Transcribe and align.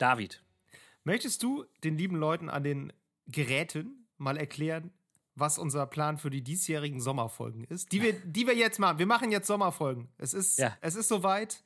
David. 0.00 0.42
Möchtest 1.04 1.42
du 1.42 1.64
den 1.84 1.96
lieben 1.98 2.16
Leuten 2.16 2.48
an 2.48 2.62
den 2.64 2.92
Geräten 3.26 4.06
mal 4.18 4.36
erklären, 4.36 4.92
was 5.34 5.58
unser 5.58 5.86
Plan 5.86 6.18
für 6.18 6.30
die 6.30 6.42
diesjährigen 6.42 7.00
Sommerfolgen 7.00 7.64
ist? 7.64 7.92
Die 7.92 8.02
wir, 8.02 8.12
die 8.12 8.46
wir 8.46 8.54
jetzt 8.54 8.78
machen. 8.78 8.98
Wir 8.98 9.06
machen 9.06 9.30
jetzt 9.30 9.46
Sommerfolgen. 9.46 10.08
Es 10.18 10.34
ist, 10.34 10.58
Ja. 10.58 10.76
es 10.80 10.94
ist 10.96 11.08
soweit. 11.08 11.62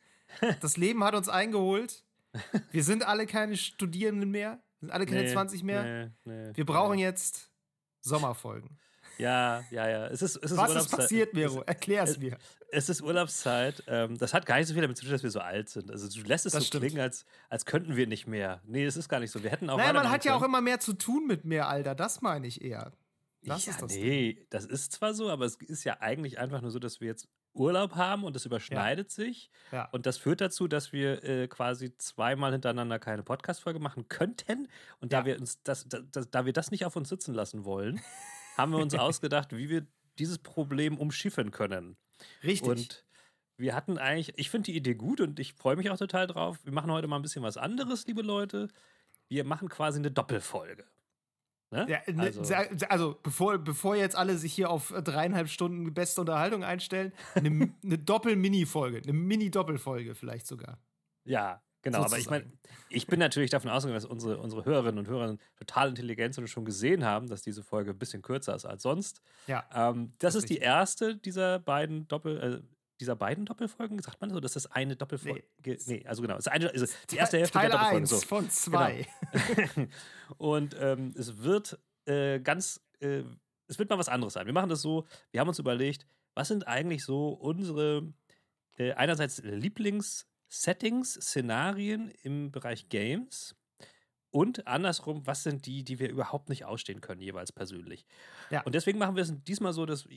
Das 0.61 0.77
Leben 0.77 1.03
hat 1.05 1.15
uns 1.15 1.29
eingeholt. 1.29 2.05
Wir 2.73 2.83
sind 2.83 3.07
alle 3.07 3.27
keine 3.27 3.57
Studierenden 3.57 4.31
mehr. 4.31 4.63
Wir 4.81 4.87
sind 4.89 4.91
alle 4.91 5.07
keine 5.07 5.27
20 5.31 5.63
mehr. 5.63 5.85
Nee, 5.85 6.11
nee, 6.25 6.51
Wir 6.55 6.67
brauchen 6.67 6.99
jetzt 6.99 7.51
Sommerfolgen. 8.01 8.79
Ja, 9.19 9.63
ja, 9.71 9.89
ja. 9.89 10.07
Es 10.07 10.23
ist, 10.23 10.37
es 10.37 10.51
ist 10.51 10.57
Was 10.57 10.65
ist 10.71 10.75
Urlaubszeit. 10.77 11.01
passiert, 11.01 11.35
Miro? 11.35 11.63
Erklär 11.63 12.03
es 12.05 12.19
mir. 12.19 12.37
Es 12.71 12.89
ist 12.89 13.01
Urlaubszeit. 13.03 13.83
Ähm, 13.87 14.19
das 14.19 14.35
hat 14.35 14.47
gar 14.47 14.57
nicht 14.59 14.67
so 14.67 14.75
viel 14.75 14.83
damit 14.83 14.97
zu 14.97 15.05
tun, 15.05 15.13
dass 15.13 15.23
wir 15.23 15.31
so 15.31 15.41
alt 15.41 15.69
sind. 15.69 15.91
Also 15.91 16.09
du 16.09 16.27
lässt 16.27 16.47
es 16.47 16.53
Das 16.53 16.63
so 16.65 16.67
stimmt. 16.67 16.85
klingen, 16.87 17.01
als, 17.01 17.25
als 17.49 17.65
könnten 17.67 17.95
wir 17.97 18.07
nicht 18.07 18.27
mehr. 18.27 18.61
Nee, 18.67 18.85
es 18.85 18.97
ist 18.97 19.09
gar 19.09 19.21
nicht 19.21 19.31
so. 19.31 19.43
Wir 19.43 19.51
hätten 19.51 19.71
auch 19.71 19.79
Naja, 19.79 19.93
man 19.93 20.11
hat 20.11 20.25
ja 20.25 20.35
auch 20.35 20.43
immer 20.43 20.61
mehr 20.61 20.81
zu 20.81 20.93
tun 20.95 21.27
mit 21.27 21.45
mehr 21.45 21.69
Alter. 21.69 21.95
Das 21.95 22.21
meine 22.23 22.47
ich 22.47 22.63
eher. 22.65 22.93
Das 23.43 23.67
ja, 23.67 23.73
ist 23.73 23.83
das. 23.83 23.93
Ding. 23.93 24.03
nee, 24.03 24.47
das 24.51 24.65
ist 24.65 24.93
zwar 24.93 25.13
so, 25.15 25.29
aber 25.31 25.45
es 25.45 25.57
ist 25.57 25.85
ja 25.85 26.01
eigentlich 26.01 26.39
einfach 26.39 26.63
nur 26.63 26.71
so, 26.71 26.79
dass 26.79 27.01
wir 27.01 27.09
jetzt 27.09 27.29
Urlaub 27.53 27.95
haben 27.95 28.25
und 28.25 28.35
es 28.35 28.47
überschneidet 28.47 29.13
sich. 29.13 29.51
Ja. 29.71 29.85
Und 29.93 30.07
das 30.07 30.17
führt 30.17 30.41
dazu, 30.41 30.67
dass 30.67 30.93
wir 30.93 31.23
äh, 31.23 31.47
quasi 31.47 31.97
zweimal 31.99 32.51
hintereinander 32.53 32.99
keine 32.99 33.23
Podcast-Folge 33.23 33.79
machen 33.79 34.09
könnten. 34.09 34.67
Und 35.01 35.13
da 35.13 35.19
Ja. 35.21 35.25
wir 35.27 35.39
uns 35.39 35.63
das, 35.63 35.87
da, 35.87 36.01
da, 36.11 36.23
da 36.23 36.47
wir 36.47 36.53
das 36.55 36.71
nicht 36.73 36.85
auf 36.87 36.97
uns 36.97 37.11
sitzen 37.11 37.33
lassen 37.35 37.65
wollen, 37.65 38.01
haben 38.57 38.73
wir 38.73 38.79
uns 38.79 38.95
ausgedacht, 38.95 39.57
wie 39.57 39.69
wir 39.69 39.87
dieses 40.19 40.39
Problem 40.39 40.99
umschiffen 40.99 41.51
können. 41.51 41.97
Richtig. 42.43 42.69
Und 42.69 43.05
wir 43.57 43.75
hatten 43.75 43.99
eigentlich, 43.99 44.37
ich 44.39 44.51
finde 44.51 44.67
die 44.67 44.77
Idee 44.77 44.95
gut 44.95 45.21
und 45.21 45.39
ich 45.39 45.55
freue 45.55 45.77
mich 45.77 45.91
auch 45.91 45.99
total 45.99 46.27
drauf. 46.27 46.59
Wir 46.65 46.73
machen 46.73 46.91
heute 46.91 47.07
mal 47.07 47.17
ein 47.17 47.23
bisschen 47.23 47.43
was 47.43 47.57
anderes, 47.57 48.07
liebe 48.07 48.23
Leute. 48.23 48.69
Wir 49.29 49.45
machen 49.45 49.69
quasi 49.69 49.99
eine 49.99 50.11
Doppelfolge. 50.11 50.85
Ne? 51.71 51.87
Ja, 51.89 52.13
ne, 52.13 52.23
also, 52.23 52.55
also, 52.89 53.19
bevor, 53.23 53.59
bevor 53.59 53.97
jetzt 53.97 54.15
alle 54.15 54.39
sich 54.39 54.53
hier 54.55 54.71
auf 54.71 54.95
dreieinhalb 54.97 55.49
Stunden 55.49 55.93
beste 55.93 56.21
Unterhaltung 56.21 56.63
einstellen, 56.63 57.13
eine, 57.35 57.75
eine 57.83 57.99
Doppel-Mini-Folge, 57.99 58.99
eine 59.03 59.13
Mini-Doppelfolge 59.13 60.15
vielleicht 60.15 60.47
sogar. 60.47 60.79
ja, 61.25 61.64
genau. 61.85 62.03
Aber 62.03 62.19
ich 62.19 62.29
meine, 62.29 62.51
ich 62.89 63.07
bin 63.07 63.19
natürlich 63.19 63.51
davon 63.51 63.71
ausgegangen, 63.71 64.01
dass 64.01 64.05
unsere, 64.11 64.39
unsere 64.39 64.65
Hörerinnen 64.65 64.99
und 64.99 65.09
Hörer 65.09 65.37
total 65.57 65.91
intelligent 65.91 66.35
sind 66.35 66.45
und 66.45 66.49
schon 66.49 66.65
gesehen 66.65 67.05
haben, 67.05 67.29
dass 67.29 67.43
diese 67.43 67.63
Folge 67.63 67.93
ein 67.93 67.99
bisschen 67.99 68.23
kürzer 68.23 68.55
ist 68.55 68.65
als 68.65 68.83
sonst. 68.83 69.21
Ja. 69.47 69.65
Ähm, 69.73 70.13
das, 70.19 70.35
Das 70.35 70.35
ist 70.37 70.45
ist 70.45 70.51
die 70.51 70.59
erste 70.59 71.17
dieser 71.17 71.61
beiden 71.61 72.09
Doppel, 72.09 72.41
äh, 72.41 72.75
dieser 73.01 73.17
beiden 73.17 73.45
Doppelfolgen, 73.45 74.01
sagt 74.01 74.21
man 74.21 74.31
so, 74.31 74.41
dass 74.41 74.53
das 74.53 74.71
eine 74.71 74.97
Doppelfolge. 74.97 75.45
Nee. 75.65 76.05
also 76.07 76.23
genau, 76.23 76.37
ist 76.37 76.49
eine, 76.49 76.71
also 76.71 76.87
die 77.11 77.17
erste 77.17 77.39
Hälfte 77.39 77.59
Teil 77.59 77.71
der 77.71 77.79
Doppelfolge. 77.79 78.03
1 78.03 78.11
So. 78.11 78.17
Genau. 78.21 78.41
von 78.41 78.51
2. 78.51 79.07
Und 80.39 80.77
ähm, 80.79 81.15
es 81.17 81.39
wird 81.39 81.79
äh, 82.07 82.41
ganz, 82.41 82.81
äh, 83.01 83.23
es 83.67 83.79
wird 83.79 83.91
mal 83.91 83.99
was 83.99 84.09
anderes 84.09 84.35
sein. 84.35 84.47
Wir 84.47 84.53
machen 84.53 84.71
das 84.71 84.81
so, 84.83 85.07
wir 85.33 85.41
haben 85.41 85.49
uns 85.49 85.59
überlegt, 85.59 86.07
was 86.35 86.49
sind 86.49 86.67
eigentlich 86.67 87.05
so 87.05 87.29
unsere 87.29 88.13
äh, 88.77 88.93
einerseits 88.93 89.39
Lieblings-Settings, 90.51 91.15
Szenarien 91.15 92.11
im 92.23 92.51
Bereich 92.51 92.89
Games 92.89 93.57
und 94.31 94.67
andersrum, 94.67 95.27
was 95.27 95.43
sind 95.43 95.67
die, 95.67 95.85
die 95.85 95.99
wir 95.99 96.11
überhaupt 96.11 96.49
nicht 96.49 96.65
ausstehen 96.65 97.01
können, 97.01 97.21
jeweils 97.21 97.53
persönlich. 97.53 98.05
Ja. 98.51 98.63
Und 98.63 98.75
deswegen 98.75 98.99
machen 98.99 99.17
wir 99.17 99.23
es 99.23 99.33
diesmal 99.45 99.73
so, 99.73 99.87
dass 99.87 100.09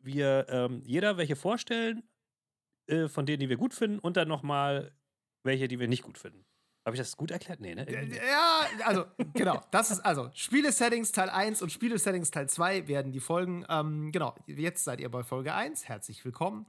wir 0.00 0.46
ähm, 0.48 0.82
jeder 0.84 1.16
welche 1.16 1.36
vorstellen, 1.36 2.02
äh, 2.86 3.08
von 3.08 3.26
denen, 3.26 3.40
die 3.40 3.48
wir 3.48 3.56
gut 3.56 3.74
finden, 3.74 3.98
und 3.98 4.16
dann 4.16 4.28
nochmal 4.28 4.94
welche, 5.44 5.68
die 5.68 5.78
wir 5.78 5.88
nicht 5.88 6.02
gut 6.02 6.18
finden. 6.18 6.44
Habe 6.86 6.96
ich 6.96 7.00
das 7.00 7.16
gut 7.16 7.30
erklärt? 7.30 7.60
Nee, 7.60 7.74
ne? 7.74 7.86
Irgendwie. 7.88 8.18
Ja, 8.18 8.66
also, 8.84 9.06
genau. 9.32 9.62
Das 9.70 9.90
ist 9.90 10.00
also 10.00 10.28
Spiele-Settings 10.34 11.12
Teil 11.12 11.30
1 11.30 11.62
und 11.62 11.72
Spiele-Settings 11.72 12.30
Teil 12.30 12.46
2 12.50 12.88
werden 12.88 13.10
die 13.10 13.20
Folgen. 13.20 13.64
Ähm, 13.70 14.12
genau, 14.12 14.34
jetzt 14.46 14.84
seid 14.84 15.00
ihr 15.00 15.10
bei 15.10 15.22
Folge 15.22 15.54
1. 15.54 15.88
Herzlich 15.88 16.22
willkommen. 16.26 16.66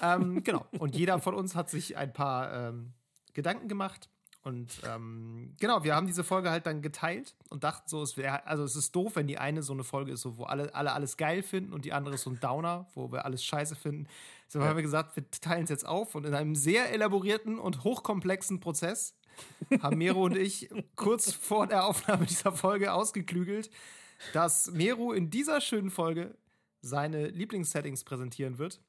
Ähm, 0.00 0.42
genau. 0.42 0.66
Und 0.78 0.96
jeder 0.96 1.18
von 1.18 1.34
uns 1.34 1.54
hat 1.54 1.70
sich 1.70 1.96
ein 1.96 2.12
paar 2.12 2.52
ähm, 2.52 2.92
Gedanken 3.34 3.68
gemacht. 3.68 4.08
Und 4.42 4.80
ähm, 4.86 5.54
genau, 5.60 5.84
wir 5.84 5.94
haben 5.94 6.06
diese 6.06 6.24
Folge 6.24 6.50
halt 6.50 6.64
dann 6.64 6.80
geteilt 6.80 7.34
und 7.50 7.62
dachten 7.62 7.86
so, 7.86 8.02
es 8.02 8.16
wäre, 8.16 8.46
also 8.46 8.64
es 8.64 8.74
ist 8.74 8.96
doof, 8.96 9.16
wenn 9.16 9.26
die 9.26 9.36
eine 9.36 9.62
so 9.62 9.74
eine 9.74 9.84
Folge 9.84 10.12
ist, 10.12 10.22
so, 10.22 10.38
wo 10.38 10.44
alle, 10.44 10.74
alle 10.74 10.92
alles 10.94 11.18
geil 11.18 11.42
finden 11.42 11.74
und 11.74 11.84
die 11.84 11.92
andere 11.92 12.14
ist 12.14 12.22
so 12.22 12.30
ein 12.30 12.40
Downer, 12.40 12.86
wo 12.94 13.12
wir 13.12 13.26
alles 13.26 13.44
scheiße 13.44 13.76
finden. 13.76 14.06
So 14.48 14.62
haben 14.62 14.76
wir 14.76 14.82
gesagt, 14.82 15.14
wir 15.14 15.30
teilen 15.30 15.64
es 15.64 15.70
jetzt 15.70 15.86
auf 15.86 16.14
und 16.14 16.24
in 16.24 16.32
einem 16.32 16.54
sehr 16.54 16.90
elaborierten 16.90 17.58
und 17.58 17.84
hochkomplexen 17.84 18.60
Prozess 18.60 19.14
haben 19.82 19.98
Mero 19.98 20.24
und 20.24 20.36
ich 20.36 20.70
kurz 20.96 21.32
vor 21.32 21.66
der 21.66 21.84
Aufnahme 21.84 22.24
dieser 22.24 22.52
Folge 22.52 22.94
ausgeklügelt, 22.94 23.70
dass 24.32 24.70
Mero 24.70 25.12
in 25.12 25.28
dieser 25.28 25.60
schönen 25.60 25.90
Folge 25.90 26.36
seine 26.80 27.28
Lieblingssettings 27.28 28.04
präsentieren 28.04 28.58
wird, 28.58 28.80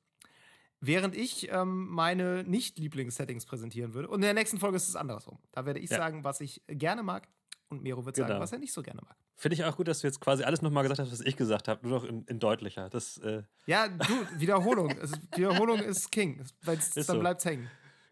während 0.81 1.15
ich 1.15 1.49
ähm, 1.51 1.87
meine 1.89 2.43
Nicht-Lieblings-Settings 2.43 3.45
präsentieren 3.45 3.93
würde. 3.93 4.07
Und 4.09 4.15
in 4.15 4.21
der 4.23 4.33
nächsten 4.33 4.57
Folge 4.59 4.77
ist 4.77 4.89
es 4.89 4.95
andersrum. 4.95 5.37
Da 5.51 5.65
werde 5.65 5.79
ich 5.79 5.89
Ja. 5.89 5.97
sagen, 5.97 6.23
was 6.23 6.41
ich 6.41 6.61
gerne 6.67 7.03
mag 7.03 7.27
und 7.69 7.83
Mero 7.83 8.05
wird 8.05 8.15
sagen, 8.17 8.27
Genau. 8.29 8.39
was 8.41 8.51
er 8.51 8.59
nicht 8.59 8.73
so 8.73 8.81
gerne 8.81 9.01
mag. 9.03 9.15
Finde 9.35 9.55
ich 9.55 9.63
auch 9.63 9.77
gut, 9.77 9.87
dass 9.87 9.99
du 10.01 10.07
jetzt 10.07 10.19
quasi 10.19 10.43
alles 10.43 10.61
nochmal 10.61 10.83
gesagt 10.83 10.99
hast, 10.99 11.11
was 11.11 11.21
ich 11.21 11.37
gesagt 11.37 11.67
habe, 11.67 11.87
nur 11.87 11.99
noch 11.99 12.03
in, 12.07 12.23
in 12.25 12.39
deutlicher. 12.39 12.89
Das, 12.89 13.17
äh, 13.19 13.43
Ja, 13.65 13.87
du, 13.87 14.13
Wiederholung. 14.37 14.89
Es 15.01 15.11
ist, 15.11 15.37
Wiederholung 15.37 15.79
ist 15.79 16.11
King. 16.11 16.43
Weil 16.63 16.77
Ist 16.77 16.95
dann 16.97 17.03
so. 17.05 17.19
bleibt's 17.19 17.45
hängen. 17.45 17.69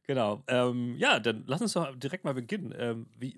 genau. 0.08 0.44
Ähm, 0.48 0.96
ja, 0.98 1.20
dann 1.20 1.44
lass 1.48 1.62
uns 1.62 1.74
doch 1.74 1.96
direkt 1.96 2.24
mal 2.24 2.34
beginnen. 2.34 2.74
Ähm, 2.78 3.08
wie, 3.18 3.38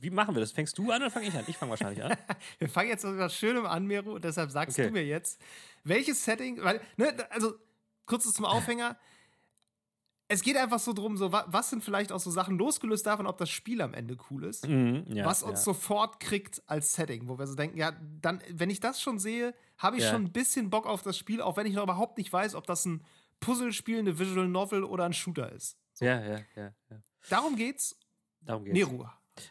wie 0.00 0.10
machen 0.10 0.34
wir 0.34 0.40
das? 0.40 0.50
Fängst 0.52 0.76
du 0.78 0.90
an 0.90 1.02
oder 1.02 1.10
fange 1.10 1.26
ich 1.28 1.34
an? 1.34 1.44
Ich 1.46 1.56
fange 1.56 1.70
wahrscheinlich 1.70 2.02
an. 2.02 2.16
Wir 2.58 2.68
fangen 2.68 2.88
jetzt 2.88 3.04
mit 3.04 3.18
was 3.18 3.34
Schönem 3.34 3.64
an, 3.66 3.86
Mero, 3.86 4.14
und 4.14 4.24
deshalb 4.24 4.50
sagst 4.50 4.78
Okay. 4.78 4.88
du 4.88 4.92
mir 4.92 5.04
jetzt, 5.04 5.40
welches 5.84 6.24
Setting, 6.24 6.62
weil, 6.62 6.80
ne, 6.96 7.14
also, 7.30 7.54
kurzes 8.06 8.34
zum 8.34 8.44
Aufhänger. 8.44 8.96
Es 10.32 10.42
geht 10.42 10.56
einfach 10.56 10.78
so 10.78 10.92
drum, 10.92 11.16
so, 11.16 11.32
wa- 11.32 11.44
was 11.48 11.70
sind 11.70 11.82
vielleicht 11.82 12.12
auch 12.12 12.20
so 12.20 12.30
Sachen 12.30 12.56
losgelöst 12.56 13.04
davon, 13.04 13.26
ob 13.26 13.36
das 13.38 13.50
Spiel 13.50 13.80
am 13.82 13.94
Ende 13.94 14.16
cool 14.30 14.44
ist, 14.44 14.64
Mhm, 14.68 15.04
ja, 15.08 15.24
was 15.24 15.42
uns 15.42 15.58
ja. 15.60 15.64
sofort 15.64 16.20
kriegt 16.20 16.62
als 16.68 16.94
Setting, 16.94 17.26
wo 17.26 17.36
wir 17.36 17.48
so 17.48 17.56
denken, 17.56 17.76
ja, 17.76 17.92
dann, 18.20 18.40
wenn 18.48 18.70
ich 18.70 18.78
das 18.78 19.02
schon 19.02 19.18
sehe, 19.18 19.54
habe 19.76 19.96
ich 19.96 20.04
Ja. 20.04 20.12
schon 20.12 20.22
ein 20.26 20.32
bisschen 20.32 20.70
Bock 20.70 20.86
auf 20.86 21.02
das 21.02 21.18
Spiel, 21.18 21.40
auch 21.42 21.56
wenn 21.56 21.66
ich 21.66 21.74
noch 21.74 21.82
überhaupt 21.82 22.16
nicht 22.16 22.32
weiß, 22.32 22.54
ob 22.54 22.64
das 22.66 22.84
ein 22.86 23.04
Puzzlespiel, 23.40 23.98
eine 23.98 24.18
Visual 24.20 24.46
Novel 24.46 24.84
oder 24.84 25.04
ein 25.04 25.12
Shooter 25.14 25.50
ist. 25.50 25.76
Ja, 25.98 26.20
ja, 26.20 26.38
ja, 26.54 26.74
ja. 26.90 27.02
Darum 27.28 27.56
geht's. 27.56 27.98
Darum 28.42 28.64
geht's. 28.64 28.74
Neru, 28.78 29.04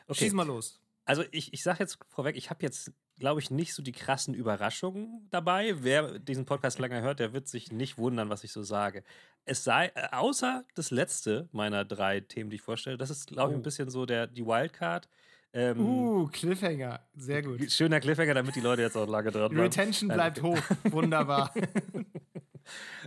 Okay. 0.07 0.13
schieß 0.25 0.33
mal 0.33 0.47
los. 0.47 0.79
Also 1.03 1.23
ich, 1.31 1.51
ich 1.53 1.61
sage 1.63 1.79
jetzt 1.79 1.97
vorweg, 2.07 2.37
ich 2.37 2.49
habe 2.51 2.61
jetzt, 2.63 2.91
glaube 3.19 3.39
ich, 3.41 3.51
nicht 3.51 3.73
so 3.73 3.83
die 3.83 3.91
krassen 3.91 4.33
Überraschungen 4.33 5.27
dabei. 5.29 5.75
Wer 5.83 6.19
diesen 6.19 6.45
Podcast 6.45 6.79
länger 6.79 7.01
hört, 7.01 7.19
der 7.19 7.33
wird 7.33 7.47
sich 7.47 7.71
nicht 7.71 7.97
wundern, 7.97 8.29
was 8.29 8.43
ich 8.43 8.51
so 8.51 8.63
sage. 8.63 9.03
Es 9.45 9.63
sei, 9.63 9.91
äh, 9.95 10.07
außer 10.11 10.63
das 10.75 10.89
letzte 10.91 11.49
meiner 11.51 11.85
drei 11.85 12.21
Themen, 12.21 12.49
die 12.49 12.55
ich 12.57 12.61
vorstelle, 12.61 12.97
das 12.97 13.09
ist, 13.09 13.27
glaube 13.27 13.51
ich, 13.51 13.55
Oh. 13.55 13.59
ein 13.59 13.63
bisschen 13.63 13.89
so 13.89 14.05
der, 14.05 14.27
die 14.27 14.45
Wildcard. 14.45 15.07
Ähm, 15.51 15.79
Uh, 15.79 16.27
Cliffhanger. 16.27 16.99
Sehr 17.15 17.41
gut. 17.41 17.71
Schöner 17.71 17.99
Cliffhanger, 17.99 18.35
damit 18.35 18.55
die 18.55 18.61
Leute 18.61 18.83
jetzt 18.83 18.95
auch 18.95 19.07
lange 19.07 19.31
dran 19.31 19.49
Die 19.49 19.55
bleiben. 19.55 19.69
Retention 19.71 20.07
bleibt 20.09 20.41
hoch. 20.43 20.59
Wunderbar. 20.83 21.51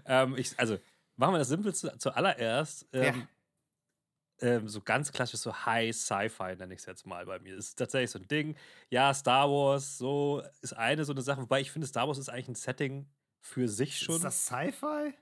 Ähm, 0.06 0.34
ich, 0.36 0.58
also, 0.58 0.78
machen 1.16 1.34
wir 1.34 1.38
das 1.38 1.48
Simpelste 1.48 1.94
zuallererst. 1.98 2.86
Ähm, 2.92 3.28
ähm, 4.42 4.69
so 4.69 4.80
ganz 4.80 5.10
klassisch, 5.12 5.41
so 5.41 5.54
High 5.66 5.94
Sci-Fi 5.94 6.56
nenne 6.56 6.75
ich 6.75 6.80
es 6.80 6.86
jetzt 6.86 7.06
mal 7.06 7.25
bei 7.26 7.38
mir. 7.38 7.56
Das 7.56 7.66
ist 7.69 7.76
tatsächlich 7.78 8.10
so 8.10 8.19
ein 8.19 8.28
Ding. 8.28 8.56
Ja, 8.91 9.12
Star 9.14 9.48
Wars, 9.50 9.97
so 9.98 10.42
ist 10.60 10.72
eine 10.75 11.04
so 11.04 11.12
eine 11.12 11.22
Sache. 11.22 11.42
Wobei 11.42 11.60
ich 11.60 11.71
finde, 11.71 11.86
Star 11.86 12.06
Wars 12.09 12.18
ist 12.18 12.28
eigentlich 12.28 12.48
ein 12.48 12.54
Setting 12.54 13.09
für 13.41 13.68
sich 13.68 13.98
schon. 13.98 14.16
Ist 14.16 14.24
das 14.24 14.47
Sci-Fi? 14.47 15.15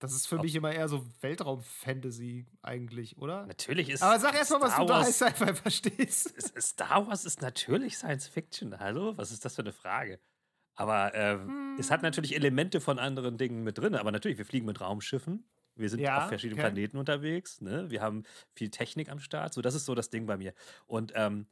Das 0.00 0.12
ist 0.12 0.26
für 0.26 0.36
Ob- 0.36 0.42
mich 0.42 0.54
immer 0.54 0.72
eher 0.72 0.88
so 0.88 1.04
Weltraum-Fantasy 1.20 2.46
eigentlich, 2.62 3.16
oder? 3.18 3.46
Natürlich 3.46 3.88
ist. 3.90 4.02
Aber 4.02 4.18
sag 4.18 4.34
erst 4.34 4.50
mal, 4.50 4.60
was 4.60 4.72
Star 4.72 4.86
du 4.86 4.92
Wars, 4.92 5.20
High 5.20 5.36
Sci-Fi 5.36 5.54
verstehst. 5.62 6.60
Star 6.62 7.06
Wars 7.06 7.24
ist 7.24 7.42
natürlich 7.42 7.96
Science 7.98 8.28
Fiction. 8.28 8.78
Hallo? 8.78 9.16
Was 9.16 9.32
ist 9.32 9.44
das 9.44 9.54
für 9.54 9.62
eine 9.62 9.72
Frage? 9.72 10.20
Aber 10.76 11.14
ähm, 11.14 11.76
es 11.78 11.90
hat 11.90 12.02
natürlich 12.02 12.34
Elemente 12.34 12.80
von 12.80 12.98
anderen 12.98 13.38
Dingen 13.38 13.62
mit 13.62 13.78
drin. 13.78 13.94
Aber 13.94 14.10
natürlich, 14.12 14.38
wir 14.38 14.44
fliegen 14.46 14.66
mit 14.66 14.80
Raumschiffen. 14.80 15.48
Wir 15.76 15.88
sind 15.90 16.00
Ja, 16.00 16.22
auf 16.22 16.28
verschiedenen 16.28 16.58
okay. 16.60 16.70
Planeten 16.70 16.96
unterwegs. 16.98 17.60
Ne? 17.60 17.90
Wir 17.90 18.00
haben 18.00 18.22
viel 18.52 18.70
Technik 18.70 19.10
am 19.10 19.18
Start. 19.18 19.54
So, 19.54 19.60
das 19.62 19.74
ist 19.74 19.84
so 19.86 19.94
das 19.94 20.10
Ding 20.10 20.26
bei 20.26 20.36
mir. 20.36 20.54
Und 20.86 21.12
ähm, 21.14 21.46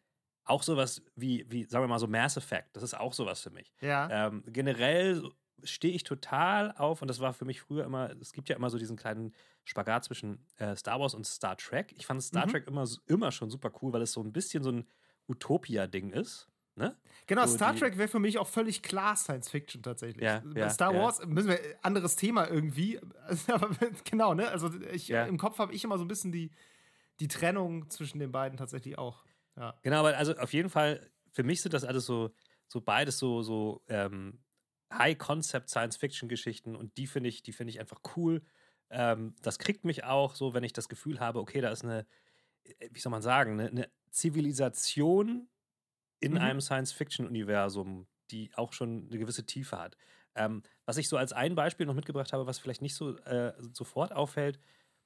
auch 0.45 0.63
sowas 0.63 1.03
wie, 1.15 1.45
wie, 1.51 1.65
sagen 1.65 1.85
wir 1.85 1.89
mal 1.89 1.99
so 1.99 2.07
Mass 2.09 2.37
Effect. 2.37 2.77
Das 2.77 2.83
ist 2.83 2.95
auch 2.99 3.13
sowas 3.13 3.41
für 3.41 3.51
mich. 3.51 3.73
Ja. 3.81 4.27
Ähm, 4.29 4.43
generell 4.47 5.23
stehe 5.65 5.95
ich 5.95 6.03
total 6.03 6.73
auf, 6.73 7.03
und 7.03 7.09
das 7.09 7.21
war 7.21 7.33
für 7.33 7.45
mich 7.45 7.61
früher 7.61 7.85
immer, 7.85 8.11
es 8.21 8.33
gibt 8.33 8.49
ja 8.49 8.57
immer 8.57 8.69
so 8.71 8.79
diesen 8.79 8.97
kleinen 8.97 9.33
Spagat 9.65 10.05
zwischen 10.05 10.45
äh, 10.57 10.75
Star 10.75 10.99
Wars 10.99 11.15
und 11.15 11.25
Star 11.25 11.57
Trek. 11.57 11.93
Ich 11.97 12.07
fand 12.07 12.21
Star 12.23 12.47
Mhm. 12.47 12.51
Trek 12.51 12.67
immer, 12.67 12.85
immer 13.07 13.31
schon 13.31 13.51
super 13.51 13.71
cool, 13.81 13.93
weil 13.93 14.03
es 14.03 14.13
so 14.13 14.23
ein 14.23 14.33
bisschen 14.33 14.65
so 14.65 14.73
ein 14.73 14.89
Utopia-Ding 15.29 16.11
ist. 16.11 16.49
Ne? 16.75 16.97
Genau, 17.27 17.47
so 17.47 17.55
Star 17.55 17.77
Trek 17.77 17.99
wäre 17.99 18.09
für 18.09 18.19
mich 18.19 18.39
auch 18.39 18.49
völlig 18.49 18.83
klar 18.83 19.15
Science 19.17 19.51
Fiction 19.51 19.83
tatsächlich. 19.83 20.25
Ja, 20.25 20.43
Bei 20.45 20.61
ja, 20.61 20.71
Star 20.71 20.93
ja. 20.95 21.03
Wars 21.03 21.25
müssen 21.27 21.51
wir 21.51 21.59
anderes 21.83 22.17
Thema 22.17 22.49
irgendwie. 22.49 22.99
Aber 23.49 23.71
genau, 24.05 24.35
ne? 24.35 24.49
Also 24.49 24.71
ich 24.91 25.09
Ja. 25.09 25.27
im 25.27 25.37
Kopf 25.37 25.59
habe 25.59 25.75
ich 25.75 25.85
immer 25.85 25.99
so 25.99 26.05
ein 26.05 26.09
bisschen 26.09 26.33
die, 26.33 26.51
die 27.21 27.29
Trennung 27.29 27.91
zwischen 27.91 28.19
den 28.19 28.33
beiden 28.33 28.57
tatsächlich 28.57 28.97
auch. 28.97 29.25
Ja. 29.57 29.79
Genau, 29.83 29.99
aber 29.99 30.17
also 30.17 30.35
auf 30.37 30.55
jeden 30.55 30.71
Fall, 30.71 31.11
für 31.31 31.43
mich 31.43 31.61
sind 31.61 31.75
das 31.75 31.85
alles 31.85 32.07
so, 32.07 32.31
so 32.69 32.81
beides 32.81 33.19
so, 33.19 33.43
so 33.43 33.83
ähm, 33.89 34.43
High-Concept-Science-Fiction-Geschichten 34.93 36.75
und 36.75 36.97
die 36.97 37.07
finde 37.07 37.29
ich, 37.29 37.43
die 37.43 37.53
finde 37.53 37.71
ich 37.71 37.81
einfach 37.81 38.01
cool. 38.17 38.43
Ähm, 38.89 39.35
das 39.43 39.59
kriegt 39.59 39.85
mich 39.85 40.05
auch 40.05 40.35
so, 40.35 40.55
wenn 40.55 40.65
ich 40.65 40.73
das 40.73 40.89
Gefühl 40.89 41.21
habe, 41.21 41.39
okay, 41.41 41.61
da 41.61 41.71
ist 41.71 41.85
eine, 41.85 42.07
äh, 42.65 42.89
wie 42.93 43.01
soll 43.01 43.11
man 43.11 43.23
sagen, 43.23 43.61
eine, 43.61 43.69
eine 43.69 43.91
Zivilisation 44.11 45.49
in 46.23 46.33
Mhm. 46.33 46.39
einem 46.39 46.61
Science-Fiction-Universum, 46.61 48.07
die 48.31 48.51
auch 48.55 48.73
schon 48.73 49.09
eine 49.09 49.19
gewisse 49.19 49.45
Tiefe 49.45 49.79
hat. 49.79 49.97
Ähm, 50.35 50.63
was 50.87 50.97
ich 50.97 51.09
so 51.09 51.17
als 51.19 51.33
ein 51.33 51.55
Beispiel 51.55 51.85
noch 51.87 51.95
mitgebracht 51.95 52.33
habe, 52.33 52.47
was 52.47 52.59
vielleicht 52.59 52.81
nicht 52.83 52.95
so 52.95 53.17
äh, 53.19 53.53
sofort 53.75 54.13
auffällt, 54.13 54.59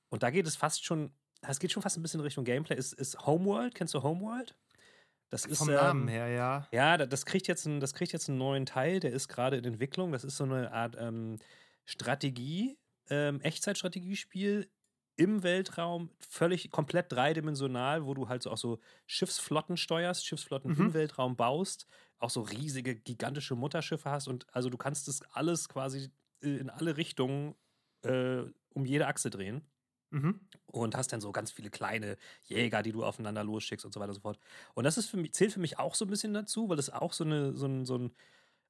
und 0.09 0.23
da 0.23 0.31
geht 0.31 0.47
es 0.47 0.55
fast 0.57 0.85
schon, 0.85 1.13
es 1.43 1.59
geht 1.59 1.73
schon 1.73 1.83
fast 1.83 1.97
ein 1.99 2.03
bisschen 2.03 2.21
in 2.21 2.25
Richtung 2.25 2.45
Gameplay, 2.45 2.77
ist, 2.77 2.93
ist 2.93 3.27
Homeworld. 3.27 3.75
Kennst 3.75 3.95
du 3.95 4.03
Homeworld? 4.03 4.55
Das 5.31 5.45
ist, 5.45 5.59
Vom 5.59 5.69
ähm, 5.71 5.75
Namen 5.75 6.09
her, 6.09 6.29
ja. 6.29 6.69
ja, 6.71 6.97
da- 6.97 7.07
das 7.07 7.27
kriegt, 7.27 7.49
jetzt 7.49 7.67
einen, 7.67 7.81
das 7.81 7.95
kriegt 7.95 8.13
jetzt 8.13 8.29
einen 8.29 8.39
neuen 8.39 8.65
Teil, 8.67 9.01
der 9.01 9.11
ist 9.13 9.27
gerade 9.27 9.57
in 9.57 9.65
Entwicklung. 9.65 10.13
Das 10.13 10.23
ist 10.23 10.37
so 10.37 10.45
eine 10.45 10.71
Art 10.73 10.97
ähm, 10.99 11.41
Strategie, 11.85 12.79
ähm, 13.11 13.41
Echtzeitstrategiespiel 13.41 14.71
im 15.17 15.43
Weltraum, 15.43 16.11
völlig 16.21 16.71
komplett 16.71 17.13
dreidimensional, 17.13 18.05
wo 18.07 18.15
du 18.15 18.29
halt 18.29 18.43
so 18.43 18.51
auch 18.51 18.59
so 18.59 18.81
Schiffsflotten 19.07 19.77
steuerst, 19.77 20.27
Schiffsflotten 20.27 20.71
Mhm. 20.71 20.87
im 20.87 20.95
Weltraum 20.95 21.37
baust, 21.37 21.87
auch 22.19 22.31
so 22.31 22.43
riesige, 22.43 22.95
gigantische 22.97 23.55
Mutterschiffe 23.57 24.11
hast 24.11 24.29
und 24.29 24.47
also 24.55 24.71
du 24.71 24.77
kannst 24.77 25.09
das 25.09 25.23
alles 25.33 25.69
quasi 25.69 26.11
in 26.41 26.71
alle 26.71 26.97
Richtungen 26.97 27.55
äh, 28.03 28.43
um 28.71 28.85
jede 28.85 29.07
Achse 29.07 29.31
drehen 29.31 29.71
Mhm. 30.13 30.49
und 30.67 30.97
hast 30.97 31.13
dann 31.13 31.21
so 31.21 31.33
ganz 31.33 31.51
viele 31.53 31.71
kleine 31.71 32.17
Jäger, 32.45 32.83
die 32.83 32.93
du 32.93 33.05
aufeinander 33.05 33.45
losschickst 33.45 33.85
und 33.87 33.93
so 33.93 34.01
weiter 34.01 34.11
und 34.11 34.15
so 34.17 34.21
fort. 34.21 34.39
Und 34.75 34.85
das 34.85 34.99
ist 34.99 35.09
für 35.09 35.17
mich, 35.17 35.33
zählt 35.35 35.53
für 35.53 35.61
mich 35.61 35.79
auch 35.79 35.95
so 35.95 36.05
ein 36.05 36.09
bisschen 36.11 36.35
dazu, 36.35 36.69
weil 36.69 36.77
das 36.77 36.91
auch 36.91 37.13
so 37.13 37.25
eine, 37.25 37.57
so 37.57 37.67
ein, 37.67 37.87
so 37.87 37.99
ein, 37.99 38.15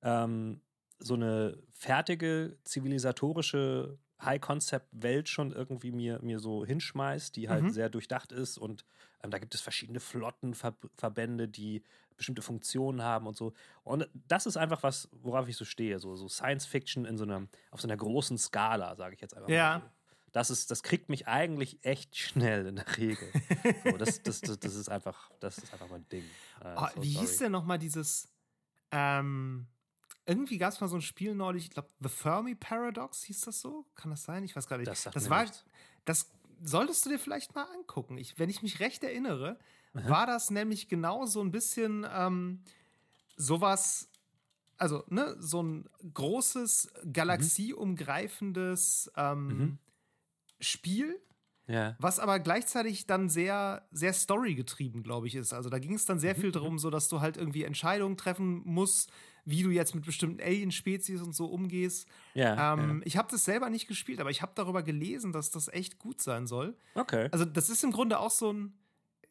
ähm, 0.03 0.63
so 0.99 1.15
eine 1.15 1.63
fertige, 1.73 2.59
zivilisatorische 2.65 3.99
High-Concept-Welt 4.23 5.29
schon 5.29 5.53
irgendwie 5.53 5.93
mir, 5.93 6.21
mir 6.23 6.39
so 6.39 6.65
hinschmeißt, 6.65 7.37
die 7.37 7.49
halt 7.49 7.65
Mhm. 7.65 7.71
sehr 7.71 7.89
durchdacht 7.91 8.33
ist 8.33 8.59
und 8.59 8.85
ähm, 9.23 9.31
da 9.31 9.39
gibt 9.39 9.55
es 9.55 9.61
verschiedene 9.61 10.01
Flottenverbände, 10.01 11.49
die 11.49 11.83
bestimmte 12.17 12.43
Funktionen 12.43 13.03
haben 13.03 13.27
und 13.27 13.37
so. 13.37 13.53
Und 13.85 14.09
das 14.15 14.47
ist 14.47 14.57
einfach 14.57 14.83
was, 14.83 15.09
worauf 15.13 15.49
ich 15.49 15.57
so 15.57 15.65
stehe, 15.65 15.99
so, 15.99 16.17
so 16.17 16.29
Science-Fiction 16.29 17.05
in 17.05 17.19
so 17.19 17.25
einer, 17.25 17.47
auf 17.71 17.81
so 17.81 17.87
einer 17.89 17.97
großen 17.97 18.39
Skala, 18.39 18.97
sage 18.97 19.15
ich 19.15 19.21
jetzt 19.21 19.37
einfach 19.37 19.51
Ja. 19.51 19.79
mal. 19.79 19.93
Das, 20.33 20.51
ist, 20.51 20.71
das 20.71 20.83
kriegt 20.83 21.09
mich 21.09 21.27
eigentlich 21.29 21.79
echt 21.85 22.17
schnell 22.17 22.67
in 22.67 22.77
der 22.77 22.97
Regel. 22.99 23.33
So, 23.85 23.97
das, 23.97 24.23
das, 24.23 24.41
das, 24.43 24.59
das, 24.59 24.75
ist 24.75 24.89
einfach, 24.91 25.31
das 25.41 25.59
ist 25.59 25.73
einfach 25.73 25.89
mein 25.89 26.07
Ding. 26.09 26.25
Äh, 26.63 26.75
Oh, 26.77 26.87
so 26.95 27.03
wie 27.03 27.07
hieß 27.09 27.21
sorry. 27.21 27.39
denn 27.39 27.53
nochmal 27.53 27.79
dieses. 27.79 28.29
Ähm, 28.91 29.67
irgendwie 30.27 30.59
gab 30.59 30.73
es 30.73 30.81
mal 30.81 30.89
so 30.89 30.97
ein 30.97 31.03
Spiel 31.03 31.35
neulich, 31.35 31.65
ich 31.65 31.71
glaube, 31.71 31.89
The 32.01 32.09
Fermi 32.09 32.55
Paradox 32.55 33.23
hieß 33.25 33.43
das 33.43 33.61
so? 33.61 33.87
Kann 33.95 34.11
das 34.11 34.25
sein? 34.25 34.45
Ich 34.45 34.55
weiß 34.57 34.67
gar 34.69 34.79
nicht. 34.79 34.93
Das 34.93 35.09
das 35.13 35.31
war, 35.31 35.43
nichts. 35.45 35.65
das 36.05 36.31
solltest 36.63 37.05
du 37.07 37.11
dir 37.11 37.19
vielleicht 37.19 37.55
mal 37.55 37.65
angucken. 37.75 38.19
Ich, 38.19 38.39
wenn 38.39 38.51
ich 38.51 38.63
mich 38.63 38.81
recht 38.81 39.03
erinnere, 39.05 39.59
war 40.01 40.27
das 40.27 40.51
nämlich 40.51 40.89
genau 40.89 41.27
so 41.27 41.41
ein 41.43 41.51
bisschen 41.53 42.07
ähm, 42.11 42.63
sowas, 43.37 44.09
also 44.79 45.05
ne, 45.09 45.37
so 45.41 45.63
ein 45.63 45.89
großes, 46.15 46.93
galaxieumgreifendes 47.13 49.11
ähm, 49.17 49.51
Mhm. 49.51 49.79
Spiel, 50.61 51.21
Ja. 51.67 51.97
was 51.99 52.19
aber 52.19 52.39
gleichzeitig 52.41 53.07
dann 53.07 53.29
sehr, 53.29 53.87
sehr 53.91 54.13
storygetrieben, 54.13 55.03
glaube 55.03 55.27
ich, 55.29 55.35
ist. 55.35 55.53
Also 55.55 55.71
da 55.71 55.79
ging 55.79 55.95
es 55.95 56.05
dann 56.07 56.19
sehr 56.19 56.35
Mhm, 56.35 56.37
viel 56.37 56.53
darum, 56.53 56.79
so 56.79 56.91
dass 56.91 57.09
du 57.09 57.21
halt 57.21 57.37
irgendwie 57.37 57.65
Entscheidungen 57.65 58.17
treffen 58.19 58.63
musst, 58.65 59.11
wie 59.49 59.63
du 59.63 59.71
jetzt 59.71 59.95
mit 59.95 60.05
bestimmten 60.05 60.41
Alien-Spezies 60.43 61.23
und 61.23 61.35
so 61.35 61.47
umgehst. 61.47 62.07
Ja, 62.35 62.75
Ähm, 62.75 63.01
Ich 63.07 63.17
habe 63.17 63.29
das 63.31 63.45
selber 63.45 63.71
nicht 63.71 63.87
gespielt, 63.89 64.21
aber 64.21 64.29
ich 64.31 64.43
habe 64.43 64.53
darüber 64.55 64.83
gelesen, 64.83 65.33
dass 65.33 65.51
das 65.51 65.69
echt 65.69 65.99
gut 65.99 66.21
sein 66.21 66.47
soll. 66.47 66.77
ja. 66.95 67.01
Okay. 67.03 67.29
Also 67.33 67.45
das 67.47 67.71
ist 67.71 67.83
im 67.85 67.93
Grunde 67.93 68.19
auch 68.19 68.31
so 68.33 68.53
ein, 68.53 68.75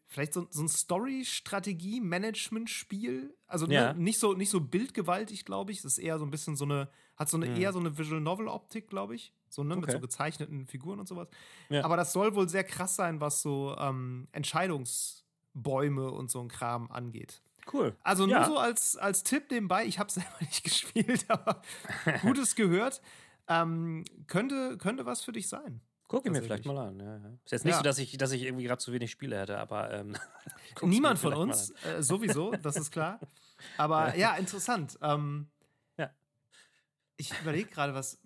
vielleicht 0.07 0.33
so, 0.33 0.47
so 0.49 0.63
ein 0.63 0.69
Story-Strategie-Management-Spiel. 0.69 3.35
Also 3.47 3.67
Ja. 3.67 3.93
ne, 3.93 3.99
nicht, 3.99 4.19
so, 4.19 4.33
nicht 4.33 4.49
so 4.49 4.61
bildgewaltig, 4.61 5.45
glaube 5.45 5.71
ich. 5.71 5.79
Es 5.79 5.85
ist 5.85 5.97
eher 5.97 6.19
so 6.19 6.25
ein 6.25 6.31
bisschen 6.31 6.55
so 6.55 6.65
eine, 6.65 6.89
hat 7.15 7.29
so 7.29 7.37
eine 7.37 7.47
Mhm. 7.49 7.55
eher 7.57 7.73
so 7.73 7.79
eine 7.79 7.97
Visual 7.97 8.21
Novel-Optik, 8.21 8.87
glaube 8.87 9.15
ich. 9.15 9.33
So, 9.49 9.63
ne, 9.63 9.75
mit 9.75 9.85
Okay. 9.85 9.93
so 9.93 9.99
gezeichneten 9.99 10.67
Figuren 10.67 10.99
und 10.99 11.07
sowas. 11.07 11.27
Ja. 11.69 11.83
Aber 11.85 11.97
das 11.97 12.13
soll 12.13 12.35
wohl 12.35 12.47
sehr 12.49 12.63
krass 12.63 12.95
sein, 12.95 13.19
was 13.21 13.41
so 13.41 13.75
ähm, 13.79 14.27
Entscheidungsbäume 14.31 16.11
und 16.11 16.29
so 16.31 16.41
ein 16.41 16.47
Kram 16.49 16.91
angeht. 16.91 17.41
Cool. 17.71 17.95
Also 18.03 18.25
nur 18.25 18.35
Ja. 18.35 18.45
so 18.45 18.57
als, 18.57 18.95
als 18.97 19.23
Tipp 19.23 19.49
nebenbei, 19.51 19.85
ich 19.85 19.97
habe 19.99 20.11
selber 20.11 20.29
nicht 20.39 20.63
gespielt, 20.63 21.25
aber 21.29 21.61
Gutes 22.21 22.55
gehört. 22.55 23.01
Ähm, 23.47 24.05
könnte, 24.27 24.77
könnte 24.77 25.05
was 25.05 25.21
für 25.23 25.31
dich 25.31 25.47
sein. 25.47 25.81
Guck 26.07 26.25
ich 26.25 26.31
mir 26.31 26.41
vielleicht 26.43 26.65
mal 26.65 26.77
an. 26.77 26.99
Ja, 26.99 27.17
ja. 27.17 27.29
Ist 27.43 27.51
jetzt 27.51 27.65
nicht 27.65 27.73
Ja. 27.73 27.77
so, 27.77 27.83
dass 27.83 27.97
ich, 27.97 28.15
dass 28.17 28.31
ich 28.31 28.43
irgendwie 28.43 28.63
gerade 28.65 28.79
zu 28.79 28.91
wenig 28.93 29.09
Spiele 29.11 29.39
hätte, 29.39 29.57
aber 29.59 29.91
ähm, 29.91 30.15
Niemand 30.81 31.17
von 31.19 31.33
uns, 31.33 31.71
äh, 31.83 32.01
sowieso, 32.03 32.51
das 32.51 32.75
ist 32.75 32.91
klar. 32.91 33.19
Aber 33.77 34.15
ja, 34.17 34.35
interessant. 34.35 34.97
Ähm, 35.01 35.47
Ja. 35.97 36.11
Ich 37.17 37.31
überlege 37.41 37.69
gerade, 37.69 37.93
was 37.95 38.19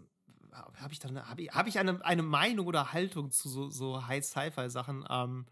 habe 0.81 0.91
ich 0.91 0.99
da 0.99 1.07
eine, 1.07 1.29
habe 1.29 1.41
ich, 1.43 1.51
hab 1.51 1.67
ich 1.67 1.79
eine, 1.79 2.03
eine 2.03 2.23
Meinung 2.23 2.67
oder 2.67 2.91
Haltung 2.91 3.31
zu 3.31 3.47
so, 3.47 3.69
so 3.69 4.05
High-Sci-Fi-Sachen? 4.07 5.05
Ähm, 5.09 5.45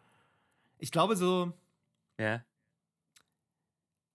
ich 0.80 0.92
glaube 0.92 1.16
so. 1.16 1.54
Ja. 2.20 2.42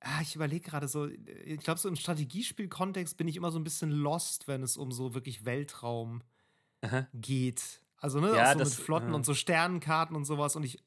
Ah, 0.05 0.21
ich 0.23 0.35
überlege 0.35 0.69
gerade 0.69 0.89
so, 0.89 1.07
ich 1.07 1.61
glaube 1.61 1.79
so 1.81 1.89
im 1.89 1.97
Strategiespiel-Kontext 1.97 3.17
bin 3.17 3.29
ich 3.29 3.37
immer 3.37 3.51
so 3.51 3.59
ein 3.59 3.65
bisschen 3.65 3.91
lost, 3.91 4.49
wenn 4.49 4.63
es 4.63 4.77
um 4.77 4.93
so 4.93 5.15
wirklich 5.15 5.45
Weltraum 5.45 6.23
Aha. 6.83 7.07
geht. 7.15 7.81
Also, 7.99 8.21
ne, 8.21 8.35
Ja, 8.35 8.49
auch 8.49 8.53
so 8.55 8.59
das- 8.61 8.77
mit 8.77 8.85
Flotten 8.85 9.09
ja. 9.11 9.15
und 9.15 9.25
so 9.25 9.35
Sternenkarten 9.35 10.17
und 10.17 10.25
sowas. 10.25 10.57
Und 10.57 10.65
ich, 10.65 10.79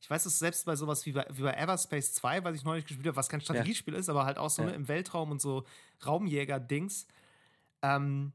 ich 0.00 0.08
weiß 0.08 0.26
es 0.26 0.38
selbst 0.38 0.64
bei 0.64 0.76
sowas 0.76 1.04
wie 1.06 1.12
bei, 1.12 1.26
wie 1.30 1.42
bei 1.42 1.52
Everspace 1.54 2.12
2, 2.14 2.44
was 2.44 2.54
ich 2.54 2.64
neulich 2.64 2.86
gespielt 2.86 3.06
habe, 3.08 3.16
was 3.16 3.28
kein 3.28 3.40
Strategiespiel 3.40 3.94
ist, 3.94 4.08
aber 4.08 4.24
halt 4.24 4.38
auch 4.38 4.50
so 4.50 4.62
Ja. 4.62 4.68
ne, 4.70 4.74
im 4.74 4.86
Weltraum 4.88 5.30
und 5.32 5.42
so 5.42 5.64
Raumjäger-Dings. 6.06 7.06
Ähm, 7.82 8.32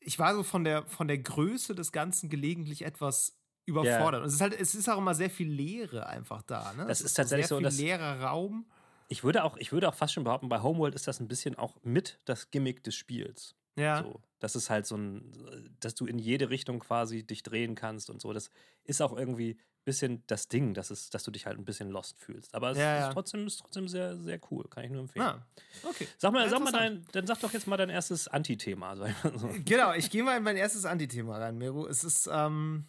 ich 0.00 0.18
war 0.18 0.34
so 0.34 0.42
von 0.42 0.64
der, 0.64 0.86
von 0.86 1.06
der 1.08 1.18
Größe 1.18 1.74
des 1.74 1.92
Ganzen 1.92 2.30
gelegentlich 2.30 2.84
etwas 2.84 3.36
überfordert. 3.66 4.22
Und 4.22 4.28
es 4.28 4.34
ist 4.34 4.40
halt, 4.40 4.58
es 4.58 4.74
ist 4.74 4.88
auch 4.88 4.98
immer 4.98 5.14
sehr 5.14 5.30
viel 5.30 5.48
Leere 5.48 6.06
einfach 6.06 6.42
da. 6.42 6.72
Ne? 6.72 6.86
Das 6.86 7.00
ist 7.00 7.14
tatsächlich 7.14 7.46
sehr 7.46 7.56
so, 7.56 7.58
viel 7.58 7.64
dass- 7.64 7.78
leerer 7.78 8.22
Raum. 8.22 8.66
Ich 9.12 9.24
würde, 9.24 9.42
auch, 9.42 9.56
ich 9.56 9.72
würde 9.72 9.88
auch 9.88 9.94
fast 9.94 10.14
schon 10.14 10.22
behaupten, 10.24 10.48
bei 10.48 10.62
Homeworld 10.62 10.94
ist 10.94 11.08
das 11.08 11.18
ein 11.18 11.26
bisschen 11.26 11.56
auch 11.56 11.76
mit 11.82 12.18
das 12.26 12.50
Gimmick 12.52 12.84
des 12.84 12.94
Spiels. 12.94 13.56
Ja. 13.76 14.02
So, 14.04 14.20
das 14.38 14.54
ist 14.54 14.70
halt 14.70 14.86
so 14.86 14.96
ein, 14.96 15.74
dass 15.80 15.94
du 15.96 16.06
in 16.06 16.18
jede 16.18 16.48
Richtung 16.48 16.78
quasi 16.78 17.24
dich 17.24 17.42
drehen 17.42 17.74
kannst 17.74 18.08
und 18.08 18.20
so. 18.20 18.32
Das 18.32 18.50
ist 18.84 19.02
auch 19.02 19.16
irgendwie 19.16 19.54
ein 19.54 19.84
bisschen 19.84 20.22
das 20.28 20.46
Ding, 20.46 20.74
dass, 20.74 20.90
es, 20.90 21.10
dass 21.10 21.24
du 21.24 21.32
dich 21.32 21.46
halt 21.46 21.58
ein 21.58 21.64
bisschen 21.64 21.90
lost 21.90 22.20
fühlst. 22.20 22.54
Aber 22.54 22.70
es 22.70 22.78
Ja, 22.78 22.94
ist, 22.98 23.00
ja. 23.06 23.12
trotzdem, 23.12 23.46
ist 23.48 23.58
trotzdem 23.58 23.88
sehr, 23.88 24.16
sehr 24.16 24.38
cool. 24.52 24.64
Kann 24.70 24.84
ich 24.84 24.90
nur 24.90 25.00
empfehlen. 25.00 25.24
Ah, 25.26 25.44
okay. 25.82 26.06
Sag 26.18 26.32
mal, 26.32 26.48
sag 26.48 26.62
mal 26.62 26.70
dein, 26.72 27.04
dann 27.10 27.26
sag 27.26 27.40
doch 27.40 27.52
jetzt 27.52 27.66
mal 27.66 27.76
dein 27.76 27.90
erstes 27.90 28.28
Anti-Thema. 28.28 28.94
Genau, 29.64 29.92
ich 29.94 30.08
gehe 30.10 30.22
mal 30.22 30.36
in 30.36 30.44
mein 30.44 30.56
erstes 30.56 30.84
Anti-Thema 30.84 31.38
rein, 31.38 31.58
Meru. 31.58 31.86
Es 31.86 32.04
ist, 32.04 32.28
ähm, 32.32 32.86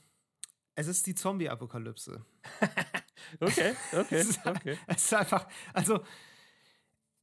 es 0.75 0.87
ist 0.87 1.05
die 1.07 1.15
Zombie-Apokalypse. 1.15 2.25
Okay, 3.39 3.75
okay, 3.93 4.15
Es 4.15 4.29
ist, 4.29 4.45
okay. 4.45 4.77
es 4.87 5.03
ist 5.05 5.13
einfach, 5.13 5.47
also 5.73 6.03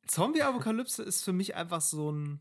Zombie-Apokalypse 0.06 1.02
ist 1.02 1.22
für 1.22 1.32
mich 1.32 1.54
einfach 1.54 1.80
so 1.80 2.10
ein, 2.10 2.40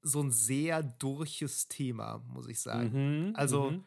so 0.00 0.22
ein 0.22 0.30
sehr 0.30 0.82
durches 0.82 1.68
Thema, 1.68 2.18
muss 2.28 2.48
ich 2.48 2.60
sagen. 2.60 3.28
Mhm, 3.28 3.36
Also, 3.36 3.70
mhm. 3.72 3.84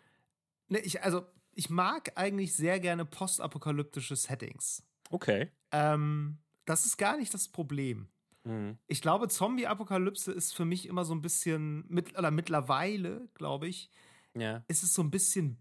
Ne, 0.67 0.79
ich, 0.79 1.03
also, 1.03 1.25
ich 1.53 1.69
mag 1.69 2.11
eigentlich 2.15 2.55
sehr 2.55 2.79
gerne 2.79 3.05
postapokalyptische 3.05 4.15
Settings. 4.15 4.83
Okay. 5.09 5.51
Ähm, 5.71 6.39
das 6.65 6.85
ist 6.85 6.97
gar 6.97 7.17
nicht 7.17 7.33
das 7.33 7.47
Problem. 7.47 8.07
Mhm. 8.43 8.77
Ich 8.87 9.01
glaube, 9.01 9.27
Zombie-Apokalypse 9.27 10.31
ist 10.31 10.53
für 10.55 10.65
mich 10.65 10.87
immer 10.87 11.05
so 11.05 11.13
ein 11.13 11.21
bisschen, 11.21 11.85
mit, 11.87 12.17
oder 12.17 12.31
mittlerweile, 12.31 13.29
glaube 13.35 13.67
ich, 13.67 13.89
Ja. 14.35 14.63
ist 14.67 14.83
es 14.83 14.93
so 14.93 15.01
ein 15.03 15.11
bisschen 15.11 15.57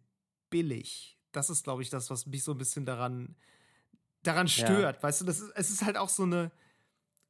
billig. 0.55 1.19
Das 1.33 1.51
ist, 1.51 1.65
glaube 1.65 1.83
ich, 1.83 1.91
das, 1.91 2.11
was 2.11 2.27
mich 2.27 2.45
so 2.45 2.53
ein 2.53 2.59
bisschen 2.59 2.87
daran, 2.87 3.35
daran 4.23 4.47
Ja. 4.47 4.53
stört. 4.53 5.03
Weißt 5.03 5.21
du, 5.21 5.25
das 5.25 5.41
ist, 5.41 5.51
es 5.57 5.71
ist 5.71 5.83
halt 5.85 5.97
auch 5.97 6.09
so 6.09 6.23
eine, 6.23 6.53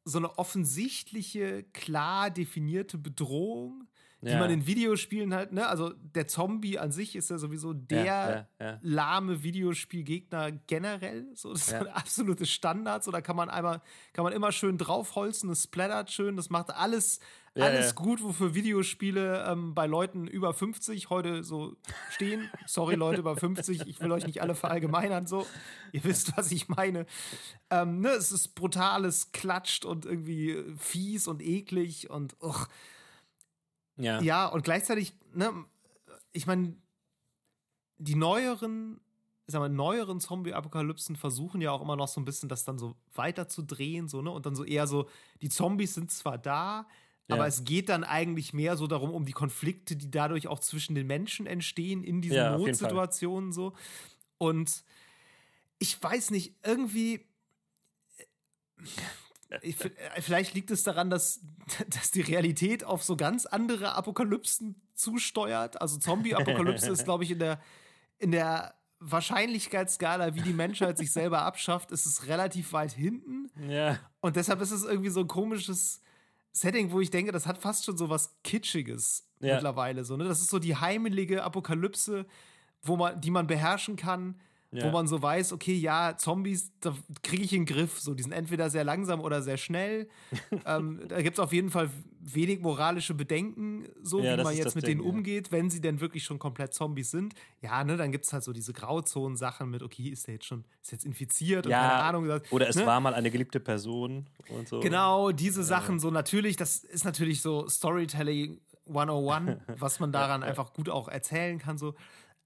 so 0.04 0.18
eine 0.18 0.36
offensichtliche, 0.38 1.62
klar 1.72 2.30
definierte 2.30 2.98
Bedrohung, 2.98 3.88
ja. 4.24 4.32
die 4.32 4.38
man 4.38 4.50
in 4.50 4.66
Videospielen 4.66 5.34
halt, 5.34 5.52
ne, 5.52 5.66
also 5.66 5.92
der 5.92 6.26
Zombie 6.26 6.78
an 6.78 6.92
sich 6.92 7.16
ist 7.16 7.30
ja 7.30 7.38
sowieso 7.38 7.72
der 7.72 8.04
ja, 8.04 8.48
ja, 8.60 8.78
lahme 8.82 9.42
Videospielgegner 9.42 10.52
generell. 10.66 11.28
So, 11.34 11.52
das 11.52 11.62
ist 11.62 11.72
ja. 11.72 11.80
ein 11.80 11.88
absolutes 11.88 12.50
Standard. 12.50 13.04
So, 13.04 13.10
da 13.10 13.20
kann 13.20 13.36
man 13.36 13.50
einmal, 13.50 13.80
kann 14.12 14.24
man 14.24 14.32
immer 14.32 14.52
schön 14.52 14.78
draufholzen, 14.78 15.50
es 15.50 15.64
splattert 15.64 16.10
schön, 16.10 16.36
das 16.36 16.50
macht 16.50 16.74
alles, 16.74 17.20
alles 17.56 17.94
gut, 17.94 18.22
wofür 18.22 18.54
Videospiele 18.54 19.44
ähm, 19.46 19.74
bei 19.74 19.86
Leuten 19.86 20.26
über 20.26 20.52
50 20.52 21.10
heute 21.10 21.44
so 21.44 21.76
stehen. 22.10 22.50
Sorry, 22.66 22.96
Leute 22.96 23.20
über 23.20 23.36
50, 23.36 23.86
ich 23.86 24.00
will 24.00 24.10
euch 24.10 24.26
nicht 24.26 24.42
alle 24.42 24.54
verallgemeinern, 24.56 25.26
so. 25.26 25.46
Ihr 25.92 26.02
wisst, 26.02 26.36
was 26.36 26.50
ich 26.50 26.68
meine. 26.68 27.06
Ähm, 27.70 28.00
ne, 28.00 28.08
es 28.08 28.32
ist 28.32 28.56
brutales, 28.56 29.30
klatscht 29.30 29.84
und 29.84 30.04
irgendwie 30.04 30.64
fies 30.78 31.28
und 31.28 31.42
eklig 31.42 32.10
und 32.10 32.36
uch. 32.40 32.66
Ja. 33.96 34.20
Ja, 34.20 34.46
und 34.46 34.64
gleichzeitig, 34.64 35.14
ne, 35.32 35.52
ich 36.32 36.46
meine, 36.46 36.76
die 37.98 38.16
neueren, 38.16 39.00
ich 39.46 39.52
sag 39.52 39.60
mal, 39.60 39.68
neueren 39.68 40.20
Zombie-Apokalypsen 40.20 41.16
versuchen 41.16 41.60
ja 41.60 41.70
auch 41.70 41.82
immer 41.82 41.96
noch 41.96 42.08
so 42.08 42.20
ein 42.20 42.24
bisschen 42.24 42.48
das 42.48 42.64
dann 42.64 42.78
so 42.78 42.96
weiterzudrehen, 43.14 44.08
so, 44.08 44.22
ne? 44.22 44.30
Und 44.30 44.46
dann 44.46 44.56
so 44.56 44.64
eher 44.64 44.86
so, 44.86 45.08
die 45.42 45.48
Zombies 45.48 45.94
sind 45.94 46.10
zwar 46.10 46.38
da, 46.38 46.86
ja. 47.28 47.36
aber 47.36 47.46
es 47.46 47.64
geht 47.64 47.88
dann 47.88 48.04
eigentlich 48.04 48.52
mehr 48.52 48.76
so 48.76 48.86
darum, 48.86 49.10
um 49.10 49.24
die 49.24 49.32
Konflikte, 49.32 49.96
die 49.96 50.10
dadurch 50.10 50.48
auch 50.48 50.58
zwischen 50.58 50.94
den 50.94 51.06
Menschen 51.06 51.46
entstehen, 51.46 52.02
in 52.02 52.20
diesen 52.20 52.36
ja, 52.36 52.56
Notsituationen 52.56 53.52
so. 53.52 53.74
Und 54.38 54.84
ich 55.78 56.02
weiß 56.02 56.30
nicht, 56.30 56.54
irgendwie 56.64 57.26
ich, 59.62 59.82
äh, 59.84 59.90
vielleicht 60.20 60.54
liegt 60.54 60.70
es 60.70 60.82
daran, 60.82 61.10
dass, 61.10 61.40
dass 61.88 62.10
die 62.10 62.20
Realität 62.20 62.84
auf 62.84 63.02
so 63.02 63.16
ganz 63.16 63.46
andere 63.46 63.94
Apokalypsen 63.94 64.80
zusteuert. 64.94 65.80
Also 65.80 65.98
Zombie-Apokalypse 65.98 66.90
ist, 66.90 67.04
glaube 67.04 67.24
ich, 67.24 67.32
in 67.32 67.38
der, 67.38 67.60
in 68.18 68.30
der 68.30 68.74
Wahrscheinlichkeitsskala, 69.00 70.34
wie 70.34 70.40
die 70.40 70.52
Menschheit 70.52 70.96
sich 70.96 71.12
selber 71.12 71.42
abschafft, 71.42 71.90
ist 71.90 72.06
es 72.06 72.26
relativ 72.26 72.72
weit 72.72 72.92
hinten. 72.92 73.50
Ja. 73.68 73.98
Und 74.20 74.36
deshalb 74.36 74.60
ist 74.60 74.70
es 74.70 74.84
irgendwie 74.84 75.10
so 75.10 75.20
ein 75.20 75.28
komisches 75.28 76.00
Setting, 76.52 76.92
wo 76.92 77.00
ich 77.00 77.10
denke, 77.10 77.32
das 77.32 77.46
hat 77.46 77.58
fast 77.58 77.84
schon 77.84 77.98
so 77.98 78.08
was 78.08 78.36
Kitschiges 78.44 79.26
ja. 79.40 79.54
mittlerweile. 79.54 80.04
So, 80.04 80.16
ne? 80.16 80.24
Das 80.24 80.40
ist 80.40 80.50
so 80.50 80.58
die 80.58 80.76
heimelige 80.76 81.42
Apokalypse, 81.42 82.26
wo 82.82 82.96
man, 82.96 83.20
die 83.20 83.30
man 83.30 83.46
beherrschen 83.46 83.96
kann 83.96 84.40
ja. 84.74 84.84
wo 84.84 84.90
man 84.90 85.06
so 85.06 85.22
weiß, 85.22 85.52
okay, 85.52 85.74
ja, 85.74 86.16
Zombies, 86.16 86.72
da 86.80 86.94
kriege 87.22 87.44
ich 87.44 87.52
in 87.52 87.64
den 87.64 87.74
Griff. 87.74 88.00
So, 88.00 88.14
die 88.14 88.22
sind 88.22 88.32
entweder 88.32 88.70
sehr 88.70 88.84
langsam 88.84 89.20
oder 89.20 89.42
sehr 89.42 89.56
schnell. 89.56 90.08
ähm, 90.66 91.00
da 91.08 91.22
gibt 91.22 91.38
es 91.38 91.40
auf 91.40 91.52
jeden 91.52 91.70
Fall 91.70 91.90
wenig 92.20 92.60
moralische 92.60 93.14
Bedenken, 93.14 93.86
so 94.02 94.20
ja, 94.20 94.38
wie 94.38 94.42
man 94.42 94.56
jetzt 94.56 94.74
mit 94.74 94.86
Ding, 94.86 94.98
denen 94.98 95.08
umgeht, 95.08 95.52
wenn 95.52 95.70
sie 95.70 95.80
denn 95.80 96.00
wirklich 96.00 96.24
schon 96.24 96.38
komplett 96.38 96.72
Zombies 96.72 97.10
sind. 97.10 97.34
Ja, 97.60 97.84
ne, 97.84 97.96
dann 97.96 98.12
gibt 98.12 98.24
es 98.24 98.32
halt 98.32 98.42
so 98.42 98.52
diese 98.52 98.72
Grauzonen-Sachen 98.72 99.70
mit, 99.70 99.82
okay, 99.82 100.08
ist 100.08 100.26
der 100.26 100.34
jetzt 100.34 100.46
schon, 100.46 100.64
ist 100.82 100.92
jetzt 100.92 101.04
infiziert 101.04 101.66
ja, 101.66 101.82
und 101.82 101.88
keine 101.88 102.02
Ahnung. 102.02 102.40
Oder 102.50 102.68
es 102.68 102.76
ne? 102.76 102.86
war 102.86 103.00
mal 103.00 103.14
eine 103.14 103.30
geliebte 103.30 103.60
Person 103.60 104.26
und 104.48 104.68
so. 104.68 104.80
Genau, 104.80 105.32
diese 105.32 105.62
Sachen, 105.62 106.00
so 106.00 106.10
natürlich, 106.10 106.56
das 106.56 106.78
ist 106.78 107.04
natürlich 107.04 107.42
so 107.42 107.68
Storytelling 107.68 108.60
101, 108.88 109.58
was 109.78 110.00
man 110.00 110.12
daran 110.12 110.42
einfach 110.42 110.72
gut 110.72 110.88
auch 110.88 111.08
erzählen 111.08 111.58
kann, 111.58 111.78
so 111.78 111.94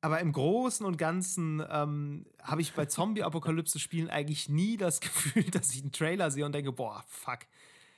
aber 0.00 0.20
im 0.20 0.32
Großen 0.32 0.86
und 0.86 0.96
Ganzen 0.96 1.62
ähm, 1.70 2.26
habe 2.42 2.60
ich 2.60 2.72
bei 2.72 2.86
Zombie-Apokalypse-Spielen 2.86 4.10
eigentlich 4.10 4.48
nie 4.48 4.76
das 4.76 5.00
Gefühl, 5.00 5.44
dass 5.44 5.72
ich 5.74 5.82
einen 5.82 5.92
Trailer 5.92 6.30
sehe 6.30 6.46
und 6.46 6.52
denke, 6.52 6.72
boah, 6.72 7.04
fuck, 7.08 7.40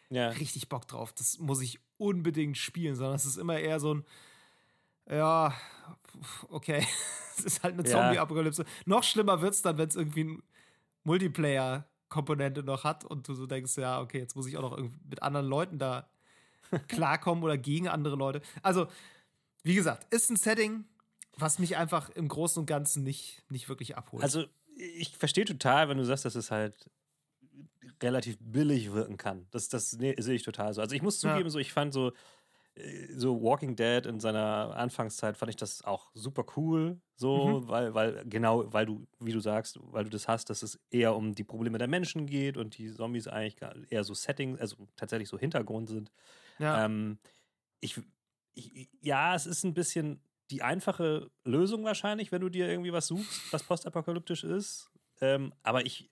ja. 0.09 0.29
richtig 0.29 0.69
Bock 0.69 0.87
drauf, 0.89 1.13
das 1.13 1.39
muss 1.39 1.61
ich 1.61 1.79
unbedingt 1.99 2.57
spielen, 2.57 2.97
sondern 2.97 3.17
es 3.17 3.27
ist 3.27 3.37
immer 3.37 3.59
eher 3.59 3.81
so 3.81 3.95
ein, 3.95 4.05
ja, 5.11 5.55
okay, 6.49 6.87
es 7.39 7.45
ist 7.45 7.63
halt 7.63 7.75
eine 7.75 7.85
Zombie-Apokalypse. 7.85 8.65
Noch 8.87 9.03
schlimmer 9.03 9.43
wird 9.43 9.55
es 9.55 9.63
dann, 9.63 9.77
wenn 9.77 9.89
es 9.89 9.97
irgendwie 9.97 10.25
ein 10.25 10.43
Multiplayer-Komponente 11.05 12.63
noch 12.63 12.85
hat 12.85 13.05
und 13.05 13.29
du 13.29 13.35
so 13.35 13.47
denkst, 13.47 13.77
ja, 13.77 14.01
okay, 14.01 14.19
jetzt 14.19 14.37
muss 14.37 14.47
ich 14.47 14.57
auch 14.57 14.63
noch 14.63 14.79
mit 15.09 15.23
anderen 15.23 15.47
Leuten 15.47 15.79
da 15.79 16.09
klarkommen 16.89 17.45
oder 17.45 17.59
gegen 17.59 17.89
andere 17.89 18.17
Leute. 18.17 18.41
Also, 18.63 18.87
wie 19.63 19.75
gesagt, 19.75 20.13
ist 20.13 20.31
ein 20.31 20.37
Setting, 20.37 20.85
was 21.37 21.59
mich 21.59 21.77
einfach 21.77 22.11
im 22.11 22.29
Großen 22.29 22.61
und 22.61 22.67
Ganzen 22.67 23.03
nicht, 23.03 23.43
nicht 23.51 23.69
wirklich 23.69 23.97
abholt. 23.97 24.23
Also, 24.23 24.45
ich 24.77 25.17
verstehe 25.17 25.45
total, 25.45 25.89
wenn 25.89 25.99
du 25.99 26.05
sagst, 26.05 26.25
dass 26.25 26.35
es 26.35 26.51
halt 26.51 26.91
relativ 28.03 28.39
billig 28.41 28.93
wirken 28.93 29.17
kann. 29.17 29.47
Das, 29.51 29.69
das 29.69 29.93
nee, 29.99 30.15
sehe 30.19 30.35
ich 30.35 30.43
total 30.43 30.73
so. 30.73 30.81
Also, 30.81 30.95
ich 30.95 31.03
muss 31.03 31.21
zugeben, 31.21 31.45
ja. 31.45 31.51
so, 31.51 31.59
ich 31.59 31.73
fand 31.73 31.93
so, 31.93 32.13
äh, 32.75 33.13
so 33.15 33.43
Walking 33.43 33.77
Dead 33.77 34.07
in 34.07 34.21
seiner 34.21 34.75
Anfangszeit 34.77 35.37
fand 35.37 35.51
ich 35.51 35.57
das 35.57 35.83
auch 35.85 36.11
super 36.15 36.45
cool, 36.57 37.01
so, 37.17 37.61
mhm. 37.61 37.69
weil, 37.69 37.95
weil, 37.95 38.25
genau, 38.27 38.73
weil 38.73 38.87
du, 38.87 39.07
wie 39.19 39.33
du 39.33 39.41
sagst, 39.41 39.79
weil 39.83 40.05
du 40.05 40.11
das 40.11 40.29
hast, 40.29 40.51
dass 40.51 40.63
es 40.63 40.79
eher 40.91 41.15
um 41.15 41.35
die 41.35 41.45
Probleme 41.45 41.79
der 41.79 41.89
Menschen 41.89 42.27
geht 42.27 42.57
und 42.57 42.79
die 42.79 42.93
Zombies 42.93 43.29
eigentlich 43.29 43.57
eher 43.91 44.05
so 44.05 44.15
Setting, 44.15 44.59
also 44.59 44.77
tatsächlich 44.97 45.29
so 45.29 45.39
Hintergrund 45.39 45.89
sind. 45.89 46.11
Ja. 46.59 46.85
Ähm, 46.85 47.19
ich, 47.81 48.01
ich, 48.55 48.89
ja, 49.01 49.35
es 49.35 49.47
ist 49.47 49.65
ein 49.65 49.75
bisschen 49.75 50.21
die 50.51 50.63
einfache 50.63 51.31
Lösung 51.45 51.85
wahrscheinlich, 51.85 52.33
wenn 52.33 52.41
du 52.41 52.49
dir 52.49 52.69
irgendwie 52.69 52.93
was 52.93 53.07
suchst, 53.07 53.53
was 53.53 53.63
postapokalyptisch 53.63 54.45
ist. 54.45 54.91
Ähm, 55.21 55.53
aber 55.63 55.87
ich, 55.87 56.11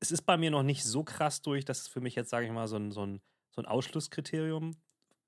es 0.00 0.12
ist 0.12 0.22
bei 0.22 0.36
mir 0.36 0.50
noch 0.50 0.62
nicht 0.62 0.84
so 0.84 1.04
krass 1.04 1.42
durch, 1.42 1.64
dass 1.64 1.82
es 1.82 1.88
für 1.88 2.00
mich 2.00 2.14
jetzt, 2.14 2.30
sage 2.30 2.46
ich 2.46 2.52
mal, 2.52 2.68
so 2.68 2.76
ein, 2.76 2.92
so 2.92 3.06
ein, 3.06 3.20
so 3.50 3.62
ein 3.62 3.66
Ausschlusskriterium 3.66 4.76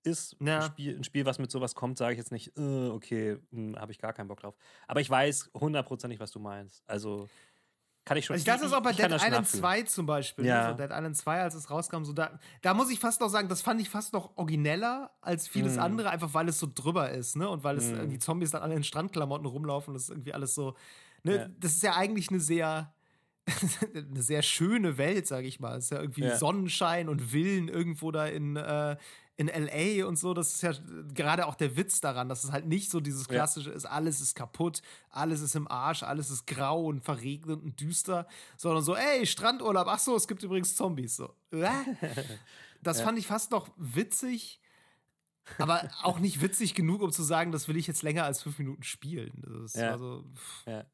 ist. 0.03 0.37
Ja. 0.41 0.61
Ein, 0.61 0.63
Spiel, 0.63 0.97
ein 0.97 1.05
Spiel, 1.05 1.25
was 1.25 1.39
mit 1.39 1.51
sowas 1.51 1.75
kommt, 1.75 1.99
sage 1.99 2.13
ich 2.13 2.19
jetzt 2.19 2.33
nicht, 2.33 2.57
äh, 2.57 2.89
okay, 2.89 3.39
hm, 3.51 3.77
habe 3.77 3.93
ich 3.93 3.99
gar 3.99 4.13
keinen 4.13 4.29
Bock 4.29 4.41
drauf. 4.41 4.57
Aber 4.87 5.01
ich 5.01 5.09
weiß 5.09 5.51
hundertprozentig, 5.55 6.21
was 6.21 6.31
du 6.31 6.41
meinst. 6.41 6.83
Also 6.87 7.29
kann 8.05 8.17
ich 8.17 8.25
schon. 8.25 8.35
Also 8.35 8.43
ich 8.43 8.47
dachte 8.47 8.67
es 8.67 8.73
auch 8.73 8.83
bei 8.83 8.93
Dead 8.93 9.11
Island 9.11 9.47
2 9.47 9.83
zum 9.83 10.07
Beispiel. 10.07 10.45
Ja. 10.45 10.71
So 10.71 10.77
Dead 10.77 10.91
Island 10.91 11.17
2, 11.17 11.41
als 11.41 11.55
es 11.55 11.71
rauskam, 11.71 12.05
so 12.05 12.13
da, 12.13 12.39
da 12.61 12.75
muss 12.75 12.91
ich 12.91 12.99
fast 12.99 13.21
noch 13.21 13.29
sagen, 13.29 13.49
das 13.49 13.63
fand 13.63 13.81
ich 13.81 13.89
fast 13.89 14.13
noch 14.13 14.37
origineller 14.37 15.11
als 15.21 15.47
vieles 15.47 15.77
mm. 15.77 15.81
andere, 15.81 16.11
einfach 16.11 16.35
weil 16.35 16.49
es 16.49 16.59
so 16.59 16.69
drüber 16.73 17.11
ist, 17.11 17.37
ne? 17.37 17.49
Und 17.49 17.63
weil 17.63 17.77
es 17.77 17.93
mm. 17.93 18.09
die 18.09 18.19
Zombies 18.19 18.51
dann 18.51 18.63
alle 18.63 18.75
in 18.75 18.83
Strandklamotten 18.83 19.47
rumlaufen, 19.47 19.95
das 19.95 20.05
ist 20.05 20.11
irgendwie 20.11 20.35
alles 20.35 20.55
so. 20.55 20.75
Ne? 21.23 21.37
Ja. 21.37 21.49
Das 21.61 21.73
ist 21.73 21.83
ja 21.83 21.95
eigentlich 21.95 22.31
eine 22.31 22.41
sehr. 22.41 22.93
eine 23.93 24.23
sehr 24.23 24.41
schöne 24.43 24.99
Welt, 24.99 25.27
sag 25.27 25.45
ich 25.45 25.59
mal. 25.59 25.77
Es 25.77 25.87
ist 25.87 25.91
ja 25.91 26.01
irgendwie 26.01 26.23
ja. 26.23 26.37
Sonnenschein 26.37 27.09
und 27.09 27.21
Villen 27.21 27.67
irgendwo 27.67 28.13
da 28.13 28.27
in, 28.27 28.55
äh, 28.55 28.97
in 29.49 29.67
LA 29.67 30.07
und 30.07 30.17
so, 30.19 30.35
das 30.35 30.55
ist 30.55 30.63
ja 30.63 30.73
gerade 31.15 31.47
auch 31.47 31.55
der 31.55 31.77
Witz 31.77 32.01
daran, 32.01 32.29
dass 32.29 32.45
es 32.45 32.53
halt 32.53 32.67
nicht 32.67 32.91
so 32.91 33.01
dieses 33.01 33.29
klassische 33.29 33.71
ja. 33.71 33.77
ist, 33.77 33.87
alles 33.87 34.21
ist 34.21 34.35
kaputt, 34.35 34.83
alles 35.11 35.41
ist 35.41 35.57
im 35.57 35.69
Arsch, 35.69 36.03
alles 36.03 36.31
ist 36.31 36.47
grau 36.47 36.85
und 36.85 37.05
verregnet 37.05 37.63
und 37.63 37.81
düster, 37.81 38.27
sondern 38.57 38.83
so, 38.83 38.95
ey, 38.95 39.27
Strandurlaub, 39.27 39.87
ach 39.89 39.99
so, 39.99 40.17
es 40.17 40.29
gibt 40.29 40.43
übrigens 40.43 40.77
Zombies. 40.77 41.17
So. 41.17 41.35
Das 42.85 42.99
ja. 42.99 43.05
fand 43.05 43.17
ich 43.17 43.29
fast 43.29 43.53
noch 43.53 43.69
witzig, 43.77 44.61
aber 45.59 45.89
auch 46.03 46.19
nicht 46.19 46.41
witzig 46.41 46.75
genug, 46.75 47.01
um 47.01 47.13
zu 47.13 47.23
sagen, 47.23 47.53
das 47.53 47.69
will 47.69 47.77
ich 47.77 47.87
jetzt 47.87 48.03
länger 48.03 48.25
als 48.25 48.43
fünf 48.43 48.59
Minuten 48.59 48.83
spielen. 48.83 49.31
Das 49.63 49.75
ja. 49.75 49.93
Also, 49.93 50.25
ja. 50.67 50.85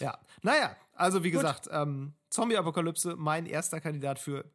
ja. 0.00 0.18
Naja, 0.42 0.76
also 0.94 1.22
wie 1.22 1.30
Gut. 1.30 1.40
gesagt, 1.40 1.68
ähm, 1.70 2.14
Zombie-Apokalypse, 2.30 3.14
mein 3.14 3.46
erster 3.46 3.80
Kandidat 3.80 4.18
für 4.18 4.50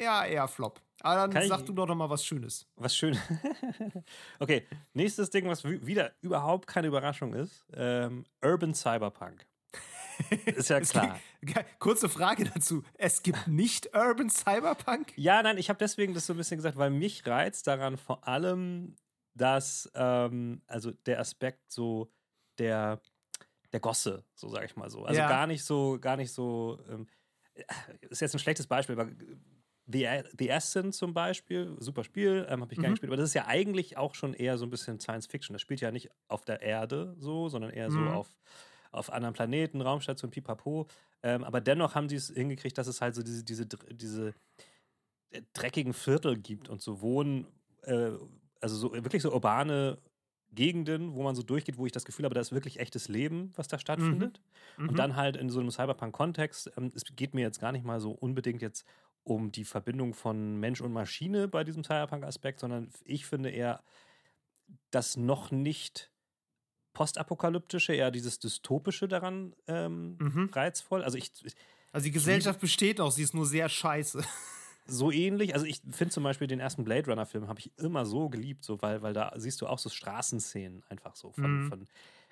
ja, 0.00 0.24
eher 0.24 0.48
Flop. 0.48 0.80
Aber 1.04 1.20
dann 1.20 1.30
Kann 1.30 1.46
sag 1.48 1.66
du 1.66 1.74
doch 1.74 1.86
noch 1.86 1.94
mal 1.94 2.08
was 2.08 2.24
Schönes. 2.24 2.66
Was 2.76 2.96
Schönes. 2.96 3.20
okay, 4.38 4.66
nächstes 4.94 5.28
Ding, 5.28 5.46
was 5.46 5.62
wieder 5.62 6.12
überhaupt 6.22 6.66
keine 6.66 6.86
Überraschung 6.86 7.34
ist: 7.34 7.66
ähm, 7.74 8.24
Urban 8.42 8.72
Cyberpunk. 8.72 9.46
Ist 10.46 10.70
ja 10.70 10.80
klar. 10.80 11.20
Kurze 11.78 12.08
Frage 12.08 12.44
dazu. 12.44 12.82
Es 12.94 13.22
gibt 13.22 13.48
nicht 13.48 13.94
Urban 13.94 14.30
Cyberpunk? 14.30 15.12
Ja, 15.16 15.42
nein, 15.42 15.58
ich 15.58 15.68
habe 15.68 15.78
deswegen 15.78 16.14
das 16.14 16.24
so 16.24 16.32
ein 16.32 16.36
bisschen 16.38 16.56
gesagt, 16.56 16.78
weil 16.78 16.90
mich 16.90 17.26
reizt 17.26 17.66
daran 17.66 17.98
vor 17.98 18.26
allem, 18.26 18.96
dass, 19.34 19.90
ähm, 19.94 20.62
also 20.66 20.92
der 20.92 21.20
Aspekt 21.20 21.70
so 21.70 22.10
der, 22.58 23.02
der 23.72 23.80
Gosse, 23.80 24.24
so 24.34 24.48
sage 24.48 24.64
ich 24.64 24.76
mal 24.76 24.88
so. 24.88 25.04
Also 25.04 25.20
ja. 25.20 25.28
gar 25.28 25.46
nicht 25.46 25.64
so, 25.64 25.98
gar 26.00 26.16
nicht 26.16 26.32
so. 26.32 26.78
Ähm, 26.88 27.08
ist 28.08 28.20
jetzt 28.20 28.34
ein 28.34 28.38
schlechtes 28.38 28.66
Beispiel, 28.66 28.98
aber 28.98 29.10
The, 29.86 30.22
The 30.38 30.52
Ascent 30.52 30.94
zum 30.94 31.12
Beispiel, 31.12 31.76
super 31.78 32.04
Spiel, 32.04 32.46
ähm, 32.48 32.62
habe 32.62 32.72
ich 32.72 32.78
mhm. 32.78 32.82
gerne 32.82 32.94
gespielt, 32.94 33.10
aber 33.10 33.18
das 33.18 33.30
ist 33.30 33.34
ja 33.34 33.46
eigentlich 33.46 33.98
auch 33.98 34.14
schon 34.14 34.32
eher 34.32 34.56
so 34.56 34.64
ein 34.64 34.70
bisschen 34.70 34.98
Science 34.98 35.26
Fiction. 35.26 35.52
Das 35.52 35.60
spielt 35.60 35.80
ja 35.80 35.90
nicht 35.90 36.10
auf 36.28 36.44
der 36.44 36.62
Erde 36.62 37.14
so, 37.18 37.48
sondern 37.48 37.70
eher 37.70 37.90
mhm. 37.90 37.94
so 37.94 38.00
auf, 38.12 38.30
auf 38.92 39.12
anderen 39.12 39.34
Planeten, 39.34 39.82
Raumstation, 39.82 40.30
pipapo. 40.30 40.86
Ähm, 41.22 41.44
aber 41.44 41.60
dennoch 41.60 41.94
haben 41.94 42.08
sie 42.08 42.16
es 42.16 42.28
hingekriegt, 42.30 42.78
dass 42.78 42.86
es 42.86 43.00
halt 43.00 43.14
so 43.14 43.22
diese, 43.22 43.44
diese, 43.44 43.66
diese 43.66 44.34
äh, 45.30 45.42
dreckigen 45.52 45.92
Viertel 45.92 46.38
gibt 46.38 46.68
und 46.70 46.80
so 46.80 47.02
Wohnen, 47.02 47.46
äh, 47.82 48.12
also 48.60 48.76
so 48.76 48.94
wirklich 48.94 49.22
so 49.22 49.32
urbane 49.32 49.98
Gegenden, 50.54 51.14
wo 51.14 51.22
man 51.22 51.34
so 51.34 51.42
durchgeht, 51.42 51.78
wo 51.78 51.84
ich 51.84 51.92
das 51.92 52.04
Gefühl 52.04 52.24
habe, 52.24 52.34
da 52.34 52.40
ist 52.40 52.52
wirklich 52.52 52.78
echtes 52.78 53.08
Leben, 53.08 53.52
was 53.56 53.68
da 53.68 53.78
stattfindet. 53.78 54.40
Mhm. 54.76 54.88
Und 54.88 54.92
mhm. 54.92 54.96
dann 54.96 55.16
halt 55.16 55.36
in 55.36 55.50
so 55.50 55.60
einem 55.60 55.70
Cyberpunk-Kontext, 55.70 56.72
ähm, 56.76 56.92
es 56.94 57.04
geht 57.16 57.34
mir 57.34 57.42
jetzt 57.42 57.60
gar 57.60 57.72
nicht 57.72 57.84
mal 57.84 58.00
so 58.00 58.12
unbedingt 58.12 58.62
jetzt 58.62 58.86
um 59.24 59.52
die 59.52 59.64
Verbindung 59.64 60.14
von 60.14 60.56
Mensch 60.60 60.80
und 60.80 60.92
Maschine 60.92 61.48
bei 61.48 61.64
diesem 61.64 61.84
Cyberpunk-Aspekt, 61.84 62.60
sondern 62.60 62.90
ich 63.04 63.26
finde 63.26 63.50
eher, 63.50 63.82
das 64.90 65.16
noch 65.16 65.50
nicht 65.50 66.10
postapokalyptische, 66.94 67.94
eher 67.94 68.10
dieses 68.10 68.38
dystopische 68.38 69.08
daran 69.08 69.54
ähm, 69.66 70.16
Mhm. 70.20 70.50
reizvoll. 70.52 71.02
Also 71.02 71.18
ich, 71.18 71.32
Also 71.92 72.04
die 72.04 72.12
Gesellschaft 72.12 72.60
besteht 72.60 72.98
noch, 72.98 73.10
sie 73.10 73.22
ist 73.22 73.34
nur 73.34 73.46
sehr 73.46 73.68
scheiße. 73.68 74.22
so 74.86 75.10
ähnlich. 75.10 75.54
Also 75.54 75.66
ich 75.66 75.80
finde 75.90 76.12
zum 76.12 76.24
Beispiel 76.24 76.46
den 76.46 76.60
ersten 76.60 76.84
Blade 76.84 77.10
Runner 77.10 77.26
Film 77.26 77.48
habe 77.48 77.60
ich 77.60 77.72
immer 77.78 78.06
so 78.06 78.28
geliebt, 78.28 78.64
so 78.64 78.80
weil, 78.82 79.02
weil 79.02 79.12
da 79.14 79.32
siehst 79.36 79.60
du 79.60 79.66
auch 79.66 79.78
so 79.78 79.88
Straßenszenen 79.90 80.84
einfach 80.88 81.16
so 81.16 81.32
von, 81.32 81.60
Mhm. 81.60 81.68
von, 81.68 81.88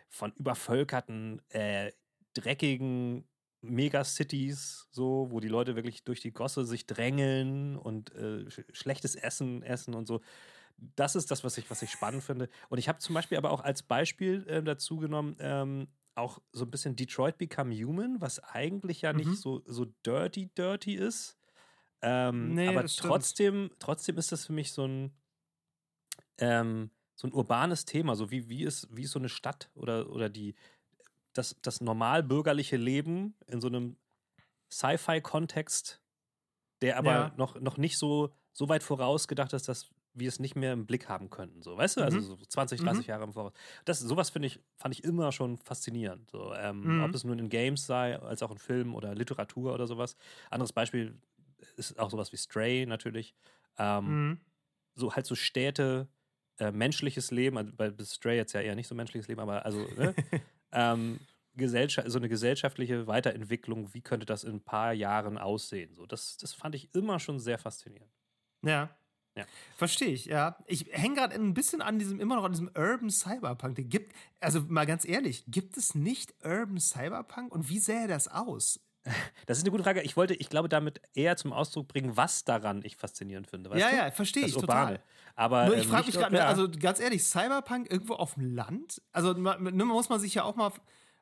von 0.09 0.33
übervölkerten, 0.35 1.43
äh, 1.51 1.93
dreckigen 2.35 3.25
Megacities, 3.63 4.89
so, 4.91 5.29
wo 5.31 5.41
die 5.41 5.49
Leute 5.49 5.77
wirklich 5.77 6.05
durch 6.05 6.21
die 6.21 6.33
Gosse 6.33 6.65
sich 6.65 6.87
drängeln 6.87 7.77
und 7.77 8.15
äh, 8.15 8.51
sch 8.51 8.63
schlechtes 8.73 9.15
Essen 9.15 9.63
essen 9.63 9.95
und 9.95 10.07
so. 10.07 10.21
Das 10.79 11.17
ist 11.17 11.31
das, 11.31 11.45
was 11.45 11.59
ich, 11.59 11.71
was 11.71 11.83
ich 11.83 11.91
spannend 11.91 12.25
finde. 12.25 12.49
Und 12.69 12.79
ich 12.79 12.89
habe 12.89 12.99
zum 12.99 13.15
Beispiel 13.15 13.39
aber 13.39 13.51
auch 13.53 13.61
als 13.63 13.83
Beispiel 13.83 14.47
äh, 14.49 14.63
dazu 14.63 14.97
genommen, 14.99 15.37
ähm, 15.41 15.89
auch 16.15 16.41
so 16.53 16.65
ein 16.65 16.71
bisschen 16.71 16.97
Detroit 16.97 17.39
Become 17.39 17.75
Human, 17.75 18.21
was 18.21 18.41
eigentlich 18.41 19.03
ja 19.03 19.13
Mhm. 19.13 19.13
nicht 19.13 19.39
so, 19.39 19.63
so 19.67 19.87
dirty, 20.07 20.49
dirty 20.55 20.95
ist. 20.95 21.39
Ähm, 22.03 22.57
Nee, 22.57 22.67
aber 22.67 22.83
das 22.83 22.97
stimmt. 22.97 23.27
trotzdem, 23.27 23.71
trotzdem 23.79 24.19
ist 24.19 24.33
das 24.33 24.47
für 24.47 24.53
mich 24.55 24.73
so 24.73 24.87
ein, 24.87 25.17
ähm, 26.39 26.91
so 27.15 27.29
ein 27.29 27.33
urbanes 27.33 27.85
Thema. 27.85 28.15
So 28.17 28.31
wie, 28.31 28.49
wie, 28.49 28.65
ist, 28.65 28.89
wie 28.95 29.03
ist 29.03 29.13
so 29.13 29.19
eine 29.19 29.29
Stadt 29.29 29.71
oder, 29.75 30.11
oder 30.11 30.29
die, 30.29 30.55
das, 31.33 31.57
das 31.63 31.81
normal 31.81 32.23
bürgerliche 32.23 32.77
Leben 32.77 33.37
in 33.47 33.61
so 33.61 33.69
einem 33.69 33.97
Sci-Fi-Kontext, 34.71 36.03
der 36.83 36.99
aber 36.99 37.29
Ja. 37.29 37.37
noch, 37.37 37.61
noch 37.61 37.77
nicht 37.77 37.99
so, 37.99 38.35
so 38.53 38.69
weit 38.69 38.83
vorausgedacht 38.83 39.53
ist, 39.53 39.69
dass 39.69 39.91
wir 40.15 40.29
es 40.29 40.41
nicht 40.41 40.57
mehr 40.57 40.73
im 40.75 40.87
Blick 40.87 41.09
haben 41.09 41.31
könnten. 41.31 41.63
So, 41.63 41.77
weißt 41.77 41.97
du? 41.99 42.03
Also 42.03 42.21
Mhm. 42.21 42.21
so 42.21 42.37
20, 42.37 42.81
Mhm. 42.81 42.83
30 42.83 43.07
Jahre 43.07 43.25
im 43.25 43.33
Voraus. 43.33 43.53
Das, 43.87 44.01
sowas 44.01 44.31
finde 44.31 44.49
ich, 44.49 44.61
fand 44.79 44.95
ich 44.95 45.05
immer 45.05 45.33
schon 45.33 45.59
faszinierend. 45.59 46.31
So, 46.31 46.55
ähm, 46.55 46.95
Mhm. 46.95 46.99
Ob 46.99 47.15
es 47.15 47.25
nun 47.25 47.39
in 47.39 47.49
Games 47.49 47.87
sei, 47.87 48.19
als 48.21 48.43
auch 48.43 48.51
in 48.51 48.59
Filmen 48.59 48.95
oder 48.95 49.15
Literatur 49.15 49.73
oder 49.75 49.87
sowas. 49.87 50.17
Anderes 50.51 50.73
Beispiel 50.73 51.21
ist 51.77 51.99
auch 51.99 52.11
sowas 52.11 52.33
wie 52.33 52.37
Stray 52.37 52.87
natürlich. 52.87 53.35
Ähm, 53.79 54.21
Mhm. 54.23 54.41
so 54.95 55.15
halt 55.15 55.27
so 55.27 55.35
Städte, 55.35 56.09
äh, 56.59 56.73
menschliches 56.73 57.31
Leben, 57.31 57.59
also 57.59 57.73
bei 57.75 57.93
Stray 58.05 58.37
jetzt 58.37 58.53
ja 58.53 58.61
eher 58.61 58.75
nicht 58.77 58.89
so 58.89 58.95
menschliches 58.95 59.29
Leben, 59.29 59.41
aber 59.41 59.65
also 59.67 59.89
ne? 59.95 60.17
ähm, 60.73 61.21
Gesellschaft, 61.55 62.11
so 62.11 62.19
eine 62.19 62.29
gesellschaftliche 62.29 63.07
Weiterentwicklung, 63.07 63.93
wie 63.93 64.01
könnte 64.01 64.27
das 64.27 64.45
in 64.45 64.55
ein 64.55 64.65
paar 64.65 64.93
Jahren 64.93 65.39
aussehen? 65.39 65.93
So, 65.95 66.07
das, 66.07 66.37
das 66.39 66.55
fand 66.55 66.75
ich 66.75 66.95
immer 66.95 67.21
schon 67.21 67.39
sehr 67.39 67.59
faszinierend. 67.59 68.11
Ja. 68.65 68.91
Ja. 69.35 69.47
Verstehe 69.77 70.09
ich, 70.09 70.27
ja. 70.27 70.59
Ich 70.67 70.87
hänge 70.93 71.15
gerade 71.17 71.35
ein 71.35 71.55
bisschen 71.55 71.81
an 71.81 71.99
diesem, 71.99 72.21
immer 72.21 72.37
noch 72.37 72.45
an 72.45 72.53
diesem 72.53 72.71
Urban 72.77 73.11
Cyberpunk. 73.11 73.77
Den 73.77 73.89
gibt, 73.89 74.15
also 74.41 74.61
mal 74.61 74.85
ganz 74.85 75.07
ehrlich, 75.07 75.45
gibt 75.49 75.79
es 75.79 75.95
nicht 75.95 76.35
Urban 76.45 76.79
Cyberpunk 76.79 77.55
und 77.55 77.69
wie 77.71 77.79
sähe 77.79 78.09
das 78.09 78.29
aus? 78.29 78.81
Das 79.47 79.59
ist 79.59 79.65
eine 79.65 79.71
gute 79.73 79.83
Frage. 79.83 80.03
Ich 80.03 80.17
wollte, 80.17 80.35
ich 80.35 80.49
glaube, 80.49 80.69
damit 80.69 81.01
eher 81.15 81.37
zum 81.37 81.53
Ausdruck 81.53 81.89
bringen, 81.89 82.17
was 82.17 82.45
daran 82.45 82.83
ich 82.85 82.97
faszinierend 82.97 83.49
finde. 83.49 83.77
Ja, 83.77 83.91
du? 83.91 83.97
ja, 83.97 84.11
verstehe 84.13 84.45
ich 84.47 84.57
Urbane. 84.57 84.99
total. 84.99 85.03
Aber 85.35 85.67
Nur 85.67 85.77
ich 85.77 85.85
ähm, 85.85 85.91
frage 85.91 86.07
mich 86.07 86.15
gerade, 86.15 86.37
ja. 86.37 86.47
also 86.47 86.69
ganz 86.71 87.01
ehrlich, 87.01 87.25
Cyberpunk 87.25 87.91
irgendwo 87.91 88.15
auf 88.15 88.35
dem 88.35 88.55
Land? 88.55 89.03
Also 89.13 89.35
ma- 89.35 89.57
ne, 89.59 89.85
muss 89.85 90.09
man 90.09 90.21
sich 90.21 90.35
ja 90.35 90.45
auch 90.45 90.55
mal. 90.57 90.71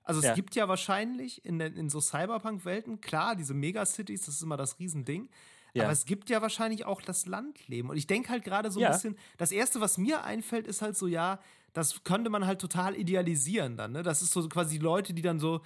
Also 0.03 0.21
es 0.21 0.27
Ja. 0.27 0.35
gibt 0.35 0.55
ja 0.57 0.69
wahrscheinlich 0.69 1.45
in, 1.45 1.59
den- 1.59 1.75
in 1.77 1.89
so 1.89 2.01
Cyberpunk-Welten, 2.01 3.01
klar, 3.01 3.37
diese 3.37 3.55
Megacities, 3.55 4.27
das 4.27 4.35
ist 4.37 4.43
immer 4.43 4.57
das 4.57 4.79
Riesending. 4.79 5.29
Ja. 5.73 5.85
Aber 5.85 5.93
es 5.93 6.05
gibt 6.05 6.29
ja 6.31 6.43
wahrscheinlich 6.43 6.85
auch 6.85 7.01
das 7.01 7.27
Landleben. 7.27 7.91
Und 7.91 7.97
ich 7.97 8.07
denke 8.09 8.31
halt 8.31 8.43
gerade 8.45 8.71
so 8.73 8.81
ein 8.81 8.85
Ja. 8.85 8.91
bisschen, 8.93 9.17
das 9.39 9.53
Erste, 9.53 9.81
was 9.81 9.99
mir 9.99 10.25
einfällt, 10.25 10.67
ist 10.67 10.83
halt 10.83 10.97
so, 10.97 11.07
ja, 11.07 11.39
das 11.73 12.03
könnte 12.03 12.29
man 12.29 12.45
halt 12.47 12.61
total 12.61 12.97
idealisieren 12.97 13.77
dann. 13.77 13.93
Ne? 13.93 14.03
Das 14.03 14.21
ist 14.23 14.33
so 14.33 14.49
quasi 14.49 14.79
die 14.79 14.85
Leute, 14.85 15.15
die 15.15 15.23
dann 15.23 15.39
so, 15.39 15.61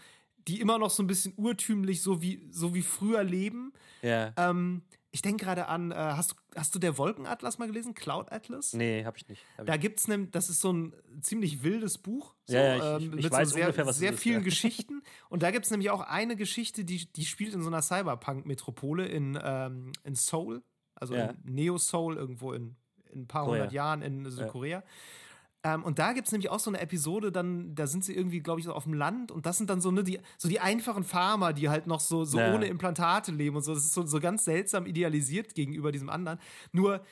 die 0.48 0.60
immer 0.60 0.78
noch 0.78 0.90
so 0.90 1.02
ein 1.02 1.06
bisschen 1.06 1.32
urtümlich, 1.36 2.02
so 2.02 2.20
wie, 2.22 2.46
so 2.50 2.74
wie 2.74 2.82
früher 2.82 3.22
leben. 3.24 3.72
ja. 4.02 4.32
Ähm, 4.36 4.82
ich 5.10 5.22
denke 5.22 5.44
gerade 5.44 5.68
an, 5.68 5.92
äh, 5.92 5.94
hast, 5.94 6.32
du- 6.32 6.36
hast 6.56 6.74
du 6.74 6.80
der 6.80 6.98
Wolkenatlas 6.98 7.58
mal 7.58 7.68
gelesen? 7.68 7.94
Cloud 7.94 8.32
Atlas? 8.32 8.72
Nee, 8.72 9.04
habe 9.04 9.16
ich 9.16 9.28
nicht. 9.28 9.44
Hab 9.56 9.64
Da 9.66 9.76
gibt 9.76 10.00
es 10.00 10.08
nämlich, 10.08 10.32
das 10.32 10.50
ist 10.50 10.60
so 10.60 10.72
ein 10.72 10.92
ziemlich 11.20 11.62
wildes 11.62 11.98
Buch. 11.98 12.34
So, 12.46 12.56
Ja, 12.56 12.74
ich- 12.74 12.82
ich- 12.82 13.06
ähm, 13.12 13.18
ich 13.20 13.24
mit 13.26 13.32
weiß 13.32 13.48
so 13.50 13.54
sehr, 13.54 13.66
ungefähr, 13.66 13.86
was 13.86 13.96
sehr 13.98 14.12
ist, 14.14 14.18
vielen 14.18 14.38
ja. 14.40 14.44
Geschichten. 14.44 15.02
Und 15.28 15.44
da 15.44 15.52
gibt 15.52 15.66
es 15.66 15.70
nämlich 15.70 15.90
auch 15.90 16.00
eine 16.00 16.34
Geschichte, 16.34 16.84
die, 16.84 17.06
die 17.12 17.24
spielt 17.26 17.54
in 17.54 17.62
so 17.62 17.68
einer 17.68 17.80
Cyberpunk-Metropole 17.80 19.06
in, 19.06 19.38
ähm, 19.40 19.92
in 20.02 20.16
Seoul, 20.16 20.64
also 20.96 21.14
Ja. 21.14 21.26
in 21.44 21.54
Neo-Seoul, 21.54 22.16
irgendwo 22.16 22.52
in, 22.52 22.74
in 23.12 23.20
ein 23.22 23.26
paar 23.28 23.46
hundert 23.46 23.72
Jahren 23.72 24.02
in 24.02 24.28
Südkorea. 24.28 24.82
Ähm, 25.64 25.82
und 25.82 25.98
da 25.98 26.12
gibt 26.12 26.26
es 26.26 26.32
nämlich 26.32 26.50
auch 26.50 26.60
so 26.60 26.70
eine 26.70 26.78
Episode, 26.80 27.32
dann, 27.32 27.74
da 27.74 27.86
sind 27.86 28.04
sie 28.04 28.14
irgendwie, 28.14 28.40
glaube 28.40 28.60
ich, 28.60 28.66
so 28.66 28.74
auf 28.74 28.84
dem 28.84 28.92
Land 28.92 29.32
und 29.32 29.46
das 29.46 29.56
sind 29.56 29.70
dann 29.70 29.80
so, 29.80 29.90
ne, 29.90 30.04
die, 30.04 30.20
so 30.36 30.46
die 30.48 30.60
einfachen 30.60 31.04
Farmer, 31.04 31.54
die 31.54 31.70
halt 31.70 31.86
noch 31.86 32.00
so, 32.00 32.24
so 32.24 32.38
Ja. 32.38 32.54
ohne 32.54 32.66
Implantate 32.66 33.32
leben 33.32 33.56
und 33.56 33.62
so. 33.62 33.72
Das 33.74 33.82
ist 33.84 33.94
so, 33.94 34.04
so 34.04 34.20
ganz 34.20 34.44
seltsam 34.44 34.84
idealisiert 34.84 35.54
gegenüber 35.54 35.90
diesem 35.90 36.10
anderen. 36.10 36.38
Nur 36.72 37.02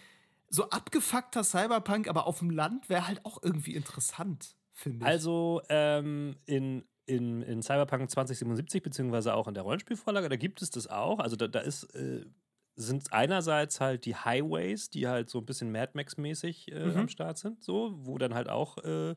so 0.51 0.69
abgefuckter 0.69 1.45
Cyberpunk, 1.45 2.09
aber 2.09 2.27
auf 2.27 2.41
dem 2.41 2.51
Land 2.51 2.91
wäre 2.91 3.07
halt 3.09 3.25
auch 3.25 3.43
irgendwie 3.43 3.75
interessant, 3.75 4.55
finde 4.71 4.99
ich. 4.99 5.07
Also 5.07 5.63
ähm, 5.71 6.37
in, 6.45 6.85
in, 7.07 7.41
in 7.41 7.63
Cyberpunk 7.63 8.11
2077, 8.11 8.83
beziehungsweise 8.83 9.33
auch 9.35 9.49
in 9.49 9.55
der 9.55 9.63
Rollenspielvorlage, 9.63 10.29
da 10.29 10.37
gibt 10.37 10.61
es 10.61 10.69
das 10.71 10.89
auch. 10.89 11.21
Also 11.21 11.37
da, 11.37 11.49
da 11.49 11.61
ist, 11.61 11.85
äh, 11.95 12.27
sind 12.77 13.13
einerseits 13.13 13.81
halt 13.81 14.05
die 14.07 14.17
Highways, 14.17 14.91
die 14.91 15.07
halt 15.09 15.29
so 15.29 15.39
ein 15.39 15.47
bisschen 15.47 15.71
Mad 15.73 15.93
Max-mäßig 15.95 16.73
äh, 16.73 16.87
Mhm. 16.87 16.97
am 16.97 17.09
Start 17.09 17.39
sind, 17.39 17.63
so, 17.63 17.93
wo 17.95 18.19
dann 18.19 18.35
halt 18.35 18.49
auch 18.49 18.79
äh, 18.79 19.15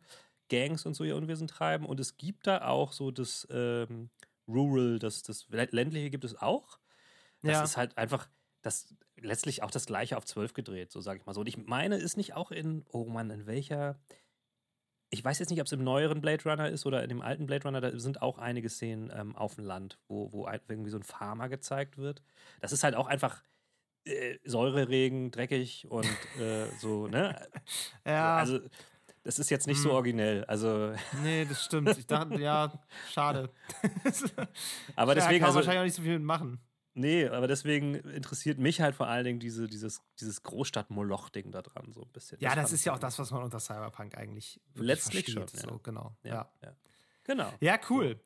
Gangs 0.50 0.86
und 0.86 0.94
so 0.94 1.04
ihr 1.04 1.16
Unwesen 1.16 1.48
treiben. 1.48 1.86
Und 1.86 2.00
es 2.00 2.18
gibt 2.18 2.48
da 2.48 2.68
auch 2.68 2.92
so 2.92 3.12
das 3.12 3.48
ähm, 3.50 4.10
Rural, 4.48 5.00
das, 5.00 5.24
das 5.24 5.48
ländliche 5.50 6.10
gibt 6.10 6.26
es 6.26 6.40
auch. 6.40 6.80
Das 7.42 7.54
ja. 7.54 7.64
ist 7.64 7.78
halt 7.78 7.98
einfach 7.98 8.28
das 8.62 8.94
letztlich 9.18 9.64
auch 9.64 9.72
das 9.72 9.86
gleiche 9.86 10.18
auf 10.18 10.26
12 10.26 10.54
gedreht, 10.54 10.92
so 10.92 11.00
sage 11.02 11.20
ich 11.20 11.26
mal 11.26 11.34
so. 11.34 11.42
Und 11.42 11.48
ich 11.48 11.58
meine, 11.58 11.98
ist 11.98 12.18
nicht 12.18 12.34
auch 12.34 12.52
in, 12.52 12.84
oh 12.92 13.06
Mann, 13.06 13.30
in 13.30 13.46
welcher. 13.46 14.00
Ich 15.16 15.24
weiß 15.24 15.40
jetzt 15.40 15.50
nicht, 15.50 15.62
ob 15.62 15.66
es 15.68 15.72
im 15.72 15.84
neueren 15.84 16.20
Blade 16.20 16.44
Runner 16.44 16.70
ist 16.70 16.86
oder 16.86 17.02
in 17.02 17.08
dem 17.08 17.22
alten 17.22 17.46
Blade 17.46 17.64
Runner, 17.64 17.80
da 17.80 17.98
sind 17.98 18.22
auch 18.22 18.38
einige 18.38 18.68
Szenen 18.68 19.12
ähm, 19.16 19.34
auf 19.36 19.56
dem 19.56 19.64
Land, 19.64 19.98
wo, 20.10 20.32
wo 20.34 20.46
irgendwie 20.68 20.90
so 20.90 20.98
ein 20.98 21.04
Farmer 21.04 21.48
gezeigt 21.48 21.98
wird. 21.98 22.22
Das 22.60 22.74
ist 22.74 22.84
halt 22.84 22.96
auch 22.96 23.08
einfach 23.08 23.42
äh, 24.06 24.38
Säureregen, 24.44 25.32
dreckig 25.32 25.88
und 25.90 26.06
äh, 26.38 26.66
so, 26.80 27.08
ne? 27.08 27.48
ja, 28.06 28.36
Also, 28.36 28.60
das 29.24 29.40
ist 29.40 29.50
jetzt 29.50 29.68
nicht 29.68 29.82
so 29.82 29.90
Hm. 29.90 29.96
originell. 29.96 30.44
Also, 30.46 30.94
nee, 31.24 31.46
das 31.46 31.64
stimmt. 31.64 31.98
Ich 31.98 32.06
dachte, 32.06 32.40
ja, 32.40 32.72
schade. 33.14 33.50
aber 34.98 35.14
Ja, 35.14 35.16
deswegen, 35.16 35.40
kann 35.40 35.40
man 35.40 35.44
also, 35.44 35.56
wahrscheinlich 35.56 35.80
auch 35.80 35.84
nicht 35.86 35.96
so 35.96 36.02
viel 36.02 36.20
machen. 36.20 36.60
Nee, 36.98 37.28
aber 37.28 37.48
deswegen 37.48 37.96
interessiert 37.96 38.58
mich 38.58 38.80
halt 38.80 38.96
vor 38.96 39.08
allen 39.08 39.26
Dingen 39.26 39.40
diese, 39.40 39.68
dieses, 39.68 40.02
dieses 40.20 40.44
Großstadt-Moloch-Ding 40.44 41.52
da 41.52 41.62
dran 41.62 41.92
so 41.92 42.02
ein 42.04 42.12
bisschen. 42.14 42.40
Ja, 42.40 42.56
das 42.56 42.70
fand 42.70 42.74
ist 42.74 42.86
ja 42.86 42.94
auch 42.94 43.00
das, 43.00 43.20
was 43.20 43.32
man 43.32 43.44
unter 43.44 43.60
Cyberpunk 43.60 44.18
eigentlich 44.18 44.62
Letztlich 44.76 45.30
schon, 45.30 45.44
ja. 45.44 45.60
So, 45.60 45.80
genau. 45.80 46.16
Ja, 46.24 46.50
ja. 46.64 46.74
Genau. 47.26 47.52
Ja, 47.60 47.78
cool. 47.90 48.20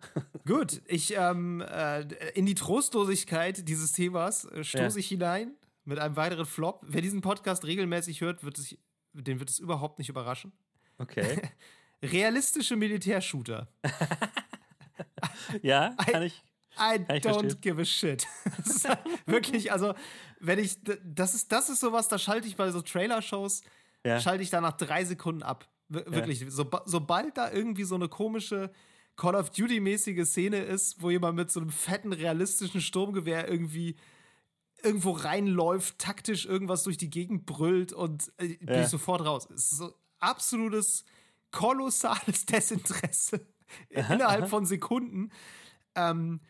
Gut, 0.46 0.82
ich 0.86 1.14
ähm, 1.16 1.60
äh, 1.60 2.02
in 2.34 2.46
die 2.46 2.56
Trostlosigkeit 2.56 3.68
dieses 3.68 3.92
Themas 3.92 4.44
äh, 4.46 4.64
stoße 4.64 4.98
ich 4.98 5.06
hinein 5.06 5.54
mit 5.84 6.00
einem 6.00 6.16
weiteren 6.16 6.46
Flop. 6.46 6.80
Wer 6.82 7.02
diesen 7.02 7.20
Podcast 7.20 7.64
regelmäßig 7.64 8.22
hört, 8.22 8.42
wird 8.42 8.58
es, 8.58 8.76
den 9.12 9.38
wird 9.38 9.50
es 9.50 9.60
überhaupt 9.60 10.00
nicht 10.00 10.08
überraschen. 10.08 10.52
Okay. 10.98 11.40
Realistische 12.02 12.74
Militärshooter. 12.74 13.68
Ja, 15.62 15.94
kann 16.06 16.22
ich. 16.22 16.42
I 16.78 16.98
don't 16.98 17.20
verstehen. 17.22 17.60
give 17.60 17.80
a 17.80 17.84
shit. 17.84 18.26
Wirklich, 19.26 19.72
also, 19.72 19.94
wenn 20.38 20.58
ich, 20.58 20.76
das 21.04 21.34
ist, 21.34 21.50
das 21.52 21.68
ist 21.68 21.80
sowas, 21.80 22.08
da 22.08 22.18
schalte 22.18 22.46
ich 22.48 22.56
bei 22.56 22.70
so 22.70 22.80
Trailer-Shows, 22.80 23.62
Ja. 24.04 24.20
schalte 24.20 24.42
ich 24.42 24.50
da 24.50 24.60
nach 24.60 24.76
drei 24.76 25.04
Sekunden 25.04 25.42
ab. 25.42 25.68
Wir- 25.88 26.06
Wirklich, 26.06 26.44
so, 26.48 26.68
sobald 26.86 27.36
da 27.36 27.50
irgendwie 27.50 27.84
so 27.84 27.96
eine 27.96 28.08
komische 28.08 28.70
Call 29.16 29.34
of 29.34 29.50
Duty-mäßige 29.50 30.24
Szene 30.24 30.58
ist, 30.62 31.02
wo 31.02 31.10
jemand 31.10 31.36
mit 31.36 31.50
so 31.50 31.60
einem 31.60 31.70
fetten, 31.70 32.12
realistischen 32.12 32.80
Sturmgewehr 32.80 33.48
irgendwie 33.48 33.96
irgendwo 34.82 35.10
reinläuft, 35.10 35.98
taktisch 35.98 36.46
irgendwas 36.46 36.84
durch 36.84 36.96
die 36.96 37.10
Gegend 37.10 37.44
brüllt 37.44 37.92
und 37.92 38.32
äh, 38.38 38.56
bin 38.56 38.68
Ja. 38.76 38.82
ich 38.82 38.88
sofort 38.88 39.22
raus. 39.26 39.46
Es 39.52 39.72
ist 39.72 39.78
so 39.78 39.92
absolutes, 40.20 41.04
kolossales 41.50 42.46
Desinteresse 42.46 43.46
innerhalb 43.90 44.48
von 44.48 44.64
Sekunden. 44.64 45.30
Ähm, 45.96 46.40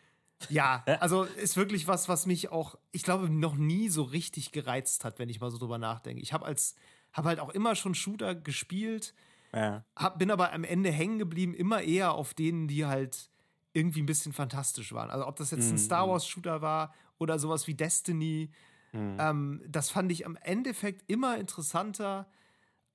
ja, 0.49 0.83
also 0.99 1.23
ist 1.23 1.57
wirklich 1.57 1.87
was, 1.87 2.09
was 2.09 2.25
mich 2.25 2.49
auch, 2.51 2.75
ich 2.91 3.03
glaube, 3.03 3.29
noch 3.29 3.55
nie 3.55 3.89
so 3.89 4.03
richtig 4.03 4.51
gereizt 4.51 5.03
hat, 5.05 5.19
wenn 5.19 5.29
ich 5.29 5.39
mal 5.41 5.51
so 5.51 5.57
drüber 5.57 5.77
nachdenke. 5.77 6.21
Ich 6.21 6.33
habe 6.33 6.45
als, 6.45 6.75
habe 7.13 7.29
halt 7.29 7.39
auch 7.39 7.49
immer 7.49 7.75
schon 7.75 7.95
Shooter 7.95 8.35
gespielt, 8.35 9.13
Ja. 9.53 9.85
hab, 9.97 10.19
bin 10.19 10.31
aber 10.31 10.53
am 10.53 10.63
Ende 10.63 10.91
hängen 10.91 11.19
geblieben, 11.19 11.53
immer 11.53 11.81
eher 11.81 12.13
auf 12.13 12.33
denen, 12.33 12.67
die 12.67 12.85
halt 12.85 13.29
irgendwie 13.73 14.01
ein 14.01 14.05
bisschen 14.05 14.33
fantastisch 14.33 14.91
waren. 14.93 15.09
Also 15.09 15.27
ob 15.27 15.35
das 15.37 15.51
jetzt 15.51 15.69
ein 15.71 15.75
Mhm. 15.75 15.79
Star 15.79 16.09
Wars 16.09 16.27
Shooter 16.27 16.61
war 16.61 16.93
oder 17.19 17.39
sowas 17.39 17.67
wie 17.67 17.75
Destiny, 17.75 18.51
Mhm. 18.93 19.17
ähm, 19.19 19.63
das 19.67 19.89
fand 19.89 20.11
ich 20.11 20.25
am 20.25 20.35
Endeffekt 20.37 21.09
immer 21.09 21.37
interessanter 21.37 22.29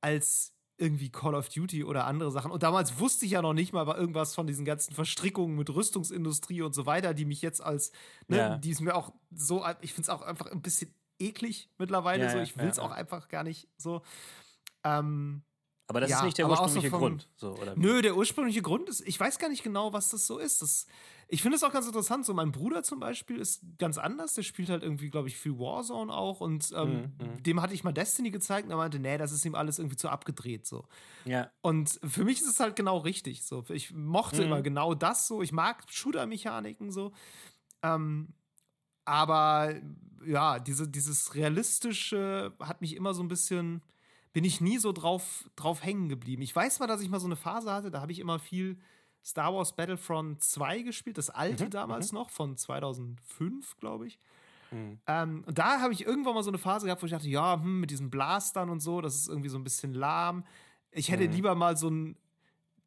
als 0.00 0.55
irgendwie 0.78 1.10
Call 1.10 1.34
of 1.34 1.48
Duty 1.48 1.84
oder 1.84 2.06
andere 2.06 2.30
Sachen. 2.30 2.50
Und 2.50 2.62
damals 2.62 2.98
wusste 3.00 3.24
ich 3.24 3.32
ja 3.32 3.42
noch 3.42 3.54
nicht 3.54 3.72
mal 3.72 3.86
irgendwas 3.96 4.34
von 4.34 4.46
diesen 4.46 4.64
ganzen 4.64 4.94
Verstrickungen 4.94 5.56
mit 5.56 5.70
Rüstungsindustrie 5.70 6.62
und 6.62 6.74
so 6.74 6.84
weiter, 6.86 7.14
die 7.14 7.24
mich 7.24 7.40
jetzt 7.42 7.62
als, 7.62 7.92
ne, 8.28 8.36
Ja. 8.36 8.58
die 8.58 8.70
ist 8.70 8.80
mir 8.80 8.94
auch 8.94 9.12
so, 9.34 9.64
ich 9.80 9.94
finde 9.94 10.02
es 10.02 10.08
auch 10.10 10.22
einfach 10.22 10.46
ein 10.46 10.60
bisschen 10.62 10.94
eklig 11.18 11.70
mittlerweile. 11.78 12.24
Ja, 12.24 12.30
so. 12.30 12.38
Ich 12.38 12.58
will 12.58 12.68
es 12.68 12.76
ja, 12.76 12.82
auch 12.82 12.90
einfach 12.90 13.28
gar 13.28 13.42
nicht 13.42 13.68
so. 13.78 14.02
Ähm, 14.84 15.42
Aber 15.88 16.00
das 16.00 16.10
Ja, 16.10 16.18
ist 16.18 16.24
nicht 16.24 16.38
der 16.38 16.46
auch 16.48 16.56
so 16.56 16.62
ursprüngliche 16.64 16.90
vom- 16.90 16.98
Grund. 17.00 17.28
So? 17.36 17.56
Nö, 17.76 18.02
der 18.02 18.16
ursprüngliche 18.16 18.60
Grund 18.60 18.88
ist, 18.88 19.02
ich 19.06 19.20
weiß 19.20 19.38
gar 19.38 19.48
nicht 19.48 19.62
genau, 19.62 19.92
was 19.92 20.08
das 20.08 20.26
so 20.26 20.38
ist. 20.38 20.60
Das, 20.60 20.86
ich 21.28 21.42
finde 21.42 21.56
es 21.56 21.62
auch 21.62 21.72
ganz 21.72 21.86
interessant. 21.86 22.26
So, 22.26 22.34
mein 22.34 22.50
Bruder 22.50 22.82
zum 22.82 22.98
Beispiel 22.98 23.36
ist 23.38 23.62
ganz 23.78 23.96
anders. 23.96 24.34
Der 24.34 24.42
spielt 24.42 24.68
halt 24.68 24.82
irgendwie, 24.82 25.10
glaube 25.10 25.28
ich, 25.28 25.36
viel 25.36 25.56
Warzone 25.60 26.12
auch. 26.12 26.40
Und 26.40 26.72
ähm, 26.74 27.12
Mhm, 27.20 27.26
mhm. 27.34 27.42
dem 27.44 27.62
hatte 27.62 27.72
ich 27.72 27.84
mal 27.84 27.92
Destiny 27.92 28.32
gezeigt 28.32 28.64
und 28.66 28.72
er 28.72 28.78
meinte, 28.78 28.98
nee, 28.98 29.16
das 29.16 29.30
ist 29.30 29.44
ihm 29.44 29.54
alles 29.54 29.78
irgendwie 29.78 29.96
zu 29.96 30.08
abgedreht. 30.08 30.66
So. 30.66 30.88
Ja. 31.24 31.52
Und 31.60 32.00
für 32.04 32.24
mich 32.24 32.40
ist 32.40 32.48
es 32.48 32.58
halt 32.58 32.74
genau 32.74 32.98
richtig. 32.98 33.44
So. 33.44 33.64
Ich 33.68 33.92
mochte 33.94 34.38
Mhm. 34.38 34.46
immer 34.46 34.62
genau 34.62 34.94
das 34.94 35.28
so. 35.28 35.40
Ich 35.40 35.52
mag 35.52 35.84
Shooter-Mechaniken 35.88 36.90
so. 36.90 37.12
Ähm, 37.84 38.34
aber 39.04 39.72
ja, 40.26 40.58
diese, 40.58 40.88
dieses 40.88 41.34
Realistische 41.36 42.52
hat 42.58 42.80
mich 42.80 42.96
immer 42.96 43.14
so 43.14 43.22
ein 43.22 43.28
bisschen, 43.28 43.82
bin 44.36 44.44
ich 44.44 44.60
nie 44.60 44.76
so 44.76 44.92
drauf, 44.92 45.48
drauf 45.56 45.82
hängen 45.82 46.10
geblieben. 46.10 46.42
Ich 46.42 46.54
weiß 46.54 46.78
mal, 46.78 46.86
dass 46.86 47.00
ich 47.00 47.08
mal 47.08 47.20
so 47.20 47.26
eine 47.26 47.36
Phase 47.36 47.72
hatte, 47.72 47.90
da 47.90 48.02
habe 48.02 48.12
ich 48.12 48.18
immer 48.18 48.38
viel 48.38 48.78
Star 49.24 49.54
Wars 49.54 49.74
Battlefront 49.74 50.44
2 50.44 50.82
gespielt, 50.82 51.16
das 51.16 51.30
alte 51.30 51.64
Mhm, 51.64 51.70
damals 51.70 52.12
noch, 52.12 52.28
von 52.28 52.54
2005, 52.54 53.78
glaube 53.78 54.06
ich. 54.08 54.18
Mhm. 54.70 55.00
Ähm, 55.06 55.42
und 55.46 55.56
da 55.56 55.80
habe 55.80 55.94
ich 55.94 56.04
irgendwann 56.04 56.34
mal 56.34 56.42
so 56.42 56.50
eine 56.50 56.58
Phase 56.58 56.84
gehabt, 56.84 57.00
wo 57.00 57.06
ich 57.06 57.12
dachte, 57.12 57.30
ja, 57.30 57.54
hm, 57.62 57.80
mit 57.80 57.90
diesen 57.90 58.10
Blastern 58.10 58.68
und 58.68 58.80
so, 58.80 59.00
das 59.00 59.14
ist 59.16 59.28
irgendwie 59.28 59.48
so 59.48 59.56
ein 59.56 59.64
bisschen 59.64 59.94
lahm. 59.94 60.44
Ich 60.90 61.10
hätte 61.10 61.24
Mhm. 61.24 61.30
lieber 61.32 61.54
mal 61.54 61.78
so 61.78 61.88
ein, 61.88 62.18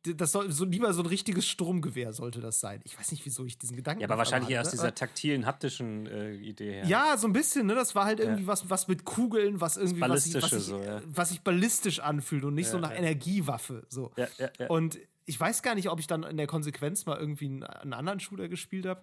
das 0.03 0.31
soll 0.31 0.49
so 0.51 0.63
lieber 0.65 0.93
so 0.93 1.01
ein 1.01 1.07
richtiges 1.07 1.45
Sturmgewehr 1.47 2.13
sollte 2.13 2.39
das 2.39 2.59
sein. 2.59 2.79
Ich 2.85 2.97
weiß 2.97 3.11
nicht, 3.11 3.25
wieso 3.25 3.43
ich 3.45 3.57
diesen 3.57 3.75
Gedanken. 3.75 4.01
Ja, 4.01 4.07
aber 4.07 4.17
wahrscheinlich 4.17 4.49
eher 4.51 4.61
aus 4.61 4.71
dieser 4.71 4.95
taktilen, 4.95 5.45
haptischen 5.45 6.05
äh, 6.07 6.33
Idee 6.35 6.71
her. 6.73 6.85
Ja, 6.85 7.17
so 7.17 7.27
ein 7.27 7.33
bisschen, 7.33 7.67
ne? 7.67 7.75
Das 7.75 7.95
war 7.95 8.05
halt 8.05 8.19
irgendwie 8.19 8.47
was, 8.47 8.69
was 8.69 8.87
mit 8.87 9.03
Kugeln, 9.03 9.59
was 9.59 9.75
irgendwie 9.77 10.01
was, 10.01 10.23
sich- 10.23 10.41
was, 10.41 10.49
so, 10.51 10.81
ja. 10.81 11.01
was 11.05 11.29
sich 11.29 11.41
ballistisch 11.41 11.99
anfühlt 11.99 12.43
und 12.45 12.53
nicht 12.55 12.69
so 12.69 12.77
Ja, 12.77 12.81
nach 12.81 12.91
ja. 12.91 12.97
Energiewaffe. 12.97 13.85
So. 13.89 14.11
Ja, 14.15 14.27
ja, 14.37 14.49
ja. 14.57 14.67
Und 14.67 14.99
ich 15.25 15.39
weiß 15.39 15.61
gar 15.63 15.75
nicht, 15.75 15.89
ob 15.89 15.99
ich 15.99 16.07
dann 16.07 16.23
in 16.23 16.37
der 16.37 16.47
Konsequenz 16.47 17.05
mal 17.05 17.17
irgendwie 17.19 17.45
einen, 17.45 17.63
einen 17.63 17.93
anderen 17.93 18.19
Shooter 18.19 18.47
gespielt 18.47 18.85
habe. 18.85 19.01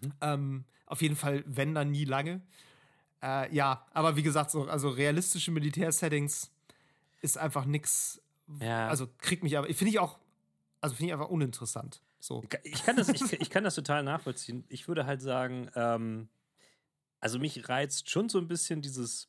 Mhm. 0.00 0.12
Ähm, 0.20 0.64
auf 0.86 1.02
jeden 1.02 1.16
Fall, 1.16 1.42
wenn 1.46 1.74
dann 1.74 1.90
nie 1.90 2.04
lange. 2.04 2.40
Äh, 3.22 3.52
ja, 3.54 3.84
aber 3.92 4.16
wie 4.16 4.22
gesagt, 4.22 4.50
so, 4.50 4.64
also 4.64 4.90
realistische 4.90 5.50
Militärsettings 5.50 6.50
ist 7.20 7.36
einfach 7.36 7.64
nix. 7.64 8.20
Ja. 8.60 8.88
Also 8.88 9.08
kriegt 9.18 9.42
mich 9.42 9.56
aber, 9.56 9.66
finde 9.68 9.90
ich 9.90 9.98
auch, 9.98 10.18
also 10.80 10.94
finde 10.94 11.08
ich 11.08 11.12
einfach 11.12 11.28
uninteressant. 11.28 12.02
So. 12.18 12.42
Ich 12.62 12.84
kann 12.84 12.96
das, 12.96 13.08
ich, 13.08 13.32
ich 13.32 13.50
kann 13.50 13.64
das 13.64 13.74
total 13.74 14.02
nachvollziehen. 14.02 14.64
Ich 14.68 14.88
würde 14.88 15.06
halt 15.06 15.20
sagen, 15.20 15.70
ähm, 15.74 16.28
also 17.20 17.38
mich 17.38 17.68
reizt 17.68 18.10
schon 18.10 18.28
so 18.28 18.38
ein 18.38 18.48
bisschen 18.48 18.82
dieses, 18.82 19.28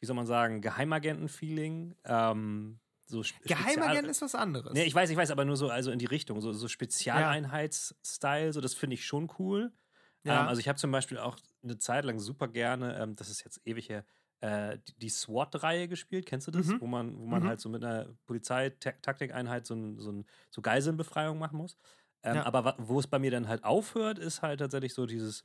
wie 0.00 0.06
soll 0.06 0.16
man 0.16 0.26
sagen, 0.26 0.60
Geheimagenten-Feeling. 0.60 1.94
Ähm, 2.04 2.80
so 3.06 3.22
Geheimagent 3.44 4.08
ist 4.08 4.22
was 4.22 4.34
anderes. 4.34 4.72
Nee, 4.72 4.84
ich 4.84 4.94
weiß, 4.94 5.10
ich 5.10 5.16
weiß, 5.16 5.30
aber 5.30 5.44
nur 5.44 5.56
so, 5.56 5.68
also 5.68 5.90
in 5.90 5.98
die 5.98 6.06
Richtung, 6.06 6.40
so, 6.40 6.52
so 6.52 6.66
Spezialeinheits-Style, 6.66 8.52
so 8.52 8.60
das 8.60 8.74
finde 8.74 8.94
ich 8.94 9.04
schon 9.04 9.30
cool. 9.38 9.72
Ja. 10.24 10.42
Ähm, 10.42 10.48
also 10.48 10.60
ich 10.60 10.68
habe 10.68 10.78
zum 10.78 10.90
Beispiel 10.90 11.18
auch 11.18 11.36
eine 11.62 11.78
Zeit 11.78 12.04
lang 12.04 12.18
super 12.18 12.48
gerne, 12.48 12.98
ähm, 12.98 13.16
das 13.16 13.28
ist 13.28 13.44
jetzt 13.44 13.60
ewig 13.64 13.88
her, 13.88 14.04
äh, 14.42 14.78
die, 14.88 14.94
die 14.98 15.10
SWAT-Reihe 15.10 15.88
gespielt. 15.88 16.26
Kennst 16.26 16.48
du 16.48 16.52
das? 16.52 16.68
Mhm. 16.68 16.80
Wo 16.80 16.86
man, 16.88 17.18
wo 17.18 17.26
man 17.26 17.42
Mhm. 17.42 17.48
halt 17.48 17.60
so 17.60 17.70
mit 17.70 17.84
einer 17.84 18.14
Polizeitaktikeinheit 18.26 19.66
so, 19.66 19.74
ein, 19.74 19.98
so, 20.00 20.12
ein, 20.12 20.26
so 20.50 20.62
Geiselnbefreiung 20.62 21.38
machen 21.38 21.58
muss. 21.58 21.78
Ähm, 22.24 22.36
Ja. 22.36 22.46
Aber 22.46 22.76
wo 22.78 23.00
es 23.00 23.08
bei 23.08 23.18
mir 23.20 23.30
dann 23.32 23.48
halt 23.48 23.64
aufhört, 23.64 24.18
ist 24.18 24.42
halt 24.42 24.60
tatsächlich 24.60 24.94
so 24.94 25.06
dieses 25.06 25.44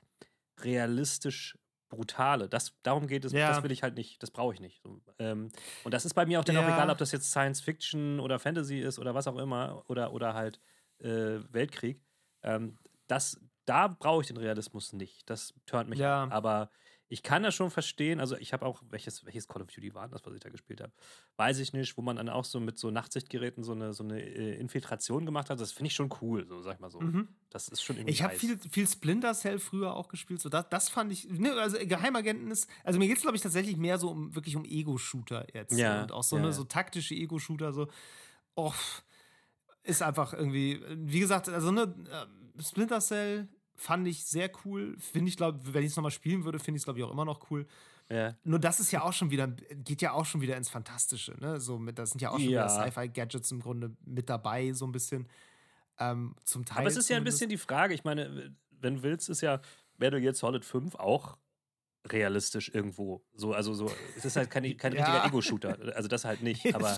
realistisch 0.62 1.58
brutale. 1.90 2.50
Das, 2.50 2.76
darum 2.84 3.08
geht 3.08 3.26
es, 3.26 3.34
Ja. 3.34 3.48
das 3.48 3.64
will 3.64 3.72
ich 3.72 3.84
halt 3.84 3.96
nicht, 3.96 4.22
das 4.22 4.32
brauche 4.32 4.54
ich 4.54 4.60
nicht. 4.60 4.84
Ähm, 5.20 5.50
und 5.84 5.94
das 5.94 6.06
ist 6.06 6.14
bei 6.16 6.26
mir 6.26 6.40
auch 6.40 6.44
dann 6.46 6.58
auch 6.58 6.68
Ja. 6.68 6.68
egal, 6.68 6.90
ob 6.90 6.98
das 6.98 7.12
jetzt 7.14 7.32
Science 7.32 7.62
Fiction 7.62 8.20
oder 8.20 8.40
Fantasy 8.40 8.80
ist 8.80 9.00
oder 9.00 9.16
was 9.16 9.28
auch 9.28 9.38
immer 9.38 9.84
oder, 9.90 10.12
oder 10.14 10.34
halt 10.34 10.60
äh, 11.00 11.40
Weltkrieg. 11.54 12.04
Ähm, 12.44 12.78
das, 13.08 13.40
da 13.66 13.88
brauche 13.88 14.22
ich 14.22 14.28
den 14.28 14.38
Realismus 14.38 14.94
nicht. 14.94 15.30
Das 15.30 15.54
turnt 15.66 15.90
mich 15.90 16.00
Ja. 16.00 16.24
ab. 16.24 16.34
Aber 16.34 16.72
ich 17.10 17.24
kann 17.24 17.44
das 17.44 17.56
schon 17.56 17.72
verstehen. 17.72 18.20
Also 18.20 18.36
ich 18.38 18.52
habe 18.52 18.66
auch, 18.66 18.82
welches, 18.90 19.26
welches 19.26 19.48
Call 19.48 19.62
of 19.62 19.70
Duty 19.70 19.94
war 19.94 20.10
das, 20.10 20.26
was 20.26 20.34
ich 20.34 20.42
da 20.42 20.50
gespielt 20.50 20.82
habe? 20.82 20.92
Weiß 21.38 21.60
ich 21.60 21.72
nicht, 21.72 21.98
wo 21.98 22.02
man 22.02 22.18
dann 22.18 22.28
auch 22.28 22.44
so 22.44 22.60
mit 22.60 22.78
so 22.78 22.92
Nachtsichtgeräten 22.92 23.64
so 23.64 23.72
eine, 23.72 23.94
so 23.94 24.04
eine 24.04 24.22
äh, 24.22 24.60
Infiltration 24.60 25.26
gemacht 25.26 25.50
hat. 25.50 25.60
Das 25.60 25.72
finde 25.72 25.88
ich 25.88 25.94
schon 25.94 26.10
cool, 26.22 26.46
so 26.48 26.62
sag 26.62 26.76
ich 26.76 26.80
mal 26.80 26.90
so. 26.90 27.00
Mhm. 27.00 27.30
Das 27.50 27.70
ist 27.70 27.82
schon 27.82 27.96
irgendwie 27.96 28.12
Ich 28.12 28.24
habe 28.24 28.36
viel, 28.36 28.58
viel 28.58 28.88
Splinter 28.88 29.34
Cell 29.34 29.60
früher 29.60 29.96
auch 29.96 30.10
gespielt. 30.10 30.42
So, 30.42 30.50
das, 30.50 30.68
das 30.70 30.90
fand 30.90 31.14
ich. 31.14 31.30
Ne, 31.30 31.54
also 31.54 31.78
Geheimagenten 31.80 32.52
ist. 32.52 32.70
Also 32.84 33.00
mir 33.00 33.08
geht 33.08 33.18
es, 33.18 33.24
glaube 33.24 33.38
ich, 33.38 33.44
tatsächlich 33.44 33.78
mehr 33.78 33.98
so 33.98 34.10
um 34.10 34.36
wirklich 34.36 34.58
um 34.58 34.66
Ego-Shooter 34.66 35.48
jetzt. 35.54 35.78
Ja, 35.78 36.02
Und 36.02 36.12
auch 36.12 36.24
so 36.24 36.36
ja, 36.36 36.44
eine 36.44 36.52
so 36.52 36.66
taktische 36.66 37.16
Ego-Shooter. 37.16 37.72
So, 37.72 37.88
oh, 38.56 38.74
ist 39.84 40.02
einfach 40.02 40.34
irgendwie. 40.34 40.82
Wie 40.90 41.22
gesagt, 41.22 41.48
also 41.48 41.72
ne, 41.72 41.84
äh, 41.84 42.62
Splinter 42.62 43.00
Cell 43.00 43.48
fand 43.78 44.08
ich 44.08 44.26
sehr 44.26 44.50
cool. 44.66 44.96
Finde 45.00 45.30
ich, 45.30 45.38
glaube 45.38 45.60
wenn 45.74 45.84
ich 45.84 45.92
es 45.92 45.96
nochmal 45.96 46.12
spielen 46.12 46.44
würde, 46.44 46.60
finde 46.60 46.78
ich 46.78 46.82
es, 46.82 46.86
glaube 46.86 47.00
ich, 47.00 47.06
auch 47.06 47.12
immer 47.12 47.26
noch 47.26 47.50
cool. 47.52 47.66
Ja. 48.10 48.36
Nur 48.44 48.60
das 48.60 48.80
ist 48.80 48.92
ja 48.92 49.04
auch 49.04 49.14
schon 49.14 49.32
wieder, 49.32 49.48
geht 49.48 50.02
ja 50.02 50.14
auch 50.14 50.26
schon 50.26 50.42
wieder 50.42 50.56
ins 50.58 50.70
Fantastische, 50.70 51.36
ne? 51.40 51.60
So 51.60 51.78
mit, 51.78 52.00
da 52.00 52.06
sind 52.06 52.22
ja 52.22 52.30
auch 52.32 52.40
schon 52.40 52.50
Ja. 52.50 52.66
wieder 52.66 52.70
Sci-Fi-Gadgets 52.70 53.52
im 53.52 53.60
Grunde 53.62 53.96
mit 54.06 54.30
dabei, 54.30 54.72
so 54.74 54.86
ein 54.86 54.92
bisschen. 54.92 55.28
Ähm, 56.00 56.36
zum 56.44 56.64
Teil. 56.64 56.80
Aber 56.80 56.88
es 56.88 56.96
ist 56.98 57.10
ja 57.10 57.16
ein 57.16 57.22
zumindest. 57.22 57.38
bisschen 57.40 57.50
die 57.50 57.58
Frage, 57.58 57.94
ich 57.94 58.04
meine, 58.04 58.54
wenn 58.80 58.96
du 58.98 59.04
willst, 59.04 59.30
ist 59.30 59.42
ja 59.42 59.60
Metal 59.98 60.22
Gear 60.22 60.34
Solid 60.34 60.64
5 60.64 60.96
auch 60.96 61.38
realistisch 62.14 62.70
irgendwo. 62.74 63.22
So, 63.36 63.54
also 63.54 63.74
so, 63.74 63.92
es 64.18 64.26
ist 64.26 64.36
halt 64.36 64.50
kein, 64.50 64.64
kein 64.78 64.94
Ja. 64.94 65.04
richtiger 65.06 65.26
Ego-Shooter. 65.26 65.78
Also 65.96 66.08
das 66.08 66.26
halt 66.26 66.42
nicht. 66.44 66.66
Aber 66.76 66.98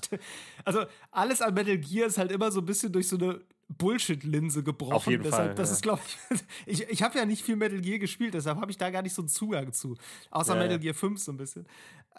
also 0.66 0.86
alles 1.12 1.42
an 1.42 1.54
Metal 1.54 1.78
Gear 1.78 2.08
ist 2.08 2.18
halt 2.18 2.32
immer 2.32 2.52
so 2.52 2.60
ein 2.62 2.66
bisschen 2.66 2.92
durch 2.92 3.08
so 3.08 3.18
eine 3.18 3.42
Bullshit-Linse 3.68 4.64
gebrochen. 4.64 4.94
Auf 4.94 5.08
jeden 5.08 5.24
deshalb, 5.24 5.48
Fall, 5.50 5.56
Das 5.56 5.70
ja. 5.70 5.76
ist, 5.76 5.82
glaube 5.84 6.02
ich, 6.08 6.42
ich, 6.82 6.90
ich 6.90 7.04
habe 7.04 7.18
ja 7.18 7.26
nicht 7.26 7.44
viel 7.44 7.56
Metal 7.56 7.80
Gear 7.82 8.00
gespielt, 8.00 8.34
deshalb 8.34 8.60
habe 8.60 8.72
ich 8.72 8.78
da 8.78 8.90
gar 8.90 9.02
nicht 9.04 9.14
so 9.14 9.22
einen 9.22 9.30
Zugang 9.30 9.74
zu. 9.74 9.96
Außer 10.32 10.56
Ja, 10.56 10.62
Metal. 10.62 10.80
Gear 10.80 10.94
5 10.96 11.20
so 11.20 11.32
ein 11.32 11.38
bisschen. 11.38 11.68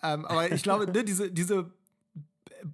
Ähm, 0.03 0.24
aber 0.26 0.50
ich 0.53 0.62
glaube, 0.62 0.87
ne, 0.90 1.05
diese, 1.05 1.31
diese 1.31 1.70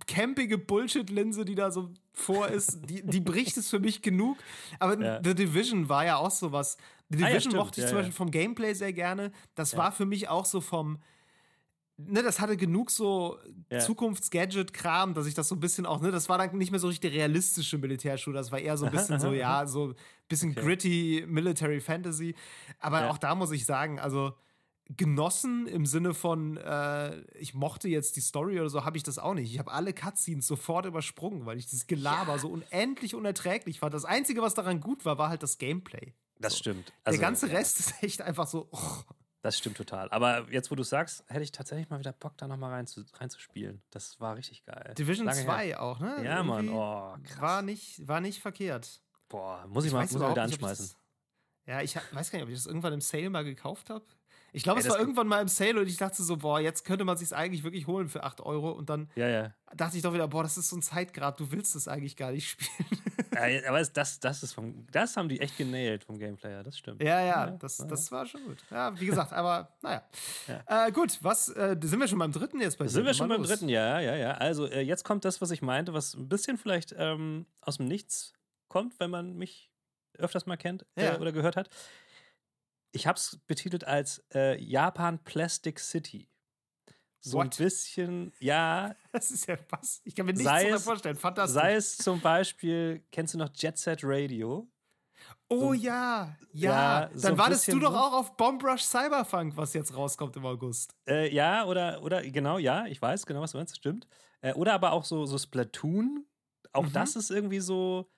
campige 0.06 0.58
Bullshit-Linse, 0.58 1.44
die 1.44 1.54
da 1.54 1.70
so 1.70 1.90
vor 2.12 2.48
ist, 2.48 2.80
die, 2.88 3.02
die 3.04 3.20
bricht 3.20 3.56
es 3.56 3.68
für 3.68 3.78
mich 3.78 4.02
genug. 4.02 4.36
Aber 4.78 5.00
Ja. 5.02 5.20
The 5.22 5.34
Division 5.34 5.88
war 5.88 6.04
ja 6.04 6.16
auch 6.16 6.30
sowas. 6.30 6.76
The 7.10 7.16
Ah 7.20 7.28
ja, 7.28 7.28
Division 7.28 7.40
stimmt. 7.40 7.56
mochte 7.56 7.80
ich 7.80 7.84
Ja, 7.84 7.90
zum 7.90 7.96
ja. 7.96 8.00
Beispiel 8.00 8.16
vom 8.16 8.30
Gameplay 8.30 8.74
sehr 8.74 8.92
gerne. 8.92 9.32
Das 9.54 9.72
Ja. 9.72 9.78
war 9.78 9.92
für 9.92 10.06
mich 10.06 10.28
auch 10.28 10.44
so 10.44 10.60
vom. 10.60 10.98
Ne, 11.98 12.22
das 12.22 12.40
hatte 12.40 12.58
genug 12.58 12.90
so 12.90 13.38
Ja. 13.70 13.78
Zukunfts-Gadget-Kram, 13.78 15.14
dass 15.14 15.26
ich 15.26 15.32
das 15.34 15.48
so 15.48 15.54
ein 15.54 15.60
bisschen 15.60 15.86
auch, 15.86 16.02
ne, 16.02 16.10
das 16.10 16.28
war 16.28 16.36
dann 16.36 16.56
nicht 16.58 16.70
mehr 16.70 16.78
so 16.80 16.88
richtig 16.88 17.14
realistische 17.14 17.78
Militärshooter, 17.78 18.36
das 18.38 18.52
war 18.52 18.58
eher 18.58 18.76
so 18.76 18.84
ein 18.84 18.90
bisschen 18.90 19.18
so, 19.18 19.32
ja, 19.32 19.66
so 19.66 19.88
ein 19.88 19.94
bisschen 20.28 20.50
Okay. 20.52 20.60
gritty 20.60 21.24
Military 21.26 21.80
Fantasy. 21.80 22.34
Aber 22.80 23.00
Ja. 23.00 23.10
auch 23.10 23.16
da 23.18 23.34
muss 23.34 23.50
ich 23.50 23.64
sagen, 23.64 23.98
also 23.98 24.34
genossen 24.90 25.66
im 25.66 25.86
Sinne 25.86 26.12
von, 26.14 26.58
äh, 26.58 27.22
ich 27.38 27.54
mochte 27.54 27.88
jetzt 27.88 28.16
die 28.16 28.20
Story 28.20 28.60
oder 28.60 28.68
so, 28.68 28.84
habe 28.84 28.98
ich 28.98 29.02
das 29.02 29.18
auch 29.18 29.34
nicht. 29.34 29.50
Ich 29.52 29.58
habe 29.58 29.72
alle 29.72 29.94
Cutscenes 29.94 30.46
sofort 30.46 30.84
übersprungen, 30.86 31.46
weil 31.46 31.58
ich 31.58 31.70
das 31.70 31.86
Gelaber 31.86 32.38
so 32.38 32.50
unendlich 32.50 33.14
unerträglich 33.14 33.80
fand. 33.80 33.94
Das 33.94 34.04
Einzige, 34.04 34.42
was 34.42 34.54
daran 34.54 34.80
gut 34.80 35.04
war, 35.06 35.16
war 35.18 35.30
halt 35.30 35.42
das 35.42 35.58
Gameplay. 35.58 36.12
Das 36.38 36.52
So. 36.54 36.58
stimmt. 36.58 36.88
Der 36.88 36.94
Also, 37.04 37.20
ganze 37.20 37.50
Rest 37.50 37.80
ist 37.80 38.02
echt 38.02 38.22
einfach 38.22 38.46
so. 38.46 38.68
oh. 38.70 39.02
Das 39.42 39.56
stimmt 39.58 39.76
total. 39.76 40.10
Aber 40.10 40.50
jetzt, 40.50 40.72
wo 40.72 40.74
du 40.74 40.82
sagst, 40.82 41.22
hätte 41.28 41.44
ich 41.44 41.52
tatsächlich 41.52 41.88
mal 41.88 42.00
wieder 42.00 42.12
Bock, 42.12 42.36
da 42.36 42.48
nochmal 42.48 42.72
rein 42.72 42.88
zu, 42.88 43.04
reinzuspielen. 43.12 43.80
Das 43.90 44.18
war 44.18 44.34
richtig 44.34 44.64
geil. 44.64 44.92
Division 44.98 45.24
Lange 45.26 45.38
her. 45.38 45.46
2 45.46 45.78
auch, 45.78 46.00
ne? 46.00 46.24
Ja, 46.24 46.42
Mann. 46.42 46.64
Irgendwie 46.66 46.74
Oh, 46.80 47.14
krass. 47.22 47.40
War 47.40 47.62
nicht, 47.62 48.08
war 48.08 48.20
nicht 48.20 48.40
verkehrt. 48.40 49.02
Boah, 49.28 49.64
muss 49.68 49.84
ich, 49.84 49.92
mal, 49.92 50.00
muss 50.00 50.10
ich 50.10 50.16
mal 50.16 50.32
überhaupt 50.32 50.34
wieder 50.36 50.42
ob 50.42 50.48
ich 50.48 50.54
anschmeißen. 50.54 50.86
Das, 50.86 50.96
ja, 51.66 51.80
ich 51.80 51.94
weiß 51.94 52.30
gar 52.30 52.38
nicht, 52.38 52.44
ob 52.44 52.48
ich 52.48 52.56
das 52.56 52.66
irgendwann 52.66 52.92
im 52.94 53.00
Sale 53.00 53.30
mal 53.30 53.44
gekauft 53.44 53.88
habe. 53.90 54.04
Ich 54.56 54.62
glaube, 54.62 54.80
es 54.80 54.88
war 54.88 54.98
irgendwann 54.98 55.26
mal 55.26 55.42
im 55.42 55.48
Sale 55.48 55.78
und 55.78 55.86
ich 55.86 55.98
dachte 55.98 56.22
so, 56.22 56.38
boah, 56.38 56.58
jetzt 56.58 56.86
könnte 56.86 57.04
man 57.04 57.18
sich 57.18 57.30
eigentlich 57.36 57.62
wirklich 57.62 57.86
holen 57.86 58.08
für 58.08 58.24
8 58.24 58.40
Euro. 58.40 58.70
Und 58.72 58.88
dann 58.88 59.10
Ja, 59.14 59.28
ja. 59.28 59.54
dachte 59.74 59.98
ich 59.98 60.02
doch 60.02 60.14
wieder, 60.14 60.26
boah, 60.28 60.42
das 60.42 60.56
ist 60.56 60.70
so 60.70 60.76
ein 60.76 60.82
Zeitgrad, 60.82 61.38
du 61.38 61.52
willst 61.52 61.74
das 61.74 61.88
eigentlich 61.88 62.16
gar 62.16 62.30
nicht 62.32 62.48
spielen. 62.48 63.02
Ja, 63.34 63.42
aber 63.68 63.82
das, 63.84 64.18
das 64.18 64.42
ist 64.42 64.54
vom, 64.54 64.86
das 64.90 65.14
haben 65.18 65.28
die 65.28 65.40
echt 65.40 65.58
genailt 65.58 66.04
vom 66.04 66.18
Gameplay, 66.18 66.52
ja, 66.52 66.62
das 66.62 66.78
stimmt. 66.78 67.02
ja, 67.02 67.20
ja, 67.20 67.50
das, 67.50 67.76
das 67.86 68.10
war 68.10 68.24
schon 68.24 68.44
gut. 68.44 68.56
Ja, 68.70 68.98
wie 68.98 69.04
gesagt, 69.04 69.34
aber 69.34 69.76
naja. 69.82 70.02
Ja. 70.48 70.86
Äh, 70.86 70.90
gut, 70.90 71.18
was, 71.20 71.50
äh, 71.50 71.76
sind 71.82 72.00
wir 72.00 72.08
schon 72.08 72.18
beim 72.18 72.32
dritten 72.32 72.58
jetzt 72.58 72.78
bei 72.78 72.86
dir? 72.86 72.90
Sind 72.90 73.04
wir 73.04 73.12
schon 73.12 73.28
beim 73.28 73.42
los. 73.42 73.48
dritten, 73.50 73.68
ja, 73.68 74.00
ja, 74.00 74.16
ja. 74.16 74.30
Also 74.38 74.64
äh, 74.66 74.80
jetzt 74.80 75.04
kommt 75.04 75.26
das, 75.26 75.42
was 75.42 75.50
ich 75.50 75.60
meinte, 75.60 75.92
was 75.92 76.14
ein 76.14 76.30
bisschen 76.30 76.56
vielleicht 76.56 76.94
ähm, 76.96 77.44
aus 77.60 77.76
dem 77.76 77.88
Nichts 77.88 78.32
kommt, 78.68 78.98
wenn 79.00 79.10
man 79.10 79.36
mich 79.36 79.70
öfters 80.18 80.46
mal 80.46 80.56
kennt 80.56 80.86
äh, 80.94 81.14
oder 81.18 81.30
gehört 81.30 81.56
hat. 81.56 81.68
Ich 82.92 83.06
habe 83.06 83.16
es 83.16 83.38
betitelt 83.46 83.84
als 83.84 84.24
äh, 84.34 84.60
Japan 84.62 85.22
Plastic 85.24 85.78
City. 85.80 86.28
so 87.20 87.38
What? 87.38 87.46
ein 87.58 87.64
bisschen, 87.64 88.32
ja, 88.40 88.94
Das 89.12 89.30
ist 89.30 89.46
ja 89.46 89.56
was. 89.70 90.00
Ich 90.04 90.14
kann 90.14 90.26
mir 90.26 90.32
nichts 90.32 90.44
darunter 90.44 90.76
es- 90.76 90.84
vorstellen. 90.84 91.16
Fantastisch. 91.16 91.54
sei 91.60 91.74
es 91.74 91.96
zum 91.98 92.20
Beispiel, 92.20 93.04
kennst 93.10 93.34
du 93.34 93.38
noch 93.38 93.50
Jet 93.54 93.76
Set 93.78 94.00
Radio? 94.02 94.70
oh 95.48 95.72
ja, 95.72 96.36
ja. 96.52 97.06
Ja, 97.08 97.10
so 97.14 97.28
Dann 97.28 97.38
wartest 97.38 97.68
du 97.68 97.78
doch 97.80 97.92
so. 97.92 97.96
auch 97.98 98.12
auf 98.12 98.36
Bomb 98.36 98.62
Rush 98.62 98.82
Cyberpunk, 98.82 99.56
was 99.56 99.72
jetzt 99.74 99.96
rauskommt 99.96 100.36
im 100.36 100.44
August. 100.44 100.94
Äh, 101.08 101.32
ja, 101.34 101.64
oder, 101.64 102.02
oder 102.02 102.22
genau, 102.22 102.58
ja, 102.58 102.86
ich 102.86 103.00
weiß 103.00 103.24
genau, 103.26 103.40
was 103.40 103.52
du 103.52 103.58
meinst, 103.58 103.76
stimmt. 103.76 104.06
Äh, 104.42 104.52
oder 104.54 104.74
aber 104.74 104.92
auch 104.92 105.04
so, 105.04 105.24
so 105.24 105.38
Splatoon. 105.38 106.26
Auch 106.72 106.84
Mhm. 106.84 106.92
das 106.92 107.16
ist 107.16 107.30
irgendwie 107.30 107.60
so, 107.60 108.10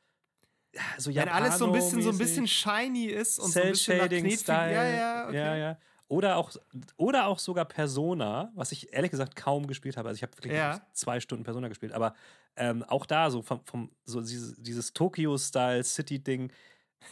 so 0.99 1.15
Wenn 1.15 1.29
alles 1.29 1.59
so 1.59 1.67
ein 1.67 1.73
bisschen 1.73 2.03
so 2.03 2.11
ein 2.11 2.19
bisschen 2.19 2.47
shiny 2.47 3.07
ist 3.07 3.39
und 3.39 3.51
so 3.53 3.61
ein 3.61 3.71
bisschen 3.71 3.99
nach 3.99 4.07
Knetfigur- 4.07 4.39
Style. 4.39 4.75
Ja, 4.75 4.85
ja, 4.85 5.27
okay. 5.29 5.37
ja, 5.37 5.57
ja. 5.57 5.79
Oder 6.09 6.37
auch, 6.37 6.51
oder 6.97 7.27
auch 7.27 7.39
sogar 7.39 7.67
Persona, 7.67 8.51
was 8.55 8.73
ich 8.73 8.93
ehrlich 8.95 9.11
gesagt 9.11 9.37
kaum 9.37 9.67
gespielt 9.67 9.97
habe. 9.99 10.09
Also 10.09 10.17
ich 10.17 10.23
habe 10.23 10.35
wirklich 10.39 10.55
Ja. 10.55 10.81
zwei 10.93 11.21
Stunden 11.21 11.45
Persona 11.45 11.69
gespielt, 11.69 11.93
aber 11.93 12.15
ähm, 12.57 12.83
auch 12.85 13.05
da 13.05 13.31
so 13.31 13.43
vom, 13.43 13.61
vom 13.67 13.91
so 14.05 14.21
dieses, 14.21 14.55
dieses 14.57 14.93
Tokyo-Style 14.95 15.85
City-Ding. 15.85 16.51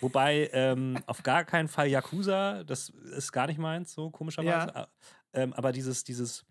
Wobei 0.00 0.48
ähm, 0.52 0.98
auf 1.06 1.22
gar 1.22 1.44
keinen 1.44 1.68
Fall 1.68 1.88
Yakuza, 1.88 2.64
das 2.64 2.88
ist 2.88 3.32
gar 3.32 3.46
nicht 3.46 3.58
meins, 3.58 3.92
so 3.92 4.10
komischerweise. 4.10 4.72
Ja. 4.74 4.88
Ähm, 5.34 5.52
aber 5.52 5.72
dieses, 5.72 6.02
dieses, 6.02 6.44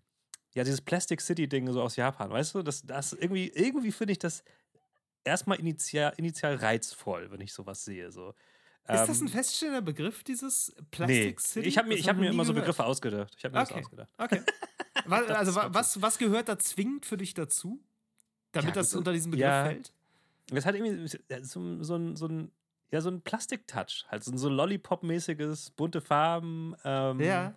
ja, 0.54 0.62
dieses 0.62 0.80
Plastic 0.80 1.20
City-Ding 1.20 1.70
so 1.72 1.82
aus 1.82 1.96
Japan, 1.96 2.30
weißt 2.30 2.54
du, 2.54 2.62
das, 2.62 2.82
das 2.82 3.12
irgendwie, 3.12 3.48
irgendwie 3.48 3.90
finde 3.92 4.12
ich 4.12 4.18
das 4.20 4.44
erstmal 5.26 5.58
initial, 5.58 6.12
initial 6.16 6.54
reizvoll, 6.56 7.30
wenn 7.30 7.40
ich 7.40 7.52
sowas 7.52 7.84
sehe. 7.84 8.10
So. 8.10 8.30
Ist 8.88 9.08
das 9.08 9.20
ein 9.20 9.26
Ähm, 9.26 9.32
feststehender 9.32 9.82
Begriff, 9.82 10.22
dieses 10.22 10.72
Nee, 10.76 10.84
Plastic 10.90 11.40
City? 11.40 11.68
ich 11.68 11.76
habe 11.78 11.88
mir, 11.88 11.96
ich 11.96 12.08
hab 12.08 12.16
mir 12.16 12.30
immer 12.30 12.42
nie 12.42 12.46
so 12.46 12.52
gehört. 12.52 12.66
Begriffe 12.66 12.84
ausgedacht. 12.84 13.34
Ich 13.36 13.44
habe 13.44 13.54
mir 13.56 13.62
Okay. 13.62 13.74
das 13.74 13.84
ausgedacht. 13.84 14.12
Okay. 14.18 14.42
Was, 15.06 15.28
also 15.28 15.54
was, 15.54 16.02
was 16.02 16.18
gehört 16.18 16.48
da 16.48 16.58
zwingend 16.58 17.04
für 17.06 17.16
dich 17.16 17.34
dazu? 17.34 17.84
Damit 18.52 18.70
Ja, 18.70 18.74
das 18.80 18.94
unter 18.94 19.12
diesen 19.12 19.30
Begriff 19.30 19.44
ja. 19.46 19.64
fällt? 19.66 19.92
Es 20.50 20.64
hat 20.64 20.74
irgendwie 20.74 21.06
so, 21.42 21.82
so, 21.84 21.96
ein, 21.96 22.16
so 22.16 22.26
ein, 22.26 22.50
ja, 22.90 23.00
so 23.00 23.10
ein 23.10 23.20
Plastik-Touch. 23.20 24.06
Halt 24.08 24.24
so 24.24 24.32
ein 24.32 24.38
so 24.38 24.48
Lollipop-mäßiges, 24.48 25.70
bunte 25.76 26.00
Farben. 26.00 26.74
Ähm, 26.84 27.20
Ja. 27.20 27.54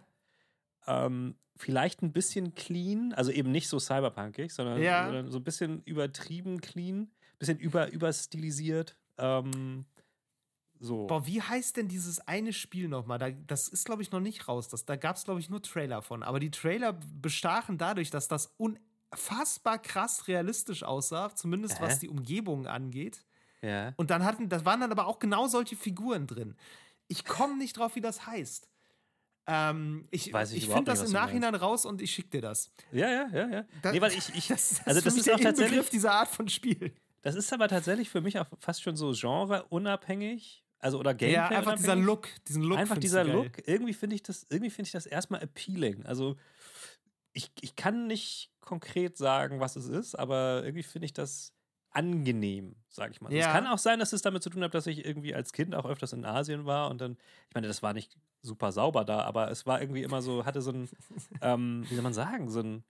Ähm, 0.85 1.35
vielleicht 1.55 2.01
ein 2.01 2.11
bisschen 2.11 2.55
clean, 2.55 3.13
also 3.13 3.31
eben 3.31 3.51
nicht 3.51 3.67
so 3.69 3.79
cyberpunkig, 3.79 4.51
sondern, 4.53 4.81
Ja. 4.81 5.05
sondern 5.05 5.31
so 5.31 5.37
ein 5.39 5.43
bisschen 5.43 5.81
übertrieben 5.83 6.61
clean, 6.61 7.09
bisschen 7.39 7.57
über, 7.59 7.91
überstilisiert. 7.91 8.95
Ähm, 9.17 9.85
so. 10.79 11.07
Boah, 11.07 11.25
wie 11.25 11.41
heißt 11.41 11.75
denn 11.77 11.87
dieses 11.87 12.19
eine 12.27 12.53
Spiel 12.53 12.87
nochmal? 12.87 13.19
Da, 13.19 13.31
das 13.31 13.67
ist, 13.67 13.85
glaube 13.85 14.01
ich, 14.01 14.11
noch 14.11 14.21
nicht 14.21 14.47
raus. 14.47 14.69
Das, 14.69 14.85
da 14.85 14.95
gab 14.95 15.17
es, 15.17 15.25
glaube 15.25 15.39
ich, 15.41 15.49
nur 15.49 15.61
Trailer 15.61 16.01
von. 16.01 16.23
Aber 16.23 16.39
die 16.39 16.51
Trailer 16.51 16.93
bestachen 17.21 17.77
dadurch, 17.77 18.11
dass 18.11 18.27
das 18.29 18.53
unfassbar 18.57 19.79
krass 19.79 20.27
realistisch 20.27 20.83
aussah, 20.83 21.35
zumindest 21.35 21.81
was 21.81 21.95
Hä? 21.95 21.99
die 22.01 22.09
Umgebung 22.09 22.65
angeht. 22.67 23.25
Ja. 23.61 23.93
Und 23.97 24.09
dann 24.09 24.23
hatten, 24.23 24.47
das 24.47 24.63
waren 24.63 24.79
dann 24.79 24.91
aber 24.91 25.07
auch 25.07 25.19
genau 25.19 25.47
solche 25.47 25.75
Figuren 25.75 26.27
drin. 26.27 26.55
Ich 27.09 27.25
komme 27.25 27.57
nicht 27.57 27.77
drauf, 27.77 27.95
wie 27.95 28.01
das 28.01 28.25
heißt. 28.25 28.69
Ähm, 29.47 30.07
ich 30.11 30.31
Weiß 30.31 30.51
ich 30.51 30.59
ich 30.59 30.69
finde 30.69 30.85
das 30.85 30.99
im 30.99 31.05
was 31.07 31.11
Nachhinein 31.11 31.55
raus 31.55 31.83
und 31.83 32.01
ich 32.01 32.11
schicke 32.11 32.29
dir 32.29 32.41
das. 32.41 32.71
ja, 32.91 33.09
ja, 33.09 33.27
ja, 33.33 33.49
ja. 33.49 33.65
Da- 33.81 33.91
nee, 33.91 33.99
weil 33.99 34.13
ich, 34.13 34.33
ich 34.35 34.47
Das, 34.47 34.69
das 34.69 34.87
also 34.87 34.97
ist 34.99 35.05
das 35.07 35.13
für 35.15 35.19
ist 35.21 35.29
auch 35.31 35.37
der 35.37 35.45
tatsächlich, 35.47 35.89
dieser 35.89 36.13
Art 36.13 36.29
von 36.29 36.47
Spiel. 36.47 36.93
Das 37.21 37.35
ist 37.35 37.51
aber 37.53 37.67
tatsächlich 37.67 38.09
für 38.09 38.21
mich 38.21 38.39
auch 38.39 38.47
fast 38.59 38.81
schon 38.81 38.95
so 38.95 39.11
genreunabhängig, 39.11 40.63
also 40.79 40.99
oder 40.99 41.13
Gameplay 41.13 41.35
Ja, 41.35 41.47
einfach 41.47 41.75
dieser 41.75 41.93
unabhängig. 41.93 42.05
Look, 42.05 42.29
diesen 42.47 42.63
Look. 42.63 42.77
Einfach 42.77 42.97
dieser 42.97 43.25
geil. 43.25 43.33
Look, 43.33 43.67
irgendwie 43.67 43.93
finde 43.93 44.15
ich 44.15 44.23
das, 44.23 44.45
irgendwie 44.49 44.69
finde 44.69 44.87
ich 44.87 44.91
das 44.93 45.05
erstmal 45.05 45.43
appealing. 45.43 46.05
Also 46.05 46.37
ich, 47.33 47.51
ich 47.61 47.75
kann 47.75 48.07
nicht 48.07 48.51
konkret 48.61 49.17
sagen, 49.17 49.59
was 49.59 49.75
es 49.75 49.87
ist, 49.87 50.15
aber 50.15 50.61
irgendwie 50.63 50.83
finde 50.83 51.05
ich 51.05 51.13
das 51.13 51.53
angenehm, 51.91 52.75
sage 52.87 53.11
ich 53.11 53.21
mal. 53.21 53.33
Ja. 53.33 53.47
Es 53.47 53.51
kann 53.51 53.67
auch 53.67 53.77
sein, 53.77 53.99
dass 53.99 54.13
es 54.13 54.21
damit 54.21 54.43
zu 54.43 54.49
tun 54.49 54.63
hat, 54.63 54.73
dass 54.73 54.87
ich 54.87 55.05
irgendwie 55.05 55.33
als 55.33 55.53
Kind 55.53 55.73
auch 55.75 55.85
öfters 55.85 56.13
in 56.13 56.23
Asien 56.23 56.65
war 56.65 56.89
und 56.89 57.01
dann, 57.01 57.17
ich 57.47 57.55
meine, 57.55 57.67
das 57.67 57.81
war 57.81 57.93
nicht 57.93 58.17
super 58.41 58.71
sauber 58.71 59.05
da, 59.05 59.21
aber 59.21 59.49
es 59.51 59.65
war 59.65 59.81
irgendwie 59.81 60.03
immer 60.03 60.21
so, 60.21 60.45
hatte 60.45 60.61
so 60.61 60.71
einen, 60.71 60.89
ähm, 61.41 61.83
wie 61.89 61.95
soll 61.95 62.03
man 62.03 62.13
sagen, 62.13 62.49
so 62.49 62.59
einen, 62.59 62.83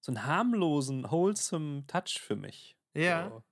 so 0.00 0.12
einen 0.12 0.26
harmlosen, 0.26 1.10
wholesome 1.10 1.86
Touch 1.86 2.20
für 2.20 2.36
mich. 2.36 2.76
Ja. 2.94 3.30
So. 3.30 3.42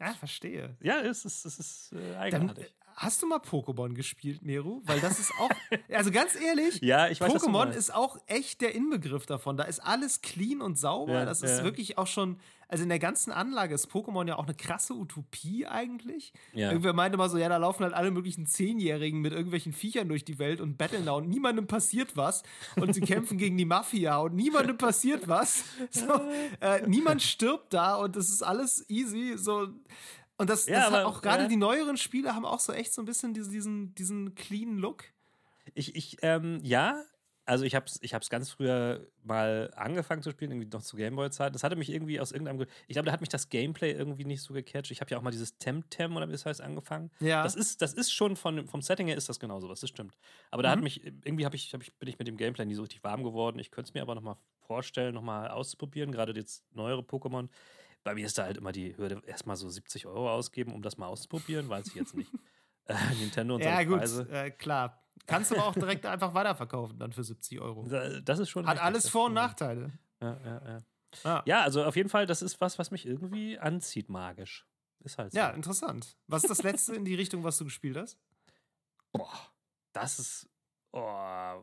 Ja, 0.00 0.14
verstehe. 0.14 0.76
Ja, 0.80 1.00
es 1.00 1.24
ist, 1.24 1.44
es 1.44 1.58
ist 1.58 1.92
äh, 1.92 2.12
Dann, 2.12 2.18
eigenartig. 2.18 2.74
Hast 2.98 3.22
du 3.22 3.26
mal 3.26 3.38
Pokémon 3.38 3.94
gespielt, 3.94 4.42
Meru? 4.42 4.82
Weil 4.84 5.00
das 5.00 5.18
ist 5.18 5.32
auch, 5.38 5.50
also 5.94 6.10
ganz 6.10 6.34
ehrlich, 6.34 6.80
ja, 6.82 7.08
ich 7.08 7.20
weiß, 7.20 7.32
Pokémon 7.32 7.70
ist 7.70 7.94
auch 7.94 8.18
echt 8.26 8.60
der 8.60 8.74
Inbegriff 8.74 9.24
davon. 9.24 9.56
Da 9.56 9.64
ist 9.64 9.78
alles 9.80 10.20
clean 10.20 10.60
und 10.60 10.78
sauber. 10.78 11.12
Ja, 11.12 11.24
das 11.24 11.42
ist 11.42 11.58
ja. 11.58 11.64
wirklich 11.64 11.96
auch 11.96 12.08
schon, 12.08 12.38
also 12.66 12.82
in 12.82 12.88
der 12.88 12.98
ganzen 12.98 13.30
Anlage 13.30 13.74
ist 13.74 13.88
Pokémon 13.90 14.26
ja 14.26 14.36
auch 14.36 14.44
eine 14.44 14.54
krasse 14.54 14.94
Utopie 14.94 15.66
eigentlich. 15.66 16.32
Ja. 16.52 16.70
Irgendwer 16.70 16.92
meinte 16.92 17.16
mal 17.16 17.30
so, 17.30 17.38
ja, 17.38 17.48
da 17.48 17.56
laufen 17.56 17.84
halt 17.84 17.94
alle 17.94 18.10
möglichen 18.10 18.46
Zehnjährigen 18.46 19.20
mit 19.20 19.32
irgendwelchen 19.32 19.72
Viechern 19.72 20.08
durch 20.08 20.24
die 20.24 20.38
Welt 20.38 20.60
und 20.60 20.76
battlen 20.76 21.06
da 21.06 21.12
und 21.12 21.28
niemandem 21.28 21.66
passiert 21.66 22.16
was. 22.16 22.42
Und 22.76 22.94
sie 22.94 23.00
kämpfen 23.00 23.38
gegen 23.38 23.56
die 23.56 23.64
Mafia 23.64 24.18
und 24.18 24.34
niemandem 24.34 24.76
passiert 24.76 25.28
was. 25.28 25.64
So, 25.90 26.20
äh, 26.60 26.86
niemand 26.86 27.22
stirbt 27.22 27.72
da 27.72 27.96
und 27.96 28.16
das 28.16 28.28
ist 28.28 28.42
alles 28.42 28.88
easy. 28.90 29.34
So. 29.36 29.68
Und 30.38 30.48
das, 30.50 30.66
Ja, 30.66 30.76
das 30.76 30.86
hat 30.86 30.94
aber, 30.94 31.06
auch 31.06 31.20
gerade 31.20 31.42
ja. 31.44 31.48
die 31.48 31.56
neueren 31.56 31.96
Spiele 31.96 32.34
haben 32.34 32.44
auch 32.46 32.60
so 32.60 32.72
echt 32.72 32.92
so 32.94 33.02
ein 33.02 33.04
bisschen 33.04 33.34
diesen, 33.34 33.94
diesen, 33.94 34.34
clean 34.34 34.78
Look. 34.78 35.04
Ich, 35.74 35.94
ich, 35.96 36.16
ähm, 36.22 36.60
ja, 36.62 37.02
also 37.44 37.64
ich 37.64 37.74
hab's, 37.74 37.98
ich 38.02 38.12
hab's 38.14 38.28
ganz 38.30 38.50
früher 38.50 39.06
mal 39.24 39.72
angefangen 39.74 40.22
zu 40.22 40.30
spielen, 40.30 40.50
irgendwie 40.52 40.68
noch 40.68 40.82
zu 40.82 40.96
Gameboy-Zeit. 40.96 41.54
Das 41.54 41.62
hatte 41.64 41.76
mich 41.76 41.90
irgendwie 41.90 42.20
aus 42.20 42.30
irgendeinem 42.30 42.58
Grund, 42.58 42.70
ich 42.86 42.92
glaube, 42.94 43.06
da 43.06 43.12
hat 43.12 43.20
mich 43.20 43.30
das 43.30 43.48
Gameplay 43.48 43.92
irgendwie 43.92 44.24
nicht 44.26 44.42
so 44.42 44.52
gecatcht. 44.54 44.90
Ich 44.90 45.00
habe 45.00 45.10
ja 45.10 45.18
auch 45.18 45.22
mal 45.22 45.30
dieses 45.30 45.56
Temtem 45.58 46.14
oder 46.14 46.28
wie 46.28 46.32
das 46.32 46.44
heißt 46.46 46.60
angefangen. 46.60 47.10
Ja. 47.20 47.42
Das 47.42 47.54
ist, 47.54 47.80
das 47.82 47.94
ist 47.94 48.12
schon 48.12 48.36
von, 48.36 48.66
vom 48.68 48.82
Setting 48.82 49.06
her 49.08 49.16
ist 49.16 49.28
das 49.30 49.40
genau 49.40 49.60
sowas, 49.60 49.80
das 49.80 49.88
stimmt. 49.90 50.16
Aber 50.50 50.62
da 50.62 50.70
hat 50.70 50.78
Mhm. 50.78 50.84
mich, 50.84 51.04
irgendwie 51.04 51.46
hab 51.46 51.54
ich, 51.54 51.72
hab 51.72 51.82
ich, 51.82 51.94
bin 51.96 52.08
ich 52.08 52.18
mit 52.18 52.28
dem 52.28 52.36
Gameplay 52.36 52.64
nie 52.66 52.74
so 52.74 52.82
richtig 52.82 53.02
warm 53.02 53.24
geworden. 53.24 53.58
Ich 53.58 53.70
könnte 53.70 53.88
es 53.88 53.94
mir 53.94 54.02
aber 54.02 54.14
nochmal 54.14 54.36
vorstellen, 54.66 55.14
nochmal 55.14 55.48
auszuprobieren, 55.48 56.12
gerade 56.12 56.32
jetzt 56.34 56.64
neuere 56.74 57.00
Pokémon. 57.00 57.48
Bei 58.04 58.14
mir 58.14 58.26
ist 58.26 58.38
da 58.38 58.44
halt 58.44 58.56
immer 58.56 58.72
die 58.72 58.96
Hürde, 58.96 59.22
erstmal 59.26 59.56
so 59.56 59.68
70 59.68 60.06
Euro 60.06 60.30
ausgeben, 60.30 60.72
um 60.72 60.82
das 60.82 60.96
mal 60.96 61.06
auszuprobieren, 61.06 61.68
weiß 61.68 61.88
ich 61.88 61.94
jetzt 61.94 62.14
nicht. 62.14 62.30
äh, 62.86 62.94
Nintendo 63.20 63.56
und 63.56 63.60
Ja, 63.62 63.74
seine 63.76 63.86
gut, 63.86 63.98
Preise. 63.98 64.28
äh, 64.30 64.50
klar. 64.50 65.02
Kannst 65.26 65.50
du 65.50 65.56
aber 65.56 65.66
auch 65.66 65.74
direkt 65.74 66.06
einfach 66.06 66.32
weiterverkaufen 66.34 66.98
dann 66.98 67.12
für 67.12 67.24
70 67.24 67.60
Euro. 67.60 67.86
Da- 67.88 68.20
Das 68.20 68.38
ist 68.38 68.48
schon. 68.50 68.66
Hat 68.66 68.74
richtig, 68.76 68.86
alles 68.86 69.08
Vor- 69.08 69.26
und 69.26 69.34
Nachteile. 69.34 69.92
Ja, 70.22 70.38
ja, 70.44 70.62
ja. 70.68 70.82
Ah. 71.24 71.42
ja, 71.46 71.62
also 71.62 71.84
auf 71.84 71.96
jeden 71.96 72.08
Fall, 72.10 72.26
das 72.26 72.42
ist 72.42 72.60
was, 72.60 72.78
was 72.78 72.90
mich 72.90 73.06
irgendwie 73.06 73.58
anzieht, 73.58 74.08
magisch. 74.10 74.66
Ist 75.04 75.16
halt 75.18 75.32
so. 75.32 75.38
Ja, 75.38 75.50
interessant. 75.50 76.16
Was 76.26 76.44
ist 76.44 76.50
das 76.50 76.62
letzte 76.62 76.94
in 76.94 77.04
die 77.04 77.14
Richtung, 77.14 77.44
was 77.44 77.56
du 77.58 77.64
gespielt 77.64 77.96
hast? 77.96 78.18
Boah, 79.12 79.32
das 79.92 80.18
ist. 80.18 80.48
Oh, 80.92 81.62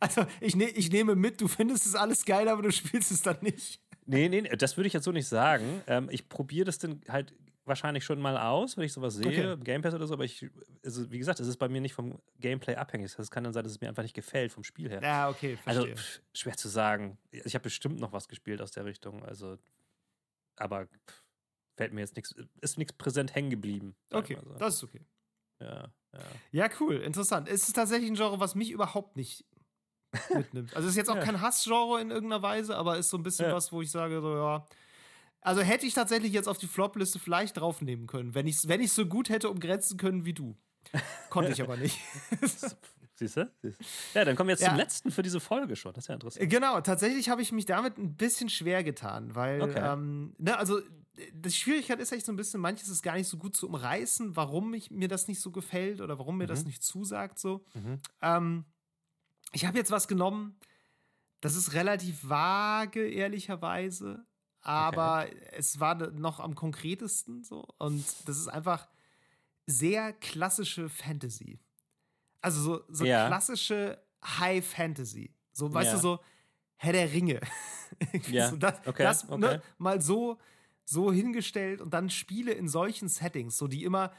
Also, 0.00 0.26
ich, 0.40 0.54
ne, 0.56 0.68
ich 0.68 0.90
nehme 0.90 1.14
mit, 1.16 1.40
du 1.40 1.48
findest 1.48 1.86
es 1.86 1.94
alles 1.94 2.24
geil, 2.24 2.48
aber 2.48 2.62
du 2.62 2.70
spielst 2.72 3.10
es 3.10 3.22
dann 3.22 3.38
nicht. 3.40 3.80
Nee, 4.06 4.28
nee, 4.28 4.42
das 4.42 4.76
würde 4.76 4.86
ich 4.88 4.92
jetzt 4.92 5.04
so 5.04 5.12
nicht 5.12 5.28
sagen. 5.28 5.82
Ähm, 5.86 6.08
ich 6.10 6.28
probiere 6.28 6.64
das 6.66 6.78
dann 6.78 7.00
halt 7.08 7.34
wahrscheinlich 7.64 8.04
schon 8.04 8.20
mal 8.20 8.38
aus, 8.38 8.76
wenn 8.76 8.84
ich 8.84 8.92
sowas 8.92 9.14
sehe, 9.14 9.26
Okay. 9.26 9.52
im 9.54 9.64
Game 9.64 9.82
Pass 9.82 9.92
oder 9.92 10.06
so, 10.06 10.14
aber 10.14 10.24
ich, 10.24 10.46
also 10.84 11.10
wie 11.10 11.18
gesagt, 11.18 11.40
es 11.40 11.48
ist 11.48 11.56
bei 11.56 11.68
mir 11.68 11.80
nicht 11.80 11.94
vom 11.94 12.20
Gameplay 12.38 12.76
abhängig. 12.76 13.12
Das 13.16 13.30
kann 13.30 13.42
dann 13.42 13.52
sein, 13.52 13.64
dass 13.64 13.72
es 13.72 13.80
mir 13.80 13.88
einfach 13.88 14.04
nicht 14.04 14.14
gefällt 14.14 14.52
vom 14.52 14.62
Spiel 14.62 14.88
her. 14.88 15.02
Ja, 15.02 15.28
okay, 15.28 15.58
Also 15.64 15.80
verstehe. 15.82 15.96
pff, 15.96 16.20
schwer 16.32 16.56
zu 16.56 16.68
sagen. 16.68 17.18
Ich 17.32 17.54
habe 17.54 17.64
bestimmt 17.64 17.98
noch 17.98 18.12
was 18.12 18.28
gespielt 18.28 18.62
aus 18.62 18.70
der 18.70 18.84
Richtung. 18.84 19.24
Also, 19.24 19.58
aber 20.56 20.86
pff, 20.86 21.24
fällt 21.76 21.92
mir 21.92 22.00
jetzt 22.02 22.14
nichts, 22.16 22.34
ist 22.60 22.78
nichts 22.78 22.92
präsent 22.92 23.34
hängen 23.34 23.50
geblieben. 23.50 23.96
okay, 24.12 24.38
so. 24.44 24.54
das 24.54 24.74
ist 24.76 24.84
okay. 24.84 25.04
Ja, 25.60 25.88
ja. 26.12 26.20
Ja, 26.52 26.68
cool, 26.80 26.96
interessant. 26.96 27.48
Es 27.48 27.66
ist 27.66 27.74
tatsächlich 27.74 28.10
ein 28.10 28.14
Genre, 28.14 28.38
was 28.38 28.54
mich 28.54 28.70
überhaupt 28.70 29.16
nicht 29.16 29.44
mitnimmt. 30.34 30.74
Also 30.76 30.88
ist 30.88 30.96
jetzt 30.96 31.10
auch 31.10 31.16
Ja. 31.16 31.22
kein 31.22 31.40
Hassgenre 31.40 32.00
in 32.00 32.10
irgendeiner 32.10 32.42
Weise, 32.42 32.76
aber 32.76 32.98
ist 32.98 33.10
so 33.10 33.16
ein 33.16 33.22
bisschen 33.22 33.46
Ja. 33.46 33.54
was, 33.54 33.72
wo 33.72 33.82
ich 33.82 33.90
sage, 33.90 34.20
so 34.20 34.34
ja. 34.34 34.66
Also 35.40 35.60
hätte 35.62 35.86
ich 35.86 35.94
tatsächlich 35.94 36.32
jetzt 36.32 36.48
auf 36.48 36.58
die 36.58 36.66
Flop-Liste 36.66 37.18
vielleicht 37.18 37.56
draufnehmen 37.58 38.06
können, 38.06 38.34
wenn 38.34 38.46
ich 38.46 38.56
es 38.56 38.68
wenn 38.68 38.80
ich's 38.80 38.94
so 38.94 39.06
gut 39.06 39.28
hätte 39.28 39.48
umgrenzen 39.48 39.96
können 39.96 40.24
wie 40.24 40.32
du. 40.34 40.56
Konnte 41.30 41.52
ich 41.52 41.62
aber 41.62 41.76
nicht. 41.76 41.98
Siehst 43.18 43.36
du? 43.38 43.50
Ja, 44.12 44.24
dann 44.26 44.36
kommen 44.36 44.48
wir 44.48 44.52
jetzt 44.52 44.60
Ja. 44.62 44.68
zum 44.68 44.76
letzten 44.76 45.10
für 45.10 45.22
diese 45.22 45.40
Folge 45.40 45.74
schon. 45.74 45.92
Das 45.94 46.04
ist 46.04 46.08
ja 46.08 46.14
interessant. 46.14 46.50
Genau, 46.50 46.80
tatsächlich 46.82 47.30
habe 47.30 47.40
ich 47.40 47.50
mich 47.50 47.64
damit 47.64 47.96
ein 47.96 48.14
bisschen 48.14 48.48
schwer 48.50 48.84
getan, 48.84 49.34
weil, 49.34 49.62
Okay. 49.62 49.80
ähm, 49.92 50.34
ne, 50.38 50.56
also 50.58 50.80
die 51.32 51.50
Schwierigkeit 51.50 51.98
ist 51.98 52.12
echt 52.12 52.26
so 52.26 52.32
ein 52.32 52.36
bisschen, 52.36 52.60
manches 52.60 52.88
ist 52.88 53.02
gar 53.02 53.14
nicht 53.14 53.26
so 53.28 53.38
gut 53.38 53.56
zu 53.56 53.68
umreißen, 53.68 54.36
warum 54.36 54.74
ich, 54.74 54.90
mir 54.90 55.08
das 55.08 55.28
nicht 55.28 55.40
so 55.40 55.50
gefällt 55.50 56.02
oder 56.02 56.18
warum 56.18 56.36
mir 56.36 56.46
das 56.46 56.60
Mhm. 56.60 56.66
nicht 56.66 56.82
zusagt 56.84 57.38
so. 57.38 57.64
Mhm. 57.72 57.98
Ähm, 58.20 58.64
ich 59.52 59.64
habe 59.64 59.78
jetzt 59.78 59.90
was 59.90 60.08
genommen, 60.08 60.58
das 61.40 61.54
ist 61.56 61.74
relativ 61.74 62.28
vage, 62.28 63.06
ehrlicherweise, 63.08 64.26
aber 64.60 65.28
es 65.52 65.78
war 65.80 65.94
noch 66.12 66.40
am 66.40 66.54
konkretesten 66.54 67.44
so 67.44 67.66
und 67.78 68.04
das 68.26 68.38
ist 68.38 68.48
einfach 68.48 68.88
sehr 69.66 70.12
klassische 70.12 70.88
Fantasy. 70.88 71.60
Also 72.40 72.60
so, 72.60 72.84
so 72.88 73.04
Ja. 73.04 73.26
klassische 73.26 74.02
High 74.24 74.64
Fantasy. 74.64 75.34
So, 75.52 75.72
weißt 75.72 75.92
Ja. 75.92 75.96
du, 75.96 76.02
so 76.02 76.20
Herr 76.76 76.92
der 76.92 77.12
Ringe. 77.12 77.40
Ja, 78.28 78.50
so, 78.50 78.56
das, 78.56 78.80
okay, 78.84 79.04
das 79.04 79.24
okay. 79.24 79.38
Ne, 79.38 79.62
mal 79.78 80.02
so, 80.02 80.38
so 80.84 81.12
hingestellt 81.12 81.80
und 81.80 81.94
dann 81.94 82.10
Spiele 82.10 82.52
in 82.52 82.68
solchen 82.68 83.08
Settings, 83.08 83.56
so 83.56 83.68
die 83.68 83.84
immer, 83.84 84.12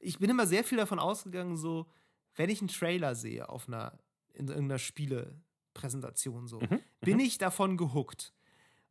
ich 0.00 0.18
bin 0.18 0.28
immer 0.28 0.44
sehr 0.46 0.64
viel 0.64 0.76
davon 0.76 0.98
ausgegangen, 0.98 1.56
so, 1.56 1.86
wenn 2.34 2.50
ich 2.50 2.60
einen 2.60 2.68
Trailer 2.68 3.14
sehe 3.14 3.48
auf 3.48 3.68
einer, 3.68 3.96
in 4.34 4.48
irgendeiner 4.48 4.78
Spielepräsentation, 4.78 6.46
so, 6.46 6.60
Mhm, 6.60 6.80
bin 7.00 7.20
ich 7.20 7.38
davon 7.38 7.76
gehuckt. 7.76 8.32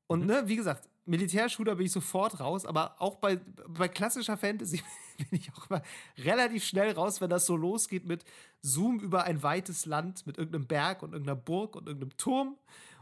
Und 0.08 0.26
ne, 0.26 0.44
wie 0.46 0.56
gesagt, 0.56 0.90
Militärshooter 1.06 1.76
bin 1.76 1.86
ich 1.88 1.92
sofort 1.92 2.40
raus, 2.40 2.66
aber 2.66 2.96
auch 3.02 3.16
bei, 3.16 3.38
bei 3.68 3.88
klassischer 3.88 4.38
Fantasy 4.38 4.82
bin 5.18 5.40
ich 5.40 5.52
auch 5.54 5.70
immer 5.70 5.82
relativ 6.18 6.64
schnell 6.64 6.92
raus, 6.92 7.22
wenn 7.22 7.30
das 7.30 7.46
so 7.46 7.56
losgeht 7.56 8.06
mit 8.06 8.24
Zoom 8.62 9.00
über 9.00 9.24
ein 9.24 9.42
weites 9.42 9.86
Land 9.86 10.28
mit 10.28 10.38
irgendeinem 10.38 10.68
Berg 10.68 11.02
und 11.02 11.14
irgendeiner 11.14 11.36
Burg 11.36 11.76
und 11.76 11.88
irgendeinem 11.88 12.16
Turm 12.18 12.58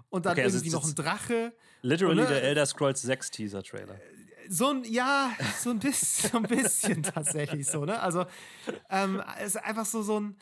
und 0.10 0.25
dann 0.25 0.34
Okay, 0.34 0.43
also 0.43 0.58
irgendwie 0.58 0.71
noch 0.71 0.86
ein 0.86 0.95
Drache. 0.95 1.54
Literally 1.82 2.21
Und, 2.21 2.28
ne, 2.28 2.34
der 2.34 2.43
Elder 2.43 2.65
Scrolls 2.65 3.02
6 3.02 3.32
Teaser-Trailer. 3.32 3.99
So 4.47 4.69
ein, 4.69 4.84
ja, 4.86 5.32
so 5.60 5.69
ein 5.69 5.80
bisschen, 5.80 6.30
so 6.32 6.38
ein 6.38 6.43
bisschen 6.43 7.04
tatsächlich 7.04 7.67
so, 7.67 7.86
ne? 7.86 7.99
Also, 8.02 8.25
ähm, 8.89 9.21
es 9.39 9.56
ist 9.56 9.63
einfach 9.63 9.86
so, 9.86 10.02
so 10.02 10.19
ein. 10.19 10.36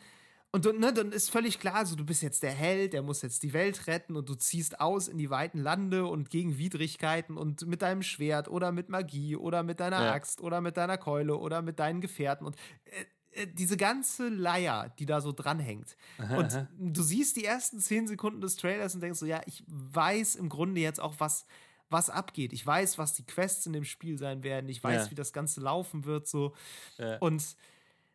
Und 0.58 0.66
du- 0.66 0.74
ne, 0.74 0.92
dann 0.94 1.12
ist 1.12 1.30
völlig 1.30 1.60
klar, 1.60 1.86
so, 1.86 1.96
du 1.96 2.06
bist 2.06 2.22
jetzt 2.24 2.42
der 2.44 2.52
Held, 2.52 2.94
der 2.94 3.02
muss 3.04 3.22
jetzt 3.22 3.44
die 3.44 3.54
Welt 3.54 3.88
retten 3.88 4.16
und 4.16 4.28
du 4.28 4.36
ziehst 4.36 4.80
aus 4.80 5.08
in 5.08 5.18
die 5.18 5.30
weiten 5.30 5.60
Lande 5.60 6.06
und 6.06 6.30
gegen 6.30 6.58
Widrigkeiten 6.58 7.38
und 7.38 7.66
mit 7.68 7.82
deinem 7.82 8.02
Schwert 8.02 8.48
oder 8.48 8.72
mit 8.72 8.90
Magie 8.90 9.36
oder 9.36 9.64
mit 9.64 9.80
deiner 9.80 10.04
Ja. 10.04 10.14
Axt 10.14 10.42
oder 10.42 10.62
mit 10.62 10.76
deiner 10.78 10.98
Keule 10.98 11.38
oder 11.38 11.62
mit 11.62 11.80
deinen 11.80 12.02
Gefährten 12.02 12.46
und 12.48 12.56
äh, 12.86 13.44
äh, 13.44 13.48
diese 13.54 13.78
ganze 13.78 14.30
Leier, 14.30 14.90
die 14.98 15.06
da 15.06 15.22
so 15.22 15.32
dranhängt. 15.32 15.96
Und 16.36 16.68
du 16.80 17.04
siehst 17.04 17.36
die 17.36 17.46
ersten 17.46 17.80
zehn 17.80 18.08
Sekunden 18.08 18.42
des 18.42 18.56
Trailers 18.56 18.96
und 18.96 19.02
denkst 19.02 19.20
so, 19.20 19.26
ja, 19.28 19.42
ich 19.46 19.64
weiß 19.68 20.36
im 20.36 20.50
Grunde 20.50 20.82
jetzt 20.82 21.00
auch, 21.00 21.16
was, 21.20 21.46
was 21.90 22.10
abgeht. 22.10 22.52
Ich 22.52 22.66
weiß, 22.66 22.98
was 22.98 23.14
die 23.14 23.26
Quests 23.26 23.66
in 23.68 23.74
dem 23.74 23.84
Spiel 23.86 24.18
sein 24.18 24.42
werden. 24.44 24.70
Ich 24.70 24.84
weiß, 24.84 25.06
Ja. 25.06 25.12
wie 25.12 25.16
das 25.16 25.34
Ganze 25.34 25.62
laufen 25.62 26.06
wird. 26.06 26.28
So. 26.28 26.56
Ja. 26.98 27.18
Und 27.20 27.44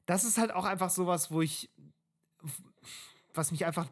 das 0.07 0.25
ist 0.25 0.39
halt 0.39 0.51
auch 0.53 0.65
einfach 0.65 0.91
sowas, 0.91 1.31
wo 1.31 1.41
ich, 1.41 1.71
was 3.35 3.51
mich 3.51 3.65
einfach, 3.67 3.89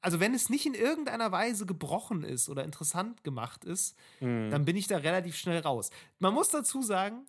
also 0.00 0.20
wenn 0.20 0.34
es 0.34 0.48
nicht 0.50 0.66
in 0.66 0.74
irgendeiner 0.74 1.30
Weise 1.32 1.64
gebrochen 1.66 2.24
ist 2.24 2.48
oder 2.48 2.64
interessant 2.64 3.24
gemacht 3.24 3.64
ist, 3.64 3.96
Mhm. 4.20 4.50
dann 4.50 4.64
bin 4.64 4.76
ich 4.76 4.86
da 4.88 4.98
relativ 4.98 5.36
schnell 5.36 5.60
raus. 5.60 5.90
Man 6.18 6.34
muss 6.34 6.48
dazu 6.48 6.82
sagen, 6.82 7.24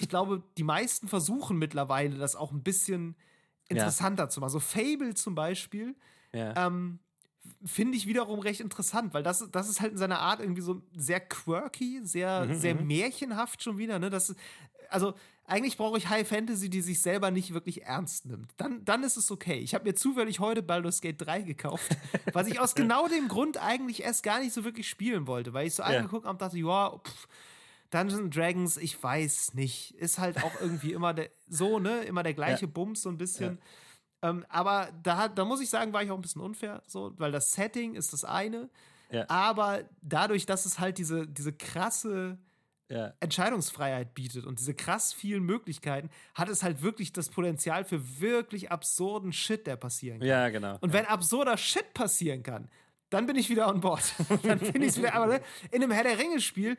ich 0.00 0.08
glaube, 0.08 0.42
die 0.56 0.64
meisten 0.64 1.06
versuchen 1.08 1.58
mittlerweile, 1.58 2.16
das 2.18 2.34
auch 2.34 2.50
ein 2.52 2.62
bisschen 2.62 3.14
interessanter 3.68 4.28
zu 4.28 4.40
machen. 4.40 4.50
So 4.50 4.60
Fable 4.60 5.14
zum 5.14 5.34
Beispiel, 5.34 5.94
Ja. 6.32 6.66
ähm, 6.66 6.98
finde 7.64 7.96
ich 7.96 8.06
wiederum 8.08 8.40
recht 8.40 8.60
interessant, 8.60 9.14
weil 9.14 9.22
das, 9.22 9.48
das 9.52 9.68
ist 9.68 9.80
halt 9.80 9.92
in 9.92 9.98
seiner 9.98 10.18
Art 10.18 10.40
irgendwie 10.40 10.62
so 10.62 10.82
sehr 10.96 11.20
quirky, 11.20 12.00
sehr, 12.02 12.46
Mhm, 12.46 12.54
sehr 12.58 12.74
märchenhaft 12.74 13.62
schon 13.62 13.78
wieder. 13.78 13.98
Ne? 14.00 14.10
Das, 14.10 14.30
ist- 14.30 14.38
also 14.88 15.14
eigentlich 15.46 15.76
brauche 15.76 15.96
ich 15.98 16.08
High 16.08 16.26
Fantasy, 16.26 16.68
die 16.70 16.80
sich 16.80 17.00
selber 17.00 17.30
nicht 17.30 17.54
wirklich 17.54 17.84
ernst 17.84 18.26
nimmt. 18.26 18.52
Dann, 18.56 18.84
dann 18.84 19.02
ist 19.04 19.16
es 19.16 19.30
okay. 19.30 19.58
Ich 19.58 19.74
habe 19.74 19.84
mir 19.84 19.94
zufällig 19.94 20.40
heute 20.40 20.62
Baldur's 20.62 21.00
Gate 21.00 21.20
3 21.20 21.42
gekauft, 21.42 21.96
was 22.32 22.46
ich 22.48 22.58
aus 22.60 22.74
genau 22.74 23.08
dem 23.08 23.28
Grund 23.28 23.56
eigentlich 23.62 24.02
erst 24.02 24.22
gar 24.22 24.40
nicht 24.40 24.52
so 24.52 24.64
wirklich 24.64 24.88
spielen 24.88 25.26
wollte, 25.26 25.52
weil 25.52 25.66
ich 25.66 25.74
so 25.74 25.82
Ja. 25.82 25.90
angeguckt 25.90 26.24
habe 26.26 26.34
und 26.34 26.42
dachte, 26.42 26.58
ja, 26.58 26.98
pff, 26.98 27.28
Dungeons 27.90 28.34
Dragons, 28.34 28.76
ich 28.76 29.00
weiß 29.00 29.54
nicht. 29.54 29.92
Ist 29.94 30.18
halt 30.18 30.42
auch 30.42 30.60
irgendwie 30.60 30.92
immer 30.92 31.14
der, 31.14 31.30
so, 31.48 31.78
ne, 31.78 32.00
immer 32.02 32.24
der 32.24 32.34
gleiche 32.34 32.66
Bums, 32.66 33.02
so 33.02 33.08
ein 33.08 33.16
bisschen. 33.16 33.58
Ähm, 34.22 34.44
aber 34.48 34.88
da, 35.02 35.28
da 35.28 35.44
muss 35.44 35.60
ich 35.60 35.70
sagen, 35.70 35.92
war 35.92 36.02
ich 36.02 36.10
auch 36.10 36.16
ein 36.16 36.22
bisschen 36.22 36.42
unfair, 36.42 36.82
so, 36.86 37.12
weil 37.18 37.30
das 37.30 37.52
Setting 37.52 37.94
ist 37.94 38.12
das 38.12 38.24
eine. 38.24 38.68
Ja. 39.10 39.24
Aber 39.28 39.84
dadurch, 40.02 40.46
dass 40.46 40.66
es 40.66 40.80
halt 40.80 40.98
diese, 40.98 41.28
diese 41.28 41.52
krasse 41.52 42.38
ja. 42.88 43.12
Entscheidungsfreiheit 43.20 44.14
bietet 44.14 44.46
und 44.46 44.58
diese 44.58 44.74
krass 44.74 45.12
vielen 45.12 45.42
Möglichkeiten, 45.42 46.10
hat 46.34 46.48
es 46.48 46.62
halt 46.62 46.82
wirklich 46.82 47.12
das 47.12 47.28
Potenzial 47.28 47.84
für 47.84 48.20
wirklich 48.20 48.70
absurden 48.70 49.32
Shit, 49.32 49.66
der 49.66 49.76
passieren 49.76 50.20
kann. 50.20 50.28
ja, 50.28 50.48
genau. 50.48 50.78
Und 50.80 50.92
wenn 50.92 51.06
absurder 51.06 51.56
Shit 51.56 51.94
passieren 51.94 52.42
kann, 52.42 52.68
dann 53.10 53.26
bin 53.26 53.36
ich 53.36 53.48
wieder 53.48 53.68
on 53.68 53.80
board. 53.80 54.02
dann 54.42 54.58
bin 54.58 54.82
ich 54.82 54.96
wieder. 54.96 55.14
Aber 55.14 55.26
ne, 55.26 55.40
in 55.70 55.82
einem 55.82 55.92
Herr 55.92 56.04
der 56.04 56.18
Ringe-Spiel 56.18 56.76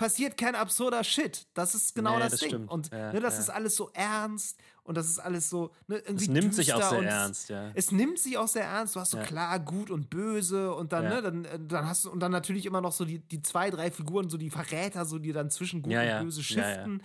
passiert 0.00 0.36
kein 0.36 0.54
absurder 0.54 1.04
Shit. 1.04 1.46
Das 1.54 1.74
ist 1.74 1.94
genau 1.94 2.14
Nee, 2.14 2.20
das, 2.20 2.30
das 2.32 2.40
Ding. 2.40 2.48
stimmt. 2.48 2.70
Und 2.70 2.90
Ja, 2.90 3.12
ne, 3.12 3.20
das 3.20 3.34
ja. 3.34 3.40
ist 3.40 3.50
alles 3.50 3.76
so 3.76 3.90
ernst 3.92 4.58
und 4.82 4.96
das 4.96 5.06
ist 5.08 5.18
alles 5.18 5.50
so. 5.50 5.70
Ne, 5.88 5.98
irgendwie 5.98 6.24
es 6.24 6.30
nimmt 6.30 6.54
sich 6.54 6.72
auch 6.72 6.88
sehr 6.90 7.02
ernst, 7.02 7.48
ja. 7.50 7.70
Es 7.74 7.92
nimmt 7.92 8.18
sich 8.18 8.38
auch 8.38 8.48
sehr 8.48 8.64
ernst. 8.64 8.96
Du 8.96 9.00
hast 9.00 9.10
so 9.10 9.18
Ja. 9.18 9.24
klar 9.24 9.60
gut 9.60 9.90
und 9.90 10.08
böse 10.08 10.74
und 10.74 10.92
dann, 10.92 11.04
ne, 11.04 11.20
dann, 11.22 11.44
äh, 11.44 11.58
dann 11.60 11.86
hast 11.86 12.06
du 12.06 12.10
und 12.10 12.20
dann 12.20 12.32
natürlich 12.32 12.64
immer 12.66 12.80
noch 12.80 12.92
so 12.92 13.04
die, 13.04 13.18
die 13.18 13.42
zwei, 13.42 13.70
drei 13.70 13.90
Figuren, 13.90 14.30
so 14.30 14.38
die 14.38 14.50
Verräter, 14.50 15.04
so 15.04 15.18
die 15.18 15.32
dann 15.32 15.50
zwischen 15.50 15.82
gut 15.82 15.92
und 15.94 16.24
böse 16.24 16.42
shiften. 16.42 17.02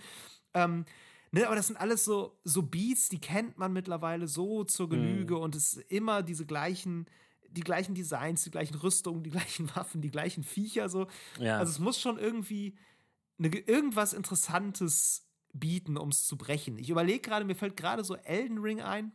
Ähm, 0.54 0.86
ne, 1.32 1.46
aber 1.46 1.54
das 1.56 1.66
sind 1.66 1.76
alles 1.76 2.04
so, 2.04 2.38
so 2.44 2.62
Beats, 2.62 3.10
die 3.10 3.20
kennt 3.20 3.58
man 3.58 3.72
mittlerweile 3.74 4.26
so 4.26 4.64
zur 4.64 4.88
Genüge 4.88 5.34
Mhm. 5.34 5.40
und 5.42 5.54
es 5.54 5.74
ist 5.74 5.90
immer 5.90 6.22
diese 6.22 6.46
gleichen, 6.46 7.06
die 7.56 7.62
gleichen 7.62 7.94
Designs, 7.94 8.44
die 8.44 8.50
gleichen 8.50 8.76
Rüstungen, 8.76 9.22
die 9.22 9.30
gleichen 9.30 9.68
Waffen, 9.76 10.02
die 10.02 10.10
gleichen 10.10 10.44
Viecher 10.44 10.88
so. 10.88 11.06
Ja. 11.38 11.58
Also 11.58 11.70
es 11.70 11.78
muss 11.78 12.00
schon 12.00 12.18
irgendwie 12.18 12.76
eine, 13.38 13.48
irgendwas 13.48 14.12
Interessantes 14.12 15.26
bieten, 15.52 15.96
um 15.96 16.10
es 16.10 16.26
zu 16.26 16.36
brechen. 16.36 16.78
Ich 16.78 16.90
überlege 16.90 17.20
gerade, 17.20 17.44
mir 17.44 17.54
fällt 17.54 17.76
gerade 17.76 18.04
so 18.04 18.14
Elden 18.16 18.58
Ring 18.58 18.80
ein. 18.80 19.12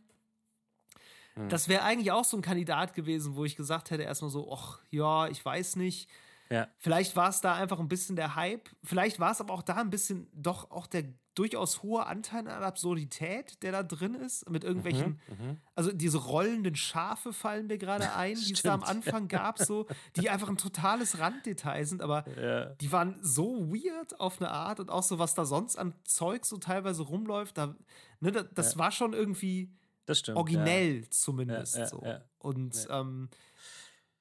Hm. 1.34 1.48
Das 1.48 1.68
wäre 1.68 1.82
eigentlich 1.82 2.12
auch 2.12 2.24
so 2.24 2.36
ein 2.36 2.42
Kandidat 2.42 2.94
gewesen, 2.94 3.36
wo 3.36 3.44
ich 3.44 3.56
gesagt 3.56 3.90
hätte, 3.90 4.02
erstmal 4.02 4.30
so, 4.30 4.52
ach 4.52 4.80
ja, 4.90 5.28
ich 5.28 5.44
weiß 5.44 5.76
nicht. 5.76 6.08
Ja. 6.52 6.68
Vielleicht 6.78 7.16
war 7.16 7.28
es 7.30 7.40
da 7.40 7.54
einfach 7.54 7.80
ein 7.80 7.88
bisschen 7.88 8.14
der 8.16 8.34
Hype. 8.36 8.68
Vielleicht 8.84 9.18
war 9.20 9.32
es 9.32 9.40
aber 9.40 9.52
auch 9.54 9.62
da 9.62 9.76
ein 9.76 9.90
bisschen 9.90 10.28
doch 10.32 10.70
auch 10.70 10.86
der 10.86 11.04
durchaus 11.34 11.82
hohe 11.82 12.04
Anteil 12.04 12.46
an 12.46 12.62
Absurdität, 12.62 13.62
der 13.62 13.72
da 13.72 13.82
drin 13.82 14.14
ist. 14.14 14.50
Mit 14.50 14.64
irgendwelchen, 14.64 15.18
Mhm, 15.28 15.56
also 15.74 15.90
diese 15.90 16.18
rollenden 16.18 16.74
Schafe 16.76 17.32
fallen 17.32 17.68
mir 17.68 17.78
gerade 17.78 18.12
ein, 18.14 18.34
die 18.36 18.52
es 18.52 18.60
da 18.60 18.74
am. 18.74 18.82
Anfang 18.84 19.28
gab, 19.28 19.58
so, 19.58 19.86
die 20.16 20.28
einfach 20.28 20.50
ein 20.50 20.58
totales 20.58 21.18
Randdetail 21.18 21.86
sind, 21.86 22.02
aber 22.02 22.24
Ja. 22.38 22.66
die 22.74 22.92
waren 22.92 23.18
so 23.22 23.66
weird 23.72 24.20
auf 24.20 24.42
eine 24.42 24.50
Art 24.50 24.78
und 24.78 24.90
auch 24.90 25.02
so, 25.02 25.18
was 25.18 25.34
da 25.34 25.46
sonst 25.46 25.76
an 25.78 25.94
Zeug 26.04 26.44
so 26.44 26.58
teilweise 26.58 27.02
rumläuft, 27.02 27.56
da, 27.56 27.74
ne, 28.20 28.30
da, 28.30 28.42
das 28.42 28.76
war 28.76 28.90
schon 28.90 29.14
irgendwie 29.14 29.72
Das 30.04 30.18
stimmt. 30.18 30.36
originell 30.36 31.08
zumindest 31.08 31.76
Ja, 31.76 31.80
ja, 31.80 31.86
so. 31.86 32.02
ja. 32.04 32.20
Und 32.40 32.86
ähm, 32.90 33.30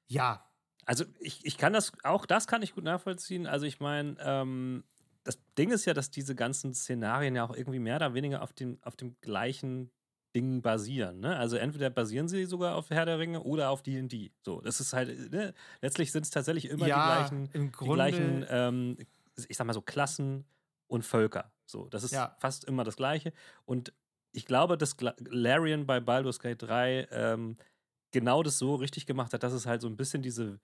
ja, 0.07 0.45
Also 0.91 1.05
ich, 1.21 1.45
ich 1.45 1.57
kann 1.57 1.71
das, 1.71 1.93
auch 2.03 2.25
das 2.25 2.47
kann 2.47 2.61
ich 2.63 2.75
gut 2.75 2.83
nachvollziehen. 2.83 3.47
Also 3.47 3.65
ich 3.65 3.79
meine, 3.79 4.17
ähm, 4.19 4.83
das 5.23 5.39
Ding 5.57 5.71
ist 5.71 5.85
ja, 5.85 5.93
dass 5.93 6.11
diese 6.11 6.35
ganzen 6.35 6.73
Szenarien 6.73 7.33
ja 7.33 7.45
auch 7.45 7.55
irgendwie 7.55 7.79
mehr 7.79 7.95
oder 7.95 8.13
weniger 8.13 8.41
auf 8.41 8.51
dem, 8.51 8.77
auf 8.81 8.97
dem 8.97 9.15
gleichen 9.21 9.89
Ding 10.35 10.61
basieren. 10.61 11.21
Ne? 11.21 11.37
Also 11.37 11.55
entweder 11.55 11.89
basieren 11.89 12.27
sie 12.27 12.43
sogar 12.43 12.75
auf 12.75 12.89
Herr 12.89 13.05
der 13.05 13.19
Ringe 13.19 13.41
oder 13.41 13.69
auf 13.69 13.83
D&D. 13.83 14.33
So, 14.45 14.59
das 14.59 14.81
ist 14.81 14.91
halt, 14.91 15.31
ne? 15.31 15.53
letztlich 15.79 16.11
sind 16.11 16.25
es 16.25 16.29
tatsächlich 16.29 16.65
immer 16.65 16.87
Ja, 16.87 16.97
die 16.97 17.03
gleichen, 17.03 17.49
die 17.85 17.89
gleichen 17.89 18.45
ähm, 18.49 18.97
ich 19.47 19.55
sag 19.55 19.65
mal 19.65 19.73
so 19.73 19.81
Klassen 19.81 20.43
und 20.87 21.05
Völker. 21.05 21.53
So, 21.65 21.87
das 21.87 22.03
ist 22.03 22.11
Ja. 22.11 22.35
fast 22.37 22.65
immer 22.65 22.83
das 22.83 22.97
Gleiche. 22.97 23.31
Und 23.63 23.93
ich 24.33 24.45
glaube, 24.45 24.77
dass 24.77 24.97
Larian 25.19 25.85
bei 25.85 26.01
Baldur's 26.01 26.39
Gate 26.39 26.61
3 26.61 27.07
ähm, 27.11 27.55
genau 28.11 28.43
das 28.43 28.57
so 28.57 28.75
richtig 28.75 29.05
gemacht 29.05 29.33
hat, 29.33 29.43
dass 29.43 29.53
es 29.53 29.65
halt 29.65 29.81
so 29.81 29.87
ein 29.87 29.95
bisschen 29.95 30.21
diese 30.21 30.59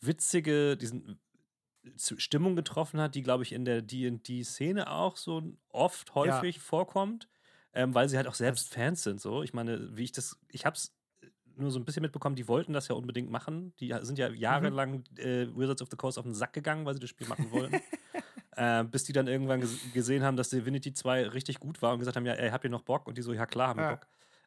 witzige, 0.00 0.76
diesen 0.76 1.20
Stimmung 1.96 2.56
getroffen 2.56 3.00
hat, 3.00 3.14
die, 3.14 3.22
glaube 3.22 3.42
ich, 3.42 3.52
in 3.52 3.64
der 3.64 3.82
D&D-Szene 3.82 4.90
auch 4.90 5.16
so 5.16 5.42
oft, 5.70 6.14
häufig 6.14 6.60
vorkommt, 6.60 7.28
ähm, 7.72 7.94
weil 7.94 8.08
sie 8.08 8.16
halt 8.16 8.26
auch 8.26 8.34
selbst 8.34 8.72
Fans 8.72 9.02
sind. 9.02 9.20
So, 9.20 9.42
ich 9.42 9.54
meine, 9.54 9.96
wie 9.96 10.04
ich 10.04 10.12
das, 10.12 10.38
ich 10.50 10.66
habe 10.66 10.76
es 10.76 10.94
nur 11.56 11.70
so 11.70 11.78
ein 11.78 11.84
bisschen 11.84 12.02
mitbekommen, 12.02 12.36
die 12.36 12.48
wollten 12.48 12.72
das 12.72 12.88
ja 12.88 12.94
unbedingt 12.94 13.30
machen. 13.30 13.74
Die 13.80 13.94
sind 14.02 14.18
ja 14.18 14.28
jahrelang 14.28 15.04
äh, 15.16 15.46
Wizards 15.56 15.82
of 15.82 15.88
the 15.90 15.96
Coast 15.96 16.18
auf 16.18 16.24
den 16.24 16.34
Sack 16.34 16.52
gegangen, 16.52 16.84
weil 16.84 16.94
sie 16.94 17.00
das 17.00 17.10
Spiel 17.10 17.26
machen 17.26 17.50
wollten. 17.50 17.80
äh, 18.56 18.84
bis 18.84 19.04
die 19.04 19.12
dann 19.12 19.26
irgendwann 19.26 19.60
ges 19.60 19.78
gesehen 19.92 20.22
haben, 20.22 20.36
dass 20.36 20.50
Divinity 20.50 20.92
2 20.92 21.28
richtig 21.28 21.58
gut 21.60 21.82
war 21.82 21.92
und 21.92 22.00
gesagt 22.00 22.16
haben, 22.16 22.26
ja, 22.26 22.34
ey, 22.34 22.50
habt 22.50 22.64
ihr 22.64 22.70
noch 22.70 22.82
Bock? 22.82 23.06
Und 23.06 23.18
die 23.18 23.22
so, 23.22 23.32
ja 23.32 23.46
klar, 23.46 23.68
haben 23.68 23.78
wir 23.78 23.84
Ja. 23.84 23.90
Bock. 23.92 24.06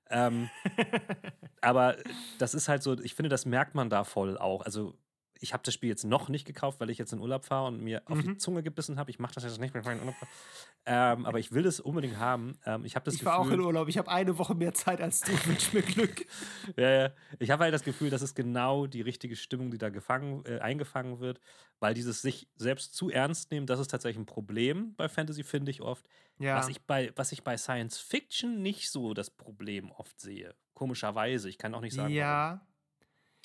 Ähm, 0.09 0.49
aber 1.61 1.97
das 2.38 2.53
ist 2.53 2.67
halt 2.67 2.84
so, 2.84 2.99
ich 2.99 3.15
finde, 3.15 3.30
das 3.30 3.45
merkt 3.45 3.76
man 3.76 3.89
da 3.89 4.03
voll 4.03 4.38
auch. 4.38 4.61
Also, 4.61 4.97
ich 5.41 5.53
habe 5.53 5.63
das 5.63 5.73
Spiel 5.73 5.89
jetzt 5.89 6.05
noch 6.05 6.29
nicht 6.29 6.45
gekauft, 6.45 6.79
weil 6.79 6.89
ich 6.91 6.97
jetzt 6.99 7.11
in 7.13 7.19
Urlaub 7.19 7.43
fahre 7.45 7.67
und 7.67 7.81
mir 7.81 8.03
auf 8.05 8.21
die 8.21 8.29
Mhm. 8.29 8.39
Zunge 8.39 8.61
gebissen 8.63 8.97
habe. 8.99 9.09
Ich 9.09 9.17
mache 9.19 9.33
das 9.33 9.43
jetzt 9.43 9.59
nicht 9.59 9.73
mit 9.73 9.83
meinem 9.83 9.99
Urlaub. 10.01 10.15
Ähm, 10.85 11.25
aber 11.25 11.39
ich 11.39 11.51
will 11.51 11.65
es 11.65 11.79
unbedingt 11.79 12.17
haben. 12.17 12.57
Ähm, 12.65 12.85
ich 12.85 12.95
habe 12.95 13.03
das 13.05 13.15
ich 13.15 13.19
Gefühl, 13.21 13.31
war 13.33 13.39
auch 13.39 13.49
in 13.49 13.59
Urlaub. 13.59 13.87
Ich 13.87 13.97
habe 13.97 14.09
eine 14.09 14.37
Woche 14.37 14.55
mehr 14.55 14.73
Zeit 14.73 15.01
als 15.01 15.21
du. 15.21 15.31
Wünsch 15.47 15.73
mir 15.73 15.81
Glück. 15.81 16.25
ja, 16.77 16.89
ja. 16.89 17.09
Ich 17.39 17.51
habe 17.51 17.63
halt 17.63 17.73
das 17.73 17.83
Gefühl, 17.83 18.09
das 18.09 18.21
ist 18.21 18.35
genau 18.35 18.87
die 18.87 19.01
richtige 19.01 19.35
Stimmung, 19.35 19.71
die 19.71 19.77
da 19.77 19.89
gefangen, 19.89 20.43
äh, 20.45 20.59
eingefangen 20.59 21.19
wird, 21.19 21.39
weil 21.79 21.93
dieses 21.93 22.21
sich 22.21 22.47
selbst 22.55 22.93
zu 22.95 23.09
ernst 23.09 23.51
nehmen, 23.51 23.65
das 23.65 23.79
ist 23.79 23.89
tatsächlich 23.89 24.21
ein 24.21 24.25
Problem 24.27 24.93
bei 24.95 25.09
Fantasy, 25.09 25.43
finde 25.43 25.71
ich 25.71 25.81
oft. 25.81 26.07
Ja. 26.39 26.55
Was, 26.57 26.67
ich 26.69 26.81
bei, 26.85 27.11
was 27.15 27.31
ich 27.31 27.43
bei 27.43 27.57
Science 27.57 27.99
Fiction 27.99 28.61
nicht 28.61 28.89
so 28.91 29.13
das 29.13 29.29
Problem 29.29 29.91
oft 29.91 30.19
sehe. 30.19 30.55
Komischerweise. 30.73 31.49
Ich 31.49 31.57
kann 31.59 31.75
auch 31.75 31.81
nicht 31.81 31.93
sagen, 31.93 32.13
warum. 32.53 32.61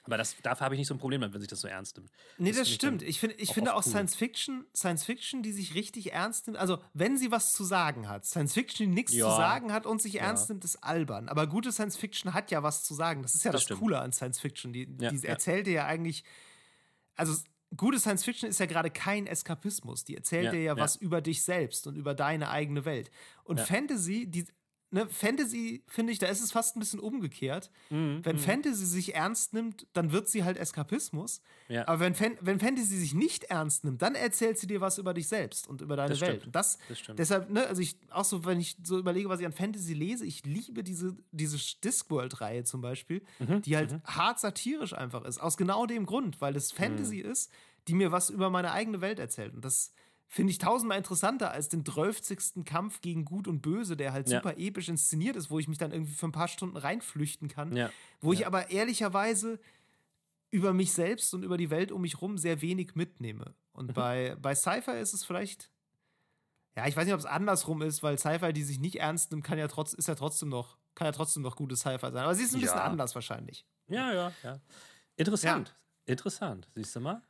Ja. 0.07 0.13
Aber 0.13 0.17
das, 0.19 0.37
dafür 0.43 0.65
habe 0.65 0.75
ich 0.75 0.79
nicht 0.79 0.89
so 0.89 0.95
ein 0.95 0.99
Problem 0.99 1.21
damit, 1.21 1.35
wenn 1.35 1.41
sich 1.41 1.51
das 1.51 1.61
so 1.61 1.69
ernst 1.69 1.97
nimmt. 1.97 2.11
Nee, 2.39 2.51
Das 2.51 2.59
das, 2.61 2.71
stimmt. 2.71 3.03
Ich, 3.03 3.21
find, 3.21 3.35
ich 3.39 3.51
auch 3.51 3.55
finde 3.55 3.75
auch 3.75 3.85
cool. 3.85 3.91
Science 3.93 4.15
Fiction, 4.15 4.65
Science 4.75 5.05
Fiction, 5.05 5.43
die 5.43 5.53
sich 5.53 5.75
richtig 5.75 6.13
ernst 6.13 6.47
nimmt, 6.47 6.59
also 6.59 6.79
wenn 6.95 7.17
sie 7.19 7.31
was 7.31 7.53
zu 7.53 7.65
sagen 7.65 8.09
hat, 8.09 8.25
Science 8.25 8.55
Fiction, 8.55 8.89
die 8.89 8.95
nichts 8.95 9.13
Ja. 9.15 9.29
zu 9.31 9.37
sagen 9.37 9.73
hat 9.73 9.87
und 9.87 10.01
sich 10.01 10.21
ernst 10.21 10.49
nimmt, 10.49 10.65
ist 10.65 10.77
albern. 10.85 11.29
Aber 11.29 11.47
gute 11.47 11.73
Science 11.73 11.97
Fiction 11.97 12.35
hat 12.35 12.51
ja 12.51 12.63
was 12.63 12.85
zu 12.85 12.95
sagen. 12.95 13.23
Das 13.23 13.35
ist 13.35 13.45
ja 13.45 13.53
Das 13.53 13.67
das. 13.67 13.79
Coole 13.79 13.99
an 14.01 14.13
Science 14.13 14.39
Fiction. 14.41 14.73
Die, 14.73 14.89
Ja, 15.01 15.11
die 15.11 15.17
ja. 15.19 15.25
erzählt 15.31 15.67
dir 15.67 15.73
ja 15.75 15.87
eigentlich, 15.87 16.25
also 17.17 17.35
gute 17.77 17.99
Science 17.99 18.25
Fiction 18.25 18.49
ist 18.49 18.61
ja 18.61 18.67
gerade 18.67 18.91
kein 18.91 19.27
Eskapismus. 19.27 20.05
Die 20.05 20.15
erzählt 20.17 20.45
Ja, 20.45 20.51
dir 20.53 20.61
ja, 20.63 20.75
ja. 20.77 20.83
was 20.83 20.97
über 20.97 21.21
dich 21.21 21.43
selbst 21.43 21.87
und 21.87 21.97
über 21.97 22.15
deine 22.15 22.51
eigene 22.51 22.85
Welt. 22.85 23.11
Und 23.45 23.59
Ja. 23.59 23.65
Fantasy, 23.67 24.27
die, 24.31 24.47
ne, 24.91 25.09
Fantasy, 25.09 25.82
finde 25.89 26.12
ich, 26.12 26.18
da 26.18 26.26
ist 26.26 26.41
es 26.43 26.53
fast 26.53 26.76
ein 26.76 26.80
bisschen 26.80 27.01
umgekehrt. 27.01 27.70
Mhm, 27.91 28.20
Wenn 28.24 28.39
Fantasy 28.39 28.87
sich 28.87 29.14
ernst 29.14 29.53
nimmt, 29.55 29.87
dann 29.93 30.12
wird 30.12 30.28
sie 30.28 30.45
halt 30.45 30.57
Eskapismus. 30.57 31.41
Ja. 31.68 31.87
Aber 31.89 32.01
wenn, 32.01 32.14
Fan 32.14 32.37
wenn 32.41 32.61
Fantasy 32.61 32.97
sich 32.97 33.14
nicht 33.14 33.45
ernst 33.45 33.84
nimmt, 33.84 34.01
dann 34.03 34.14
erzählt 34.14 34.59
sie 34.59 34.66
dir 34.66 34.80
was 34.80 34.99
über 34.99 35.12
dich 35.14 35.28
selbst 35.28 35.66
und 35.68 35.80
über 35.82 35.97
deine 35.97 36.11
Das 36.11 36.20
Welt. 36.20 36.47
Und 36.47 36.55
das, 36.55 36.78
Das 36.89 36.99
stimmt. 36.99 37.18
deshalb, 37.18 37.51
ne, 37.51 37.66
also 37.66 37.82
ich, 37.82 37.97
auch 38.11 38.24
so, 38.24 38.45
wenn 38.45 38.61
ich 38.61 38.76
so 38.82 38.99
überlege, 38.99 39.28
was 39.28 39.41
ich 39.41 39.47
an 39.47 39.53
Fantasy 39.53 39.95
lese, 39.95 40.24
ich 40.24 40.45
liebe 40.45 40.82
diese, 40.84 41.16
diese 41.32 41.59
Discworld-Reihe 41.82 42.64
zum 42.64 42.80
Beispiel, 42.80 43.22
Mhm, 43.39 43.62
die 43.62 43.76
halt 43.76 44.01
hart 44.05 44.39
satirisch 44.41 44.93
einfach 44.93 45.24
ist. 45.24 45.39
Aus 45.41 45.57
genau 45.57 45.87
dem 45.87 46.07
Grund, 46.07 46.41
weil 46.41 46.57
es 46.57 46.72
Fantasy 46.72 47.22
Mhm. 47.24 47.30
ist, 47.32 47.51
die 47.89 47.95
mir 47.95 48.11
was 48.12 48.30
über 48.30 48.51
meine 48.51 48.72
eigene 48.72 49.01
Welt 49.01 49.18
erzählt. 49.18 49.55
Und 49.55 49.64
das 49.64 49.93
finde 50.29 50.51
ich 50.51 50.59
tausendmal 50.59 50.99
interessanter 50.99 51.51
als 51.53 51.68
den 51.68 51.85
drölfzigsten 51.85 52.64
Kampf 52.64 53.01
gegen 53.01 53.24
Gut 53.24 53.47
und 53.49 53.61
Böse, 53.62 53.97
der 53.97 54.12
halt 54.12 54.29
Ja. 54.29 54.39
super 54.39 54.59
episch 54.59 54.89
inszeniert 54.89 55.37
ist, 55.37 55.51
wo 55.51 55.59
ich 55.59 55.68
mich 55.68 55.79
dann 55.79 55.93
irgendwie 55.93 56.12
für 56.14 56.27
ein 56.27 56.33
paar 56.33 56.49
Stunden 56.49 56.77
reinflüchten 56.77 57.49
kann. 57.49 57.77
Ja. 57.77 57.91
Wo 58.20 58.33
ich 58.33 58.47
aber 58.47 58.70
ehrlicherweise 58.70 59.61
über 60.51 60.72
mich 60.72 60.93
selbst 60.93 61.33
und 61.35 61.43
über 61.43 61.57
die 61.57 61.70
Welt 61.70 61.93
um 61.93 62.01
mich 62.03 62.20
rum 62.20 62.39
sehr 62.39 62.61
wenig 62.61 62.95
mitnehme. 62.95 63.45
Mhm. 63.51 63.55
Und 63.72 63.95
bei, 63.95 64.37
bei 64.41 64.55
Sci-Fi 64.55 64.93
ist 65.01 65.12
es 65.12 65.24
vielleicht, 65.24 65.70
ja, 66.77 66.87
ich 66.87 66.97
weiß 66.97 67.05
nicht, 67.05 67.14
ob 67.14 67.20
es 67.20 67.27
andersrum 67.27 67.83
ist, 67.83 68.03
weil 68.03 68.18
Sci-Fi, 68.18 68.53
die 68.53 68.62
sich 68.64 68.79
nicht 68.81 68.97
ernst 68.97 69.31
nimmt, 69.31 69.45
kann 69.45 69.59
ja 69.59 69.68
trotz, 69.68 69.93
ist 69.93 70.09
ja 70.09 70.14
trotzdem 70.14 70.49
noch, 70.49 70.77
kann 70.95 71.07
ja 71.07 71.12
trotzdem 71.12 71.43
noch 71.43 71.57
gutes 71.57 71.81
Sci-Fi 71.81 72.11
sein. 72.11 72.24
Aber 72.24 72.35
sie 72.35 72.43
ist 72.45 72.55
ein 72.55 72.61
bisschen 72.61 72.77
Ja. 72.79 72.85
anders 72.85 73.14
wahrscheinlich. 73.14 73.64
Ja, 73.89 74.12
ja, 74.12 74.33
ja. 74.43 74.61
Interessant. 75.16 75.74
Interessant. 76.05 76.68
Siehst 76.74 76.97
du 76.97 77.01
mal? 77.01 77.22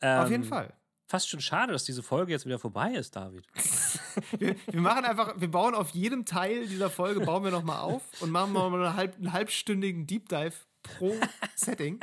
Auf 0.00 0.30
jeden 0.30 0.42
Ähm, 0.42 0.48
Fall. 0.48 0.74
Fast 1.06 1.28
schon 1.28 1.40
schade, 1.40 1.72
dass 1.72 1.84
diese 1.84 2.02
Folge 2.02 2.32
jetzt 2.32 2.46
wieder 2.46 2.58
vorbei 2.58 2.92
ist, 2.94 3.14
David. 3.16 3.46
Wir, 4.38 4.54
wir 4.66 4.80
machen 4.80 5.04
einfach, 5.04 5.34
wir 5.40 5.50
bauen 5.50 5.74
auf 5.74 5.90
jedem 5.90 6.24
Teil 6.24 6.66
dieser 6.68 6.88
Folge, 6.88 7.20
bauen 7.20 7.42
wir 7.42 7.50
nochmal 7.50 7.80
auf 7.80 8.02
und 8.20 8.30
machen 8.30 8.52
mal 8.52 8.72
einen, 8.72 8.94
halb, 8.96 9.16
einen 9.16 9.32
halbstündigen 9.32 10.06
Deep 10.06 10.28
Dive 10.28 10.54
pro 10.84 11.14
Setting, 11.56 11.98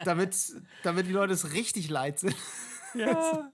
damit, 0.00 0.36
damit 0.82 1.06
die 1.06 1.12
Leute 1.12 1.32
es 1.32 1.52
richtig 1.54 1.88
leid 1.88 2.18
sind. 2.18 2.36
Ja. 2.94 3.50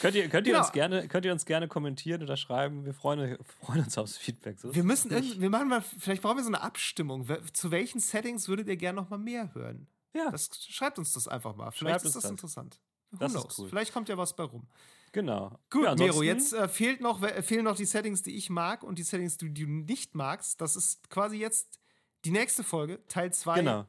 könnt 0.00 0.14
ihr, 0.14 0.28
könnt, 0.30 0.46
ihr 0.46 0.54
Genau. 0.54 0.64
uns 0.64 0.72
gerne, 0.72 1.08
könnt 1.08 1.26
ihr 1.26 1.32
uns 1.32 1.44
gerne 1.44 1.68
kommentieren 1.68 2.22
oder 2.22 2.36
schreiben? 2.38 2.86
Wir 2.86 2.94
freuen, 2.94 3.36
freuen 3.64 3.80
uns 3.84 3.98
aufs 3.98 4.16
Feedback. 4.16 4.58
So. 4.58 4.74
Wir 4.74 4.84
müssen 4.84 5.10
wir 5.10 5.50
machen 5.50 5.68
mal, 5.68 5.82
vielleicht 5.82 6.22
brauchen 6.22 6.38
wir 6.38 6.42
so 6.44 6.48
eine 6.48 6.62
Abstimmung. 6.62 7.26
Zu 7.52 7.70
welchen 7.70 8.00
Settings 8.00 8.48
würdet 8.48 8.66
ihr 8.68 8.76
gerne 8.76 8.96
noch 9.00 9.10
mal 9.10 9.18
mehr 9.18 9.52
hören? 9.54 9.86
Ja. 10.14 10.30
Das, 10.30 10.48
schreibt 10.68 10.98
uns 10.98 11.12
das 11.12 11.28
einfach 11.28 11.54
mal. 11.54 11.70
Vielleicht 11.70 11.96
Schreibt 12.00 12.06
ist 12.06 12.16
das, 12.16 12.22
das. 12.22 12.30
interessant. 12.30 12.80
Das 13.12 13.34
ist 13.34 13.58
cool. 13.58 13.68
Vielleicht 13.68 13.92
kommt 13.92 14.08
ja 14.08 14.16
was 14.16 14.34
bei 14.36 14.44
rum. 14.44 14.66
Genau. 15.12 15.58
Gut, 15.70 15.84
Ja, 15.84 15.94
Mero, 15.96 16.22
jetzt 16.22 16.52
äh, 16.52 16.68
fehlt 16.68 17.00
noch, 17.00 17.20
äh, 17.22 17.42
fehlen 17.42 17.64
noch 17.64 17.74
die 17.76 17.84
Settings, 17.84 18.22
die 18.22 18.36
ich 18.36 18.48
mag 18.50 18.84
und 18.84 18.98
die 18.98 19.02
Settings, 19.02 19.36
die 19.36 19.52
du 19.52 19.66
nicht 19.66 20.14
magst. 20.14 20.60
Das 20.60 20.76
ist 20.76 21.10
quasi 21.10 21.36
jetzt 21.38 21.80
die 22.24 22.30
nächste 22.30 22.62
Folge, 22.62 23.04
Teil 23.08 23.32
2 23.32 23.54
Genau. 23.58 23.86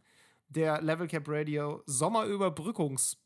der 0.50 0.82
Level 0.82 1.08
Cap 1.08 1.26
Radio 1.28 1.84
Sommerüberbrückungs 1.86 3.18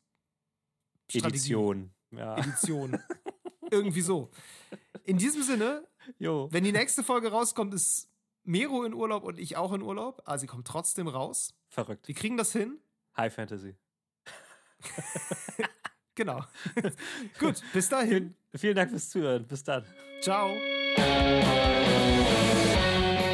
Edition. 1.13 1.93
Ja. 2.11 2.37
Edition. 2.37 2.99
Irgendwie 3.71 4.01
so. 4.01 4.29
In 5.05 5.17
diesem 5.17 5.43
Sinne, 5.43 5.87
Jo. 6.19 6.49
wenn 6.51 6.63
die 6.63 6.71
nächste 6.71 7.03
Folge 7.03 7.29
rauskommt, 7.31 7.73
ist 7.73 8.09
Mero 8.43 8.83
in 8.83 8.93
Urlaub 8.93 9.23
und 9.23 9.39
ich 9.39 9.55
auch 9.57 9.71
in 9.73 9.81
Urlaub. 9.81 10.21
Also 10.25 10.41
sie 10.41 10.47
kommt 10.47 10.67
trotzdem 10.67 11.07
raus. 11.07 11.53
Verrückt. 11.69 12.07
Wir 12.07 12.15
kriegen 12.15 12.35
das 12.37 12.51
hin. 12.51 12.79
High 13.15 13.33
Fantasy. 13.33 13.75
Genau. 16.16 16.43
Gut, 17.39 17.61
bis 17.74 17.89
dahin. 17.89 18.09
Vielen, 18.09 18.36
vielen 18.55 18.76
Dank 18.76 18.89
fürs 18.89 19.09
Zuhören. 19.09 19.45
Bis 19.45 19.63
dann. 19.63 19.84
Ciao. 20.22 20.55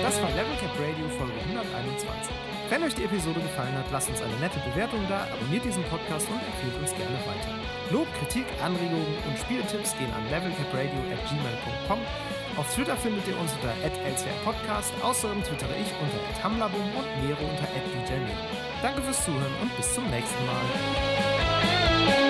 Das 0.04 0.22
war 0.22 0.30
Level 0.32 0.56
Cap 0.60 0.74
Radio 0.80 1.08
Folge 1.18 1.40
121. 1.48 2.34
Wenn 2.70 2.84
euch 2.84 2.96
die 2.96 3.04
Episode 3.04 3.40
gefallen 3.40 3.78
hat, 3.78 3.86
lasst 3.92 4.10
uns 4.10 4.22
eine 4.22 4.36
nette 4.40 4.60
Bewertung 4.60 5.06
da, 5.10 5.28
abonniert 5.32 5.66
diesen 5.66 5.84
Podcast 5.84 6.28
und 6.30 6.40
empfehlt 6.40 6.76
uns 6.82 6.92
gerne 6.96 7.20
weiter. 7.28 7.52
Lob, 7.92 8.08
Kritik, 8.20 8.46
Anregungen 8.64 9.14
und 9.28 9.38
Spieltipps 9.38 9.92
gehen 9.98 10.12
an 10.14 10.24
levelcapradio.gmail.com. 10.32 12.00
Auf 12.58 12.74
Twitter 12.74 12.96
findet 12.98 13.28
ihr 13.28 13.38
uns 13.40 13.52
unter 13.54 13.74
@lcrpodcast. 13.84 14.94
Außerdem 15.04 15.44
twittere 15.44 15.76
ich 15.76 15.92
unter 16.00 16.44
@hamlabum 16.44 16.96
und 16.96 17.08
Nero 17.28 17.44
unter 17.44 17.68
@djnero. 18.08 18.32
Danke 18.82 19.02
fürs 19.02 19.24
Zuhören 19.26 19.54
und 19.62 19.76
bis 19.78 19.94
zum 19.94 20.10
nächsten 20.10 20.46
Mal. 20.46 22.21